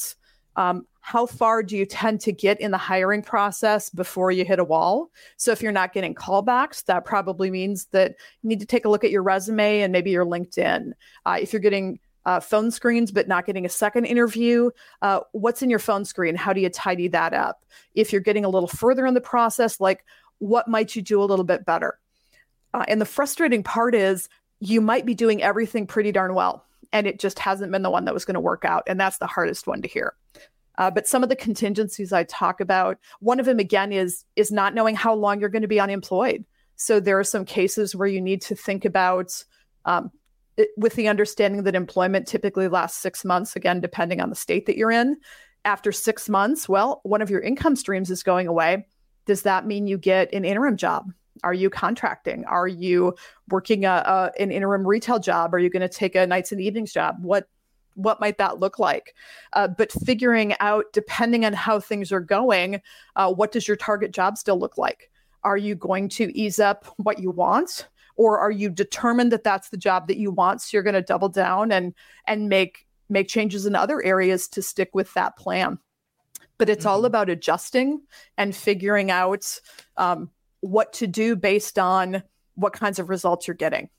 um, 0.57 0.85
how 0.99 1.25
far 1.25 1.63
do 1.63 1.77
you 1.77 1.85
tend 1.85 2.19
to 2.21 2.31
get 2.31 2.59
in 2.59 2.71
the 2.71 2.77
hiring 2.77 3.21
process 3.21 3.89
before 3.89 4.31
you 4.31 4.43
hit 4.43 4.59
a 4.59 4.63
wall? 4.63 5.09
So 5.37 5.51
if 5.51 5.61
you're 5.61 5.71
not 5.71 5.93
getting 5.93 6.13
callbacks, 6.15 6.83
that 6.85 7.05
probably 7.05 7.49
means 7.49 7.85
that 7.91 8.15
you 8.41 8.49
need 8.49 8.59
to 8.59 8.65
take 8.65 8.85
a 8.85 8.89
look 8.89 9.03
at 9.03 9.11
your 9.11 9.23
resume 9.23 9.81
and 9.81 9.91
maybe 9.93 10.11
your 10.11 10.25
LinkedIn. 10.25 10.91
Uh, 11.25 11.37
if 11.41 11.53
you're 11.53 11.61
getting 11.61 11.99
uh, 12.25 12.39
phone 12.39 12.71
screens 12.71 13.11
but 13.11 13.27
not 13.27 13.45
getting 13.45 13.65
a 13.65 13.69
second 13.69 14.05
interview. 14.05 14.69
Uh, 15.01 15.21
what's 15.31 15.61
in 15.61 15.69
your 15.69 15.79
phone 15.79 16.05
screen? 16.05 16.35
How 16.35 16.53
do 16.53 16.61
you 16.61 16.69
tidy 16.69 17.07
that 17.09 17.33
up? 17.33 17.65
If 17.95 18.11
you're 18.11 18.21
getting 18.21 18.45
a 18.45 18.49
little 18.49 18.67
further 18.67 19.05
in 19.05 19.13
the 19.13 19.21
process 19.21 19.79
like 19.79 20.05
what 20.39 20.67
might 20.67 20.95
you 20.95 21.01
do 21.01 21.21
a 21.21 21.25
little 21.25 21.45
bit 21.45 21.65
better? 21.65 21.99
Uh, 22.73 22.85
and 22.87 23.01
the 23.01 23.05
frustrating 23.05 23.63
part 23.63 23.93
is 23.93 24.29
you 24.59 24.81
might 24.81 25.05
be 25.05 25.13
doing 25.13 25.41
everything 25.41 25.85
pretty 25.85 26.11
darn 26.11 26.33
well 26.33 26.65
and 26.93 27.07
it 27.07 27.19
just 27.19 27.39
hasn't 27.39 27.71
been 27.71 27.81
the 27.81 27.89
one 27.89 28.05
that 28.05 28.13
was 28.13 28.25
going 28.25 28.35
to 28.35 28.39
work 28.39 28.65
out 28.65 28.83
and 28.87 28.99
that's 28.99 29.17
the 29.17 29.27
hardest 29.27 29.67
one 29.67 29.81
to 29.81 29.87
hear. 29.87 30.15
Uh, 30.77 30.89
but 30.89 31.07
some 31.07 31.21
of 31.21 31.29
the 31.29 31.35
contingencies 31.35 32.13
I 32.13 32.23
talk 32.23 32.59
about, 32.61 32.97
one 33.19 33.39
of 33.39 33.45
them 33.45 33.59
again 33.59 33.91
is 33.91 34.25
is 34.35 34.51
not 34.51 34.73
knowing 34.73 34.95
how 34.95 35.13
long 35.13 35.39
you're 35.39 35.49
going 35.49 35.61
to 35.61 35.67
be 35.67 35.79
unemployed. 35.79 36.45
So 36.75 36.99
there 36.99 37.19
are 37.19 37.23
some 37.23 37.45
cases 37.45 37.95
where 37.95 38.07
you 38.07 38.21
need 38.21 38.41
to 38.43 38.55
think 38.55 38.85
about 38.85 39.31
um, 39.85 40.11
with 40.77 40.95
the 40.95 41.07
understanding 41.07 41.63
that 41.63 41.75
employment 41.75 42.27
typically 42.27 42.67
lasts 42.67 42.99
six 42.99 43.23
months, 43.25 43.55
again, 43.55 43.81
depending 43.81 44.21
on 44.21 44.29
the 44.29 44.35
state 44.35 44.65
that 44.65 44.77
you're 44.77 44.91
in. 44.91 45.17
After 45.63 45.91
six 45.91 46.27
months, 46.27 46.67
well, 46.67 47.01
one 47.03 47.21
of 47.21 47.29
your 47.29 47.41
income 47.41 47.75
streams 47.75 48.09
is 48.09 48.23
going 48.23 48.47
away. 48.47 48.87
Does 49.25 49.43
that 49.43 49.67
mean 49.67 49.87
you 49.87 49.97
get 49.97 50.33
an 50.33 50.43
interim 50.45 50.75
job? 50.77 51.11
Are 51.43 51.53
you 51.53 51.69
contracting? 51.69 52.45
Are 52.45 52.67
you 52.67 53.15
working 53.49 53.85
a, 53.85 54.03
a 54.05 54.41
an 54.41 54.51
interim 54.51 54.87
retail 54.87 55.19
job? 55.19 55.53
Are 55.53 55.59
you 55.59 55.69
going 55.69 55.81
to 55.81 55.89
take 55.89 56.15
a 56.15 56.25
nights 56.27 56.51
and 56.51 56.61
evenings 56.61 56.93
job? 56.93 57.17
What 57.21 57.47
what 57.95 58.19
might 58.19 58.37
that 58.37 58.59
look 58.59 58.79
like? 58.79 59.13
Uh, 59.53 59.67
but 59.67 59.91
figuring 59.91 60.55
out, 60.59 60.85
depending 60.93 61.45
on 61.45 61.53
how 61.53 61.79
things 61.79 62.11
are 62.11 62.21
going, 62.21 62.81
uh, 63.15 63.31
what 63.31 63.51
does 63.51 63.67
your 63.67 63.77
target 63.77 64.11
job 64.11 64.37
still 64.37 64.57
look 64.57 64.77
like? 64.77 65.11
Are 65.43 65.57
you 65.57 65.75
going 65.75 66.09
to 66.09 66.35
ease 66.37 66.59
up 66.59 66.85
what 66.97 67.19
you 67.19 67.31
want? 67.31 67.87
Or 68.15 68.39
are 68.39 68.51
you 68.51 68.69
determined 68.69 69.31
that 69.31 69.43
that's 69.43 69.69
the 69.69 69.77
job 69.77 70.07
that 70.07 70.17
you 70.17 70.31
want? 70.31 70.61
So 70.61 70.69
you're 70.73 70.83
going 70.83 70.93
to 70.93 71.01
double 71.01 71.29
down 71.29 71.71
and 71.71 71.93
and 72.25 72.49
make 72.49 72.85
make 73.09 73.27
changes 73.27 73.65
in 73.65 73.75
other 73.75 74.01
areas 74.03 74.47
to 74.49 74.61
stick 74.61 74.89
with 74.93 75.13
that 75.13 75.37
plan. 75.37 75.79
But 76.57 76.69
it's 76.69 76.81
mm-hmm. 76.81 76.89
all 76.89 77.05
about 77.05 77.29
adjusting 77.29 78.01
and 78.37 78.55
figuring 78.55 79.11
out 79.11 79.59
um, 79.97 80.29
what 80.61 80.93
to 80.93 81.07
do 81.07 81.35
based 81.35 81.77
on 81.77 82.23
what 82.55 82.73
kinds 82.73 82.99
of 82.99 83.09
results 83.09 83.47
you're 83.47 83.55
getting 83.55 83.89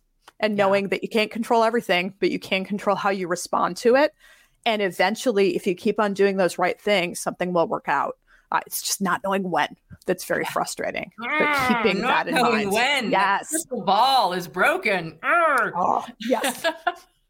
and 0.41 0.57
knowing 0.57 0.85
yeah. 0.85 0.89
that 0.89 1.03
you 1.03 1.09
can't 1.09 1.31
control 1.31 1.63
everything, 1.63 2.15
but 2.19 2.31
you 2.31 2.39
can 2.39 2.65
control 2.65 2.97
how 2.97 3.11
you 3.11 3.29
respond 3.29 3.77
to 3.79 3.97
it. 3.97 4.13
And 4.65 4.81
eventually, 4.81 5.57
if 5.57 5.67
you 5.67 5.75
keep 5.75 5.99
on 5.99 6.15
doing 6.15 6.37
those 6.37 6.59
right 6.59 6.81
things, 6.81 7.21
something 7.21 7.53
will 7.53 7.67
work 7.67 7.89
out. 7.89 8.17
Uh, 8.53 8.61
it's 8.67 8.83
just 8.83 9.01
not 9.01 9.23
knowing 9.25 9.51
when 9.51 9.75
that's 10.05 10.25
very 10.25 10.45
frustrating. 10.45 11.11
but 11.19 11.29
ah, 11.31 11.83
keeping 11.83 12.03
that 12.03 12.29
in 12.29 12.35
mind. 12.35 12.71
When 12.71 13.11
yes, 13.11 13.65
the 13.65 13.77
ball 13.77 14.35
is 14.35 14.47
broken. 14.47 15.19
Oh, 15.23 16.05
yes. 16.21 16.67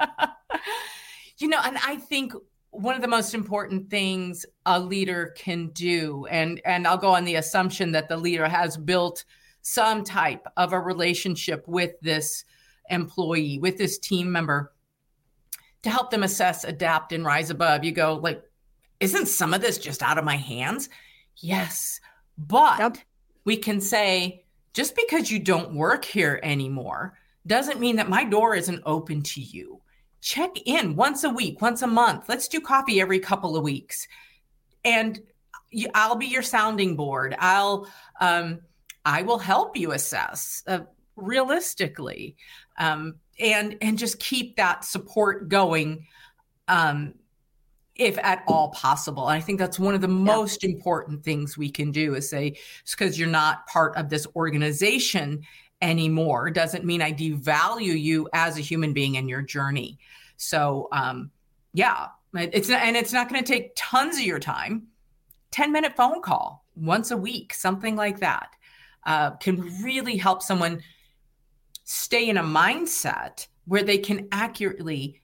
you 1.38 1.46
know, 1.46 1.60
and 1.64 1.78
I 1.86 1.96
think 1.96 2.32
one 2.70 2.96
of 2.96 3.02
the 3.02 3.08
most 3.08 3.34
important 3.34 3.88
things 3.88 4.44
a 4.66 4.80
leader 4.80 5.32
can 5.36 5.68
do, 5.68 6.26
and 6.26 6.60
and 6.64 6.86
I'll 6.86 6.98
go 6.98 7.14
on 7.14 7.24
the 7.24 7.36
assumption 7.36 7.92
that 7.92 8.08
the 8.08 8.16
leader 8.16 8.48
has 8.48 8.76
built 8.76 9.24
some 9.60 10.02
type 10.02 10.44
of 10.56 10.72
a 10.72 10.80
relationship 10.80 11.62
with 11.68 11.92
this 12.00 12.44
employee, 12.90 13.60
with 13.60 13.78
this 13.78 13.96
team 13.98 14.32
member 14.32 14.72
to 15.82 15.90
help 15.90 16.10
them 16.10 16.24
assess, 16.24 16.64
adapt, 16.64 17.12
and 17.12 17.24
rise 17.24 17.50
above. 17.50 17.84
You 17.84 17.92
go, 17.92 18.14
like, 18.14 18.42
isn't 18.98 19.26
some 19.26 19.54
of 19.54 19.60
this 19.60 19.78
just 19.78 20.02
out 20.02 20.18
of 20.18 20.24
my 20.24 20.36
hands? 20.36 20.88
Yes. 21.38 22.00
But 22.38 22.78
yep. 22.78 22.96
we 23.44 23.56
can 23.56 23.80
say, 23.80 24.44
just 24.72 24.96
because 24.96 25.30
you 25.30 25.38
don't 25.38 25.74
work 25.74 26.04
here 26.04 26.40
anymore 26.42 27.18
doesn't 27.46 27.80
mean 27.80 27.96
that 27.96 28.08
my 28.08 28.24
door 28.24 28.54
isn't 28.54 28.82
open 28.86 29.22
to 29.22 29.40
you. 29.40 29.80
Check 30.20 30.50
in 30.66 30.94
once 30.94 31.24
a 31.24 31.30
week, 31.30 31.60
once 31.60 31.82
a 31.82 31.86
month. 31.86 32.28
Let's 32.28 32.48
do 32.48 32.60
coffee 32.60 33.00
every 33.00 33.18
couple 33.18 33.56
of 33.56 33.64
weeks. 33.64 34.06
And 34.84 35.20
I'll 35.94 36.16
be 36.16 36.26
your 36.26 36.42
sounding 36.42 36.96
board. 36.96 37.34
I'll, 37.38 37.88
um, 38.20 38.60
I 39.04 39.22
will 39.22 39.38
help 39.38 39.76
you 39.76 39.92
assess 39.92 40.62
uh, 40.66 40.80
realistically 41.16 42.36
um, 42.78 43.16
and 43.38 43.76
and 43.80 43.98
just 43.98 44.18
keep 44.18 44.56
that 44.56 44.84
support 44.84 45.48
going 45.48 46.06
um, 46.68 47.14
if 47.96 48.18
at 48.18 48.42
all 48.46 48.70
possible. 48.70 49.28
And 49.28 49.36
I 49.36 49.40
think 49.40 49.58
that's 49.58 49.78
one 49.78 49.94
of 49.94 50.00
the 50.00 50.08
yeah. 50.08 50.14
most 50.14 50.64
important 50.64 51.24
things 51.24 51.58
we 51.58 51.70
can 51.70 51.90
do 51.90 52.14
is 52.14 52.28
say, 52.28 52.56
because 52.90 53.18
you're 53.18 53.28
not 53.28 53.66
part 53.66 53.96
of 53.96 54.08
this 54.08 54.26
organization 54.34 55.42
anymore 55.80 56.50
doesn't 56.50 56.84
mean 56.84 57.02
I 57.02 57.12
devalue 57.12 58.00
you 58.00 58.28
as 58.32 58.56
a 58.56 58.62
human 58.62 58.92
being 58.92 59.16
in 59.16 59.28
your 59.28 59.42
journey. 59.42 59.98
So, 60.36 60.88
um, 60.92 61.30
yeah, 61.74 62.08
it's 62.34 62.68
not, 62.68 62.82
and 62.82 62.96
it's 62.96 63.12
not 63.12 63.28
going 63.28 63.42
to 63.42 63.52
take 63.52 63.72
tons 63.76 64.16
of 64.16 64.22
your 64.22 64.38
time. 64.38 64.86
10 65.50 65.70
minute 65.70 65.94
phone 65.96 66.22
call 66.22 66.64
once 66.74 67.10
a 67.10 67.16
week, 67.16 67.52
something 67.52 67.94
like 67.94 68.20
that, 68.20 68.48
uh, 69.04 69.32
can 69.32 69.60
really 69.82 70.16
help 70.16 70.42
someone 70.42 70.80
stay 71.84 72.28
in 72.28 72.38
a 72.38 72.42
mindset 72.42 73.46
where 73.66 73.82
they 73.82 73.98
can 73.98 74.28
accurately 74.32 75.20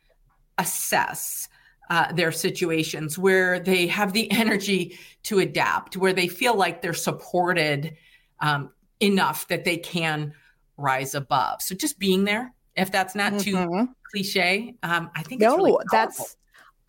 assess 0.58 1.48
uh, 1.90 2.12
their 2.12 2.32
situations, 2.32 3.18
where 3.18 3.60
they 3.60 3.86
have 3.86 4.12
the 4.12 4.30
energy 4.30 4.98
to 5.24 5.38
adapt, 5.38 5.96
where 5.96 6.12
they 6.12 6.28
feel 6.28 6.54
like 6.54 6.82
they're 6.82 6.94
supported 6.94 7.96
um, 8.40 8.70
enough 9.00 9.48
that 9.48 9.64
they 9.64 9.76
can 9.76 10.32
rise 10.76 11.14
above. 11.14 11.60
So 11.62 11.74
just 11.74 11.98
being 11.98 12.24
there, 12.24 12.54
if 12.76 12.92
that's 12.92 13.14
not 13.14 13.32
mm-hmm. 13.32 13.74
too 13.74 13.88
cliche, 14.10 14.76
um, 14.82 15.10
I 15.14 15.22
think 15.22 15.40
no, 15.40 15.56
really 15.56 15.76
that's. 15.90 16.36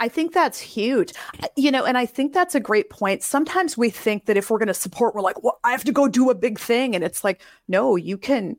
I 0.02 0.08
think 0.08 0.34
that's 0.34 0.62
huge. 0.62 1.12
You 1.58 1.72
know, 1.72 1.84
and 1.84 1.98
I 1.98 2.06
think 2.06 2.34
that's 2.34 2.56
a 2.56 2.60
great 2.62 2.90
point. 2.90 3.22
Sometimes 3.22 3.78
we 3.78 3.90
think 3.90 4.28
that 4.28 4.38
if 4.38 4.50
we're 4.50 4.58
going 4.58 4.68
to 4.68 4.74
support, 4.74 5.14
we're 5.14 5.20
like, 5.20 5.44
well, 5.44 5.60
I 5.66 5.72
have 5.72 5.84
to 5.84 5.92
go 5.92 6.08
do 6.08 6.30
a 6.30 6.36
big 6.36 6.58
thing. 6.58 6.96
And 6.96 7.04
it's 7.04 7.22
like, 7.22 7.42
no, 7.68 7.98
you 7.98 8.18
can 8.18 8.56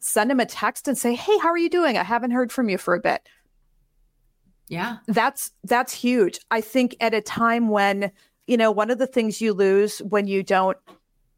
send 0.00 0.30
him 0.30 0.40
a 0.40 0.46
text 0.46 0.88
and 0.88 0.96
say, 0.96 1.14
"Hey, 1.14 1.36
how 1.38 1.48
are 1.48 1.58
you 1.58 1.70
doing? 1.70 1.96
I 1.96 2.04
haven't 2.04 2.30
heard 2.30 2.52
from 2.52 2.68
you 2.68 2.78
for 2.78 2.94
a 2.94 3.00
bit." 3.00 3.28
Yeah. 4.68 4.98
That's 5.06 5.50
that's 5.64 5.92
huge. 5.92 6.38
I 6.50 6.60
think 6.60 6.96
at 7.00 7.14
a 7.14 7.20
time 7.20 7.68
when, 7.68 8.10
you 8.46 8.56
know, 8.56 8.70
one 8.70 8.90
of 8.90 8.98
the 8.98 9.06
things 9.06 9.40
you 9.40 9.52
lose 9.52 9.98
when 10.00 10.26
you 10.26 10.42
don't, 10.42 10.76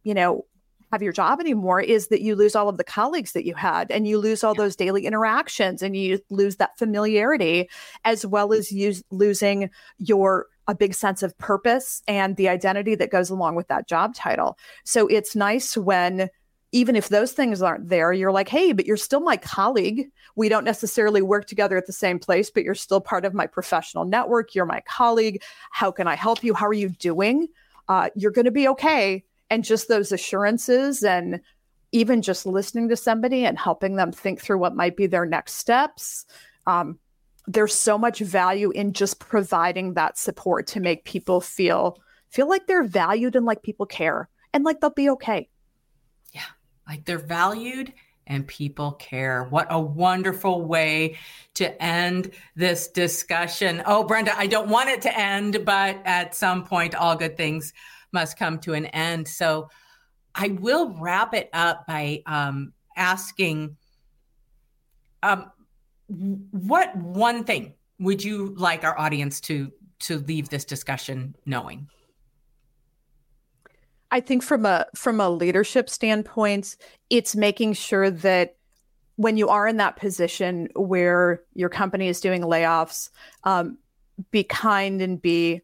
you 0.02 0.14
know, 0.14 0.46
have 0.92 1.02
your 1.02 1.12
job 1.12 1.40
anymore 1.40 1.80
is 1.80 2.08
that 2.08 2.20
you 2.20 2.34
lose 2.34 2.56
all 2.56 2.68
of 2.68 2.76
the 2.76 2.84
colleagues 2.84 3.32
that 3.32 3.46
you 3.46 3.54
had 3.54 3.90
and 3.92 4.08
you 4.08 4.18
lose 4.18 4.42
all 4.42 4.54
yeah. 4.56 4.64
those 4.64 4.76
daily 4.76 5.06
interactions 5.06 5.82
and 5.82 5.96
you 5.96 6.18
lose 6.30 6.56
that 6.56 6.76
familiarity 6.78 7.68
as 8.04 8.26
well 8.26 8.52
as 8.52 8.72
you 8.72 8.94
losing 9.10 9.70
your 9.98 10.46
a 10.66 10.74
big 10.74 10.94
sense 10.94 11.22
of 11.22 11.36
purpose 11.38 12.02
and 12.06 12.36
the 12.36 12.48
identity 12.48 12.94
that 12.94 13.10
goes 13.10 13.30
along 13.30 13.56
with 13.56 13.68
that 13.68 13.88
job 13.88 14.14
title. 14.14 14.56
So 14.84 15.06
it's 15.08 15.34
nice 15.34 15.76
when 15.76 16.28
even 16.72 16.94
if 16.94 17.08
those 17.08 17.32
things 17.32 17.62
aren't 17.62 17.88
there, 17.88 18.12
you're 18.12 18.30
like, 18.32 18.48
hey, 18.48 18.72
but 18.72 18.86
you're 18.86 18.96
still 18.96 19.20
my 19.20 19.36
colleague. 19.36 20.10
We 20.36 20.48
don't 20.48 20.64
necessarily 20.64 21.20
work 21.20 21.46
together 21.46 21.76
at 21.76 21.86
the 21.86 21.92
same 21.92 22.18
place, 22.18 22.50
but 22.50 22.62
you're 22.62 22.76
still 22.76 23.00
part 23.00 23.24
of 23.24 23.34
my 23.34 23.46
professional 23.46 24.04
network. 24.04 24.54
You're 24.54 24.66
my 24.66 24.80
colleague. 24.88 25.42
How 25.72 25.90
can 25.90 26.06
I 26.06 26.14
help 26.14 26.44
you? 26.44 26.54
How 26.54 26.66
are 26.66 26.72
you 26.72 26.90
doing? 26.90 27.48
Uh, 27.88 28.10
you're 28.14 28.30
going 28.30 28.44
to 28.44 28.52
be 28.52 28.68
okay. 28.68 29.24
And 29.50 29.64
just 29.64 29.88
those 29.88 30.12
assurances 30.12 31.02
and 31.02 31.40
even 31.90 32.22
just 32.22 32.46
listening 32.46 32.88
to 32.88 32.96
somebody 32.96 33.44
and 33.44 33.58
helping 33.58 33.96
them 33.96 34.12
think 34.12 34.40
through 34.40 34.58
what 34.58 34.76
might 34.76 34.96
be 34.96 35.08
their 35.08 35.26
next 35.26 35.54
steps. 35.54 36.24
Um, 36.68 37.00
there's 37.48 37.74
so 37.74 37.98
much 37.98 38.20
value 38.20 38.70
in 38.70 38.92
just 38.92 39.18
providing 39.18 39.94
that 39.94 40.16
support 40.16 40.68
to 40.68 40.80
make 40.80 41.04
people 41.04 41.40
feel 41.40 41.98
feel 42.28 42.48
like 42.48 42.68
they're 42.68 42.84
valued 42.84 43.34
and 43.34 43.44
like 43.44 43.60
people 43.64 43.86
care 43.86 44.28
and 44.54 44.62
like 44.62 44.80
they'll 44.80 44.90
be 44.90 45.10
okay. 45.10 45.48
Like 46.90 47.04
they're 47.04 47.18
valued 47.18 47.94
and 48.26 48.44
people 48.48 48.92
care. 48.92 49.44
What 49.44 49.68
a 49.70 49.78
wonderful 49.80 50.62
way 50.62 51.18
to 51.54 51.80
end 51.80 52.32
this 52.56 52.88
discussion. 52.88 53.80
Oh, 53.86 54.02
Brenda, 54.02 54.36
I 54.36 54.48
don't 54.48 54.68
want 54.68 54.88
it 54.88 55.02
to 55.02 55.16
end, 55.16 55.64
but 55.64 56.00
at 56.04 56.34
some 56.34 56.64
point, 56.64 56.96
all 56.96 57.14
good 57.14 57.36
things 57.36 57.72
must 58.10 58.36
come 58.36 58.58
to 58.60 58.72
an 58.72 58.86
end. 58.86 59.28
So 59.28 59.70
I 60.34 60.48
will 60.48 60.96
wrap 60.98 61.32
it 61.32 61.48
up 61.52 61.86
by 61.86 62.24
um, 62.26 62.72
asking 62.96 63.76
um, 65.22 65.52
what 66.08 66.96
one 66.96 67.44
thing 67.44 67.74
would 68.00 68.24
you 68.24 68.52
like 68.56 68.82
our 68.82 68.98
audience 68.98 69.40
to 69.42 69.70
to 70.00 70.18
leave 70.18 70.48
this 70.48 70.64
discussion 70.64 71.36
knowing? 71.46 71.86
I 74.10 74.20
think 74.20 74.42
from 74.42 74.66
a 74.66 74.86
from 74.94 75.20
a 75.20 75.30
leadership 75.30 75.88
standpoint, 75.88 76.76
it's 77.10 77.36
making 77.36 77.74
sure 77.74 78.10
that 78.10 78.56
when 79.16 79.36
you 79.36 79.48
are 79.48 79.68
in 79.68 79.76
that 79.76 79.96
position 79.96 80.68
where 80.74 81.42
your 81.54 81.68
company 81.68 82.08
is 82.08 82.20
doing 82.20 82.42
layoffs, 82.42 83.10
um, 83.44 83.78
be 84.30 84.42
kind 84.42 85.02
and 85.02 85.20
be 85.20 85.60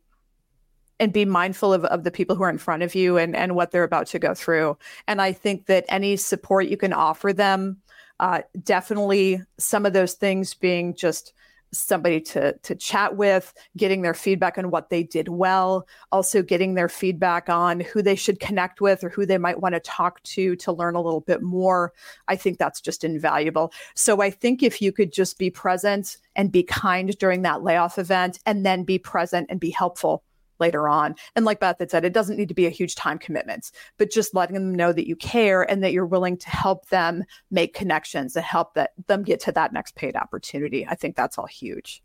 and 0.99 1.13
be 1.13 1.25
mindful 1.25 1.73
of, 1.73 1.85
of 1.87 2.05
the 2.05 2.11
people 2.11 2.37
who 2.37 2.43
are 2.43 2.51
in 2.51 2.59
front 2.59 2.83
of 2.83 2.95
you 2.95 3.19
and, 3.19 3.37
and 3.37 3.55
what 3.55 3.71
they're 3.71 3.85
about 3.85 4.07
to 4.09 4.19
go 4.19 4.35
through. 4.35 4.79
And 5.07 5.21
I 5.21 5.33
think 5.33 5.67
that 5.67 5.85
any 5.89 6.17
support 6.17 6.67
you 6.67 6.77
can 6.77 6.93
offer 6.93 7.33
them, 7.33 7.79
uh, 8.19 8.43
definitely 8.63 9.43
some 9.59 9.85
of 9.85 9.93
those 9.93 10.15
things 10.15 10.55
being 10.55 10.95
just 10.95 11.35
somebody 11.73 12.21
to 12.21 12.57
to 12.59 12.75
chat 12.75 13.17
with, 13.17 13.53
getting 13.77 14.03
their 14.03 14.15
feedback 14.15 14.59
on 14.59 14.71
what 14.71 14.91
they 14.91 15.03
did 15.03 15.29
well, 15.29 15.87
also 16.13 16.43
getting 16.43 16.75
their 16.75 16.89
feedback 16.89 17.49
on 17.49 17.81
who 17.81 18.03
they 18.03 18.15
should 18.15 18.41
connect 18.41 18.81
with 18.81 19.03
or 19.05 19.09
who 19.09 19.27
they 19.27 19.39
might 19.39 19.61
want 19.61 19.75
to 19.75 19.81
talk 19.81 20.23
to 20.23 20.57
to 20.57 20.73
learn 20.73 20.95
a 20.95 21.03
little 21.03 21.21
bit 21.21 21.43
more. 21.43 21.93
I 22.29 22.37
think 22.37 22.59
that's 22.59 22.81
just 22.81 23.05
invaluable. 23.05 23.73
So 23.95 24.23
I 24.23 24.31
think 24.31 24.63
if 24.63 24.81
you 24.81 24.93
could 24.93 25.13
just 25.13 25.39
be 25.39 25.51
present 25.51 26.17
and 26.35 26.53
be 26.53 26.63
kind 26.63 27.17
during 27.19 27.43
that 27.43 27.63
layoff 27.63 27.99
event 27.99 28.39
and 28.47 28.65
then 28.65 28.85
be 28.85 28.99
present 28.99 29.47
and 29.51 29.61
be 29.61 29.71
helpful 29.71 30.23
later 30.59 30.89
on. 30.89 31.15
And 31.35 31.45
like 31.45 31.61
Beth 31.61 31.77
had 31.79 31.91
said, 31.91 32.05
it 32.05 32.13
doesn't 32.13 32.37
need 32.37 32.49
to 32.49 32.55
be 32.55 32.67
a 32.67 32.71
huge 32.71 32.95
time 32.95 33.19
commitment, 33.19 33.71
but 33.99 34.11
just 34.11 34.35
letting 34.35 34.55
them 34.55 34.75
know 34.75 34.93
that 34.93 35.07
you 35.07 35.17
care 35.17 35.63
and 35.63 35.83
that 35.83 35.93
you're 35.93 36.07
willing 36.07 36.37
to 36.39 36.51
help 36.51 36.89
them 36.89 37.25
make 37.51 37.75
connections 37.75 38.37
and 38.37 38.45
help 38.45 38.75
that 38.75 38.91
them 39.07 39.23
get 39.23 39.41
to 39.41 39.53
that 39.53 39.73
next 39.73 39.95
paid 39.95 40.17
opportunity. 40.17 40.87
I 40.87 40.95
think 40.95 41.17
that's 41.17 41.39
all 41.39 41.47
huge. 41.47 42.03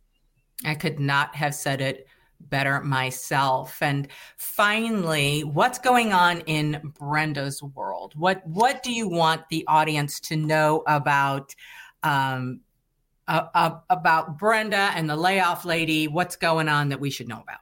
I 0.66 0.76
could 0.76 1.00
not 1.00 1.36
have 1.36 1.56
said 1.56 1.82
it 1.82 2.08
better 2.50 2.82
myself. 2.82 3.82
And 3.82 4.08
finally, 4.38 5.42
what's 5.42 5.80
going 5.80 6.14
on 6.14 6.42
in 6.42 6.94
Brenda's 7.00 7.62
world? 7.62 8.14
What 8.16 8.46
what 8.46 8.84
do 8.84 8.92
you 8.92 9.08
want 9.08 9.48
the 9.50 9.66
audience 9.68 10.20
to 10.22 10.36
know 10.36 10.84
about 10.88 11.56
um, 12.04 12.62
uh, 13.28 13.78
about 13.90 14.38
Brenda 14.38 14.92
and 14.96 15.10
the 15.10 15.16
layoff 15.16 15.66
lady? 15.66 16.08
What's 16.08 16.36
going 16.36 16.68
on 16.68 16.90
that 16.90 17.00
we 17.00 17.10
should 17.10 17.28
know 17.28 17.42
about? 17.42 17.60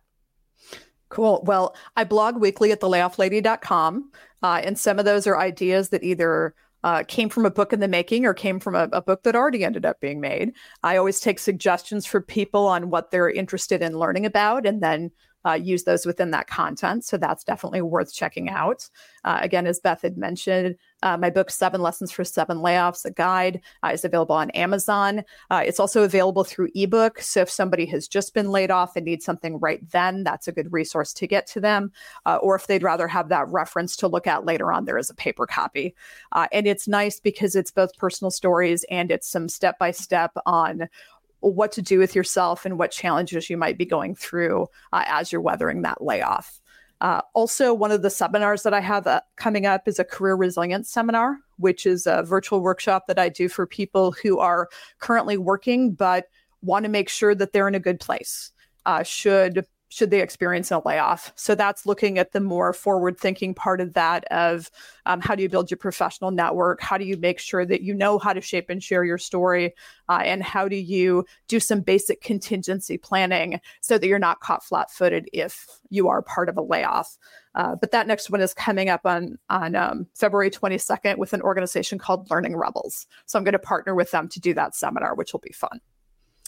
Cool. 1.09 1.43
Well, 1.45 1.75
I 1.95 2.03
blog 2.03 2.37
weekly 2.37 2.71
at 2.71 2.81
thelayofflady.com. 2.81 4.11
Uh, 4.41 4.61
and 4.63 4.77
some 4.77 4.99
of 4.99 5.05
those 5.05 5.27
are 5.27 5.37
ideas 5.37 5.89
that 5.89 6.03
either 6.03 6.53
uh, 6.83 7.03
came 7.07 7.29
from 7.29 7.45
a 7.45 7.51
book 7.51 7.73
in 7.73 7.79
the 7.79 7.87
making 7.87 8.25
or 8.25 8.33
came 8.33 8.59
from 8.59 8.75
a, 8.75 8.87
a, 8.93 9.01
book 9.01 9.23
that 9.23 9.35
already 9.35 9.65
ended 9.65 9.85
up 9.85 9.99
being 9.99 10.21
made. 10.21 10.53
I 10.81 10.95
always 10.95 11.19
take 11.19 11.39
suggestions 11.39 12.05
for 12.05 12.21
people 12.21 12.67
on 12.67 12.89
what 12.89 13.11
they're 13.11 13.29
interested 13.29 13.81
in 13.81 13.99
learning 13.99 14.25
about 14.25 14.65
and 14.65 14.81
then 14.81 15.11
uh, 15.45 15.53
use 15.53 15.83
those 15.83 16.05
within 16.05 16.31
that 16.31 16.47
content. 16.47 17.05
So 17.05 17.17
that's 17.17 17.43
definitely 17.43 17.81
worth 17.81 18.13
checking 18.13 18.49
out. 18.49 18.89
Uh, 19.23 19.39
again, 19.41 19.67
as 19.67 19.79
Beth 19.79 20.01
had 20.01 20.17
mentioned, 20.17 20.75
uh, 21.01 21.17
my 21.17 21.29
book, 21.29 21.49
Seven 21.49 21.81
Lessons 21.81 22.11
for 22.11 22.23
Seven 22.23 22.57
Layoffs, 22.57 23.05
a 23.05 23.11
guide, 23.11 23.61
uh, 23.83 23.91
is 23.93 24.03
available 24.03 24.35
on 24.35 24.49
Amazon. 24.51 25.23
Uh, 25.49 25.63
it's 25.65 25.79
also 25.79 26.03
available 26.03 26.43
through 26.43 26.69
ebook. 26.75 27.19
So 27.21 27.41
if 27.41 27.49
somebody 27.49 27.85
has 27.87 28.07
just 28.07 28.33
been 28.33 28.49
laid 28.49 28.71
off 28.71 28.95
and 28.95 29.05
needs 29.05 29.25
something 29.25 29.59
right 29.59 29.87
then, 29.91 30.23
that's 30.23 30.47
a 30.47 30.51
good 30.51 30.71
resource 30.73 31.13
to 31.13 31.27
get 31.27 31.47
to 31.47 31.61
them. 31.61 31.91
Uh, 32.25 32.37
or 32.37 32.55
if 32.55 32.67
they'd 32.67 32.83
rather 32.83 33.07
have 33.07 33.29
that 33.29 33.47
reference 33.47 33.95
to 33.97 34.07
look 34.07 34.27
at 34.27 34.45
later 34.45 34.71
on, 34.71 34.85
there 34.85 34.97
is 34.97 35.09
a 35.09 35.15
paper 35.15 35.45
copy. 35.45 35.95
and 36.51 36.67
it's 36.67 36.87
nice 36.87 37.19
because 37.19 37.55
it's 37.55 37.71
both 37.71 37.95
personal 37.97 38.31
stories 38.31 38.85
and 38.89 39.11
it's 39.11 39.29
some 39.29 39.47
step 39.47 39.79
by 39.79 39.91
step 39.91 40.31
on 40.45 40.89
what 41.41 41.71
to 41.73 41.81
do 41.81 41.99
with 41.99 42.15
yourself 42.15 42.65
and 42.65 42.77
what 42.77 42.91
challenges 42.91 43.49
you 43.49 43.57
might 43.57 43.77
be 43.77 43.85
going 43.85 44.15
through 44.15 44.67
uh, 44.93 45.03
as 45.07 45.31
you're 45.31 45.41
weathering 45.41 45.81
that 45.81 46.01
layoff. 46.03 46.61
Uh, 47.01 47.21
also, 47.33 47.73
one 47.73 47.91
of 47.91 48.01
the 48.01 48.09
seminars 48.09 48.63
that 48.63 48.73
I 48.73 48.81
have 48.81 49.07
uh, 49.07 49.21
coming 49.37 49.65
up 49.65 49.87
is 49.87 49.99
a 49.99 50.03
career 50.03 50.35
resilience 50.35 50.89
seminar, 50.89 51.37
which 51.57 51.85
is 51.85 52.05
a 52.05 52.23
virtual 52.23 52.59
workshop 52.59 53.07
that 53.07 53.17
I 53.17 53.29
do 53.29 53.47
for 53.47 53.65
people 53.65 54.11
who 54.11 54.39
are 54.39 54.67
currently 54.99 55.37
working 55.37 55.93
but 55.93 56.25
want 56.61 56.83
to 56.83 56.89
make 56.89 57.07
sure 57.07 57.33
that 57.35 57.53
they're 57.53 57.69
in 57.69 57.75
a 57.75 57.79
good 57.79 58.01
place. 58.01 58.51
Uh, 58.85 59.03
should 59.03 59.65
should 59.89 60.11
they 60.11 60.21
experience 60.21 60.71
a 60.71 60.81
layoff. 60.85 61.33
So 61.35 61.55
that's 61.55 61.85
looking 61.85 62.19
at 62.19 62.31
the 62.31 62.39
more 62.39 62.73
forward 62.73 63.19
thinking 63.19 63.55
part 63.55 63.81
of 63.81 63.93
that 63.93 64.23
of 64.25 64.69
um, 65.07 65.19
how 65.19 65.35
do 65.35 65.41
you 65.41 65.49
build 65.49 65.69
your 65.71 65.79
professional 65.79 66.29
network? 66.29 66.79
How 66.79 66.97
do 66.97 67.05
you 67.05 67.17
make 67.17 67.39
sure 67.39 67.65
that 67.65 67.81
you 67.81 67.95
know 67.95 68.19
how 68.19 68.31
to 68.31 68.39
shape 68.39 68.69
and 68.69 68.83
share 68.83 69.03
your 69.03 69.17
story? 69.17 69.73
Uh, 70.07 70.21
and 70.23 70.43
how 70.43 70.67
do 70.67 70.75
you 70.75 71.25
do 71.47 71.59
some 71.59 71.81
basic 71.81 72.21
contingency 72.21 72.97
planning 72.97 73.59
so 73.81 73.97
that 73.97 74.07
you're 74.07 74.19
not 74.19 74.39
caught 74.41 74.63
flat 74.63 74.91
footed 74.91 75.27
if 75.33 75.65
you 75.89 76.07
are 76.07 76.21
part 76.21 76.49
of 76.49 76.57
a 76.57 76.61
layoff? 76.61 77.17
Uh, 77.55 77.75
but 77.75 77.91
that 77.91 78.05
next 78.05 78.29
one 78.29 78.41
is 78.41 78.53
coming 78.53 78.89
up 78.89 79.01
on 79.05 79.39
on 79.49 79.75
um, 79.75 80.07
February 80.13 80.51
22nd 80.51 81.17
with 81.17 81.33
an 81.33 81.41
organization 81.41 81.97
called 81.97 82.29
Learning 82.29 82.55
Rebels. 82.55 83.07
So 83.25 83.39
I'm 83.39 83.43
going 83.43 83.53
to 83.53 83.59
partner 83.59 83.95
with 83.95 84.11
them 84.11 84.29
to 84.29 84.39
do 84.39 84.53
that 84.53 84.75
seminar, 84.75 85.15
which 85.15 85.33
will 85.33 85.39
be 85.39 85.51
fun. 85.51 85.81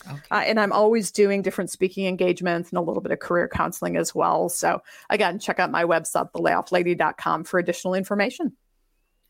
Okay. 0.09 0.19
Uh, 0.31 0.43
and 0.45 0.59
I'm 0.59 0.71
always 0.71 1.11
doing 1.11 1.41
different 1.41 1.69
speaking 1.69 2.05
engagements 2.07 2.69
and 2.69 2.77
a 2.77 2.81
little 2.81 3.01
bit 3.01 3.11
of 3.11 3.19
career 3.19 3.47
counseling 3.47 3.97
as 3.97 4.15
well. 4.15 4.49
So, 4.49 4.81
again, 5.09 5.39
check 5.39 5.59
out 5.59 5.71
my 5.71 5.83
website, 5.83 6.31
thelayofflady.com, 6.31 7.43
for 7.43 7.59
additional 7.59 7.93
information. 7.93 8.53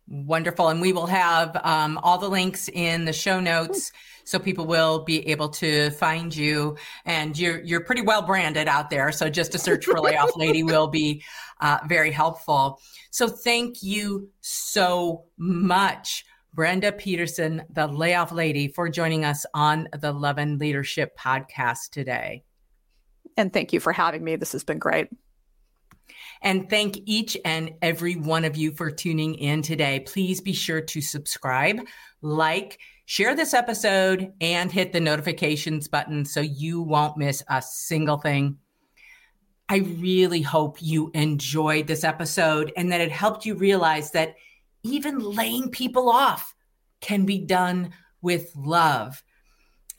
Wonderful. 0.08 0.70
And 0.70 0.82
we 0.82 0.92
will 0.92 1.08
have 1.08 1.56
um, 1.64 1.98
all 2.04 2.18
the 2.18 2.28
links 2.28 2.70
in 2.70 3.06
the 3.06 3.14
show 3.14 3.40
notes 3.40 3.92
so 4.26 4.40
people 4.40 4.66
will 4.66 5.04
be 5.04 5.28
able 5.30 5.50
to 5.50 5.90
find 5.92 6.36
you. 6.36 6.78
And 7.06 7.38
you're, 7.38 7.62
you're 7.62 7.84
pretty 7.84 8.02
well 8.02 8.22
branded 8.22 8.68
out 8.68 8.90
there. 8.90 9.12
So 9.12 9.30
just 9.30 9.56
a 9.56 9.58
search 9.58 9.86
for 9.86 10.00
Layoff 10.00 10.36
Lady 10.36 10.64
will 10.74 10.88
be 10.88 11.24
uh, 11.62 11.80
very 11.88 12.12
helpful. 12.12 12.80
So 13.12 13.28
thank 13.28 13.84
you 13.84 14.30
so 14.42 15.26
much 15.38 16.26
Brenda 16.54 16.92
Peterson, 16.92 17.64
the 17.70 17.88
layoff 17.88 18.32
lady, 18.32 18.68
for 18.68 18.90
joining 18.90 19.24
us 19.24 19.46
on 19.54 19.88
the 20.00 20.12
Lovin' 20.12 20.58
Leadership 20.58 21.18
podcast 21.18 21.92
today. 21.92 22.44
And 23.38 23.54
thank 23.54 23.72
you 23.72 23.80
for 23.80 23.94
having 23.94 24.24
me. 24.24 24.36
This 24.36 24.52
has 24.52 24.64
been 24.64 24.80
great. 24.80 25.08
And 26.42 26.70
thank 26.70 26.98
each 27.06 27.38
and 27.46 27.72
every 27.82 28.16
one 28.16 28.44
of 28.44 28.58
you 28.58 28.72
for 28.74 28.92
tuning 28.92 29.36
in 29.36 29.62
today. 29.62 30.02
Please 30.02 30.42
be 30.42 30.54
sure 30.54 30.82
to 30.82 31.00
subscribe, 31.00 31.80
like, 32.22 32.80
share 33.06 33.36
this 33.36 33.54
episode, 33.54 34.34
and 34.42 34.72
hit 34.72 34.92
the 34.92 35.00
notifications 35.00 35.88
button 35.88 36.26
so 36.26 36.42
you 36.42 36.82
won't 36.82 37.18
miss 37.18 37.44
a 37.50 37.62
single 37.62 38.18
thing. 38.18 38.58
I 39.70 39.78
really 39.78 40.42
hope 40.42 40.82
you 40.82 41.12
enjoyed 41.14 41.88
this 41.88 42.04
episode 42.04 42.74
and 42.76 42.92
that 42.92 43.00
it 43.00 43.12
helped 43.12 43.46
you 43.46 43.56
realize 43.56 44.12
that 44.12 44.36
even 44.84 45.20
laying 45.20 45.70
people 45.70 46.10
off 46.10 46.56
can 47.02 47.26
be 47.26 47.40
done 47.40 47.92
with 48.22 48.52
love. 48.56 49.24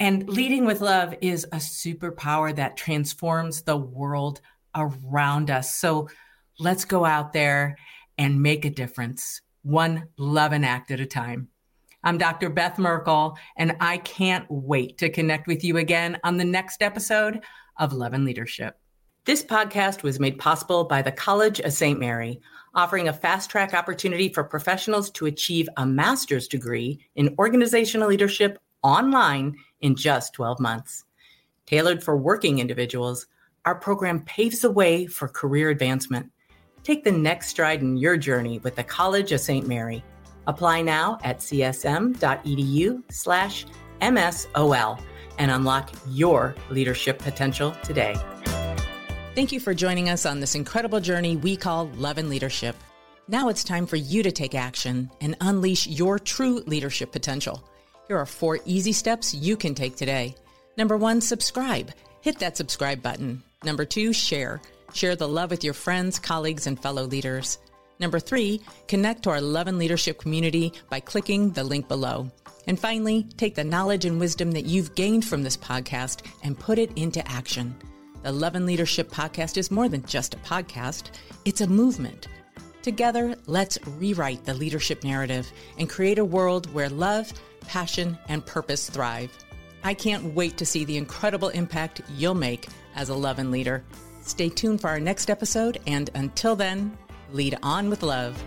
And 0.00 0.28
leading 0.28 0.64
with 0.64 0.80
love 0.80 1.14
is 1.20 1.44
a 1.44 1.56
superpower 1.56 2.54
that 2.56 2.76
transforms 2.76 3.62
the 3.62 3.76
world 3.76 4.40
around 4.74 5.50
us. 5.50 5.74
So 5.74 6.08
let's 6.58 6.84
go 6.84 7.04
out 7.04 7.32
there 7.32 7.76
and 8.18 8.42
make 8.42 8.64
a 8.64 8.70
difference, 8.70 9.40
one 9.62 10.08
love 10.16 10.52
and 10.52 10.64
act 10.64 10.90
at 10.90 11.00
a 11.00 11.06
time. 11.06 11.48
I'm 12.04 12.18
Dr. 12.18 12.50
Beth 12.50 12.78
Merkel, 12.78 13.38
and 13.56 13.76
I 13.80 13.98
can't 13.98 14.44
wait 14.50 14.98
to 14.98 15.08
connect 15.08 15.46
with 15.46 15.62
you 15.62 15.76
again 15.76 16.18
on 16.24 16.36
the 16.36 16.44
next 16.44 16.82
episode 16.82 17.40
of 17.76 17.92
Lovin' 17.92 18.24
Leadership. 18.24 18.76
This 19.24 19.44
podcast 19.44 20.02
was 20.02 20.18
made 20.18 20.36
possible 20.36 20.82
by 20.82 21.00
the 21.00 21.12
College 21.12 21.60
of 21.60 21.72
St. 21.72 22.00
Mary 22.00 22.40
offering 22.74 23.08
a 23.08 23.12
fast 23.12 23.50
track 23.50 23.74
opportunity 23.74 24.28
for 24.28 24.44
professionals 24.44 25.10
to 25.12 25.26
achieve 25.26 25.68
a 25.76 25.86
master's 25.86 26.48
degree 26.48 27.00
in 27.16 27.34
organizational 27.38 28.08
leadership 28.08 28.58
online 28.82 29.56
in 29.80 29.94
just 29.94 30.32
12 30.34 30.60
months. 30.60 31.04
Tailored 31.66 32.02
for 32.02 32.16
working 32.16 32.58
individuals, 32.58 33.26
our 33.64 33.74
program 33.74 34.22
paves 34.24 34.60
the 34.60 34.70
way 34.70 35.06
for 35.06 35.28
career 35.28 35.70
advancement. 35.70 36.30
Take 36.82 37.04
the 37.04 37.12
next 37.12 37.48
stride 37.48 37.80
in 37.80 37.96
your 37.96 38.16
journey 38.16 38.58
with 38.58 38.74
the 38.74 38.82
College 38.82 39.30
of 39.32 39.40
St. 39.40 39.68
Mary. 39.68 40.02
Apply 40.46 40.82
now 40.82 41.18
at 41.22 41.38
csm.edu 41.38 43.02
slash 43.10 43.66
MSOL 44.00 45.00
and 45.38 45.50
unlock 45.50 45.90
your 46.08 46.56
leadership 46.70 47.18
potential 47.18 47.70
today. 47.84 48.16
Thank 49.34 49.50
you 49.50 49.60
for 49.60 49.72
joining 49.72 50.10
us 50.10 50.26
on 50.26 50.40
this 50.40 50.54
incredible 50.54 51.00
journey 51.00 51.36
we 51.36 51.56
call 51.56 51.86
Lovin' 51.94 52.28
Leadership. 52.28 52.76
Now 53.28 53.48
it's 53.48 53.64
time 53.64 53.86
for 53.86 53.96
you 53.96 54.22
to 54.22 54.30
take 54.30 54.54
action 54.54 55.10
and 55.22 55.38
unleash 55.40 55.86
your 55.86 56.18
true 56.18 56.58
leadership 56.66 57.12
potential. 57.12 57.66
Here 58.08 58.18
are 58.18 58.26
four 58.26 58.58
easy 58.66 58.92
steps 58.92 59.32
you 59.32 59.56
can 59.56 59.74
take 59.74 59.96
today. 59.96 60.34
Number 60.76 60.98
one, 60.98 61.22
subscribe. 61.22 61.92
Hit 62.20 62.40
that 62.40 62.58
subscribe 62.58 63.00
button. 63.00 63.42
Number 63.64 63.86
two, 63.86 64.12
share. 64.12 64.60
Share 64.92 65.16
the 65.16 65.28
love 65.28 65.50
with 65.50 65.64
your 65.64 65.72
friends, 65.72 66.18
colleagues, 66.18 66.66
and 66.66 66.78
fellow 66.78 67.04
leaders. 67.04 67.56
Number 68.00 68.20
three, 68.20 68.60
connect 68.86 69.22
to 69.22 69.30
our 69.30 69.40
Lovin' 69.40 69.78
Leadership 69.78 70.18
community 70.18 70.74
by 70.90 71.00
clicking 71.00 71.52
the 71.52 71.64
link 71.64 71.88
below. 71.88 72.30
And 72.66 72.78
finally, 72.78 73.26
take 73.38 73.54
the 73.54 73.64
knowledge 73.64 74.04
and 74.04 74.20
wisdom 74.20 74.50
that 74.52 74.66
you've 74.66 74.94
gained 74.94 75.24
from 75.24 75.42
this 75.42 75.56
podcast 75.56 76.20
and 76.42 76.58
put 76.58 76.78
it 76.78 76.92
into 76.98 77.26
action. 77.26 77.74
The 78.22 78.30
Lovin' 78.30 78.66
Leadership 78.66 79.10
podcast 79.10 79.56
is 79.56 79.72
more 79.72 79.88
than 79.88 80.04
just 80.06 80.34
a 80.34 80.38
podcast, 80.38 81.10
it's 81.44 81.60
a 81.60 81.66
movement. 81.66 82.28
Together, 82.80 83.34
let's 83.46 83.78
rewrite 83.98 84.44
the 84.44 84.54
leadership 84.54 85.02
narrative 85.02 85.50
and 85.76 85.90
create 85.90 86.20
a 86.20 86.24
world 86.24 86.72
where 86.72 86.88
love, 86.88 87.32
passion, 87.66 88.16
and 88.28 88.46
purpose 88.46 88.88
thrive. 88.88 89.36
I 89.82 89.94
can't 89.94 90.36
wait 90.36 90.56
to 90.58 90.66
see 90.66 90.84
the 90.84 90.98
incredible 90.98 91.48
impact 91.48 92.00
you'll 92.16 92.34
make 92.34 92.68
as 92.94 93.08
a 93.08 93.14
love 93.14 93.40
and 93.40 93.50
leader. 93.50 93.82
Stay 94.20 94.48
tuned 94.48 94.80
for 94.80 94.88
our 94.88 95.00
next 95.00 95.28
episode, 95.28 95.80
and 95.88 96.08
until 96.14 96.54
then, 96.54 96.96
lead 97.32 97.58
on 97.64 97.90
with 97.90 98.04
love. 98.04 98.40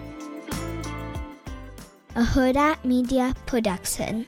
A 2.15 2.23
Hurrdat 2.23 2.86
Media 2.86 3.36
Production. 3.45 4.26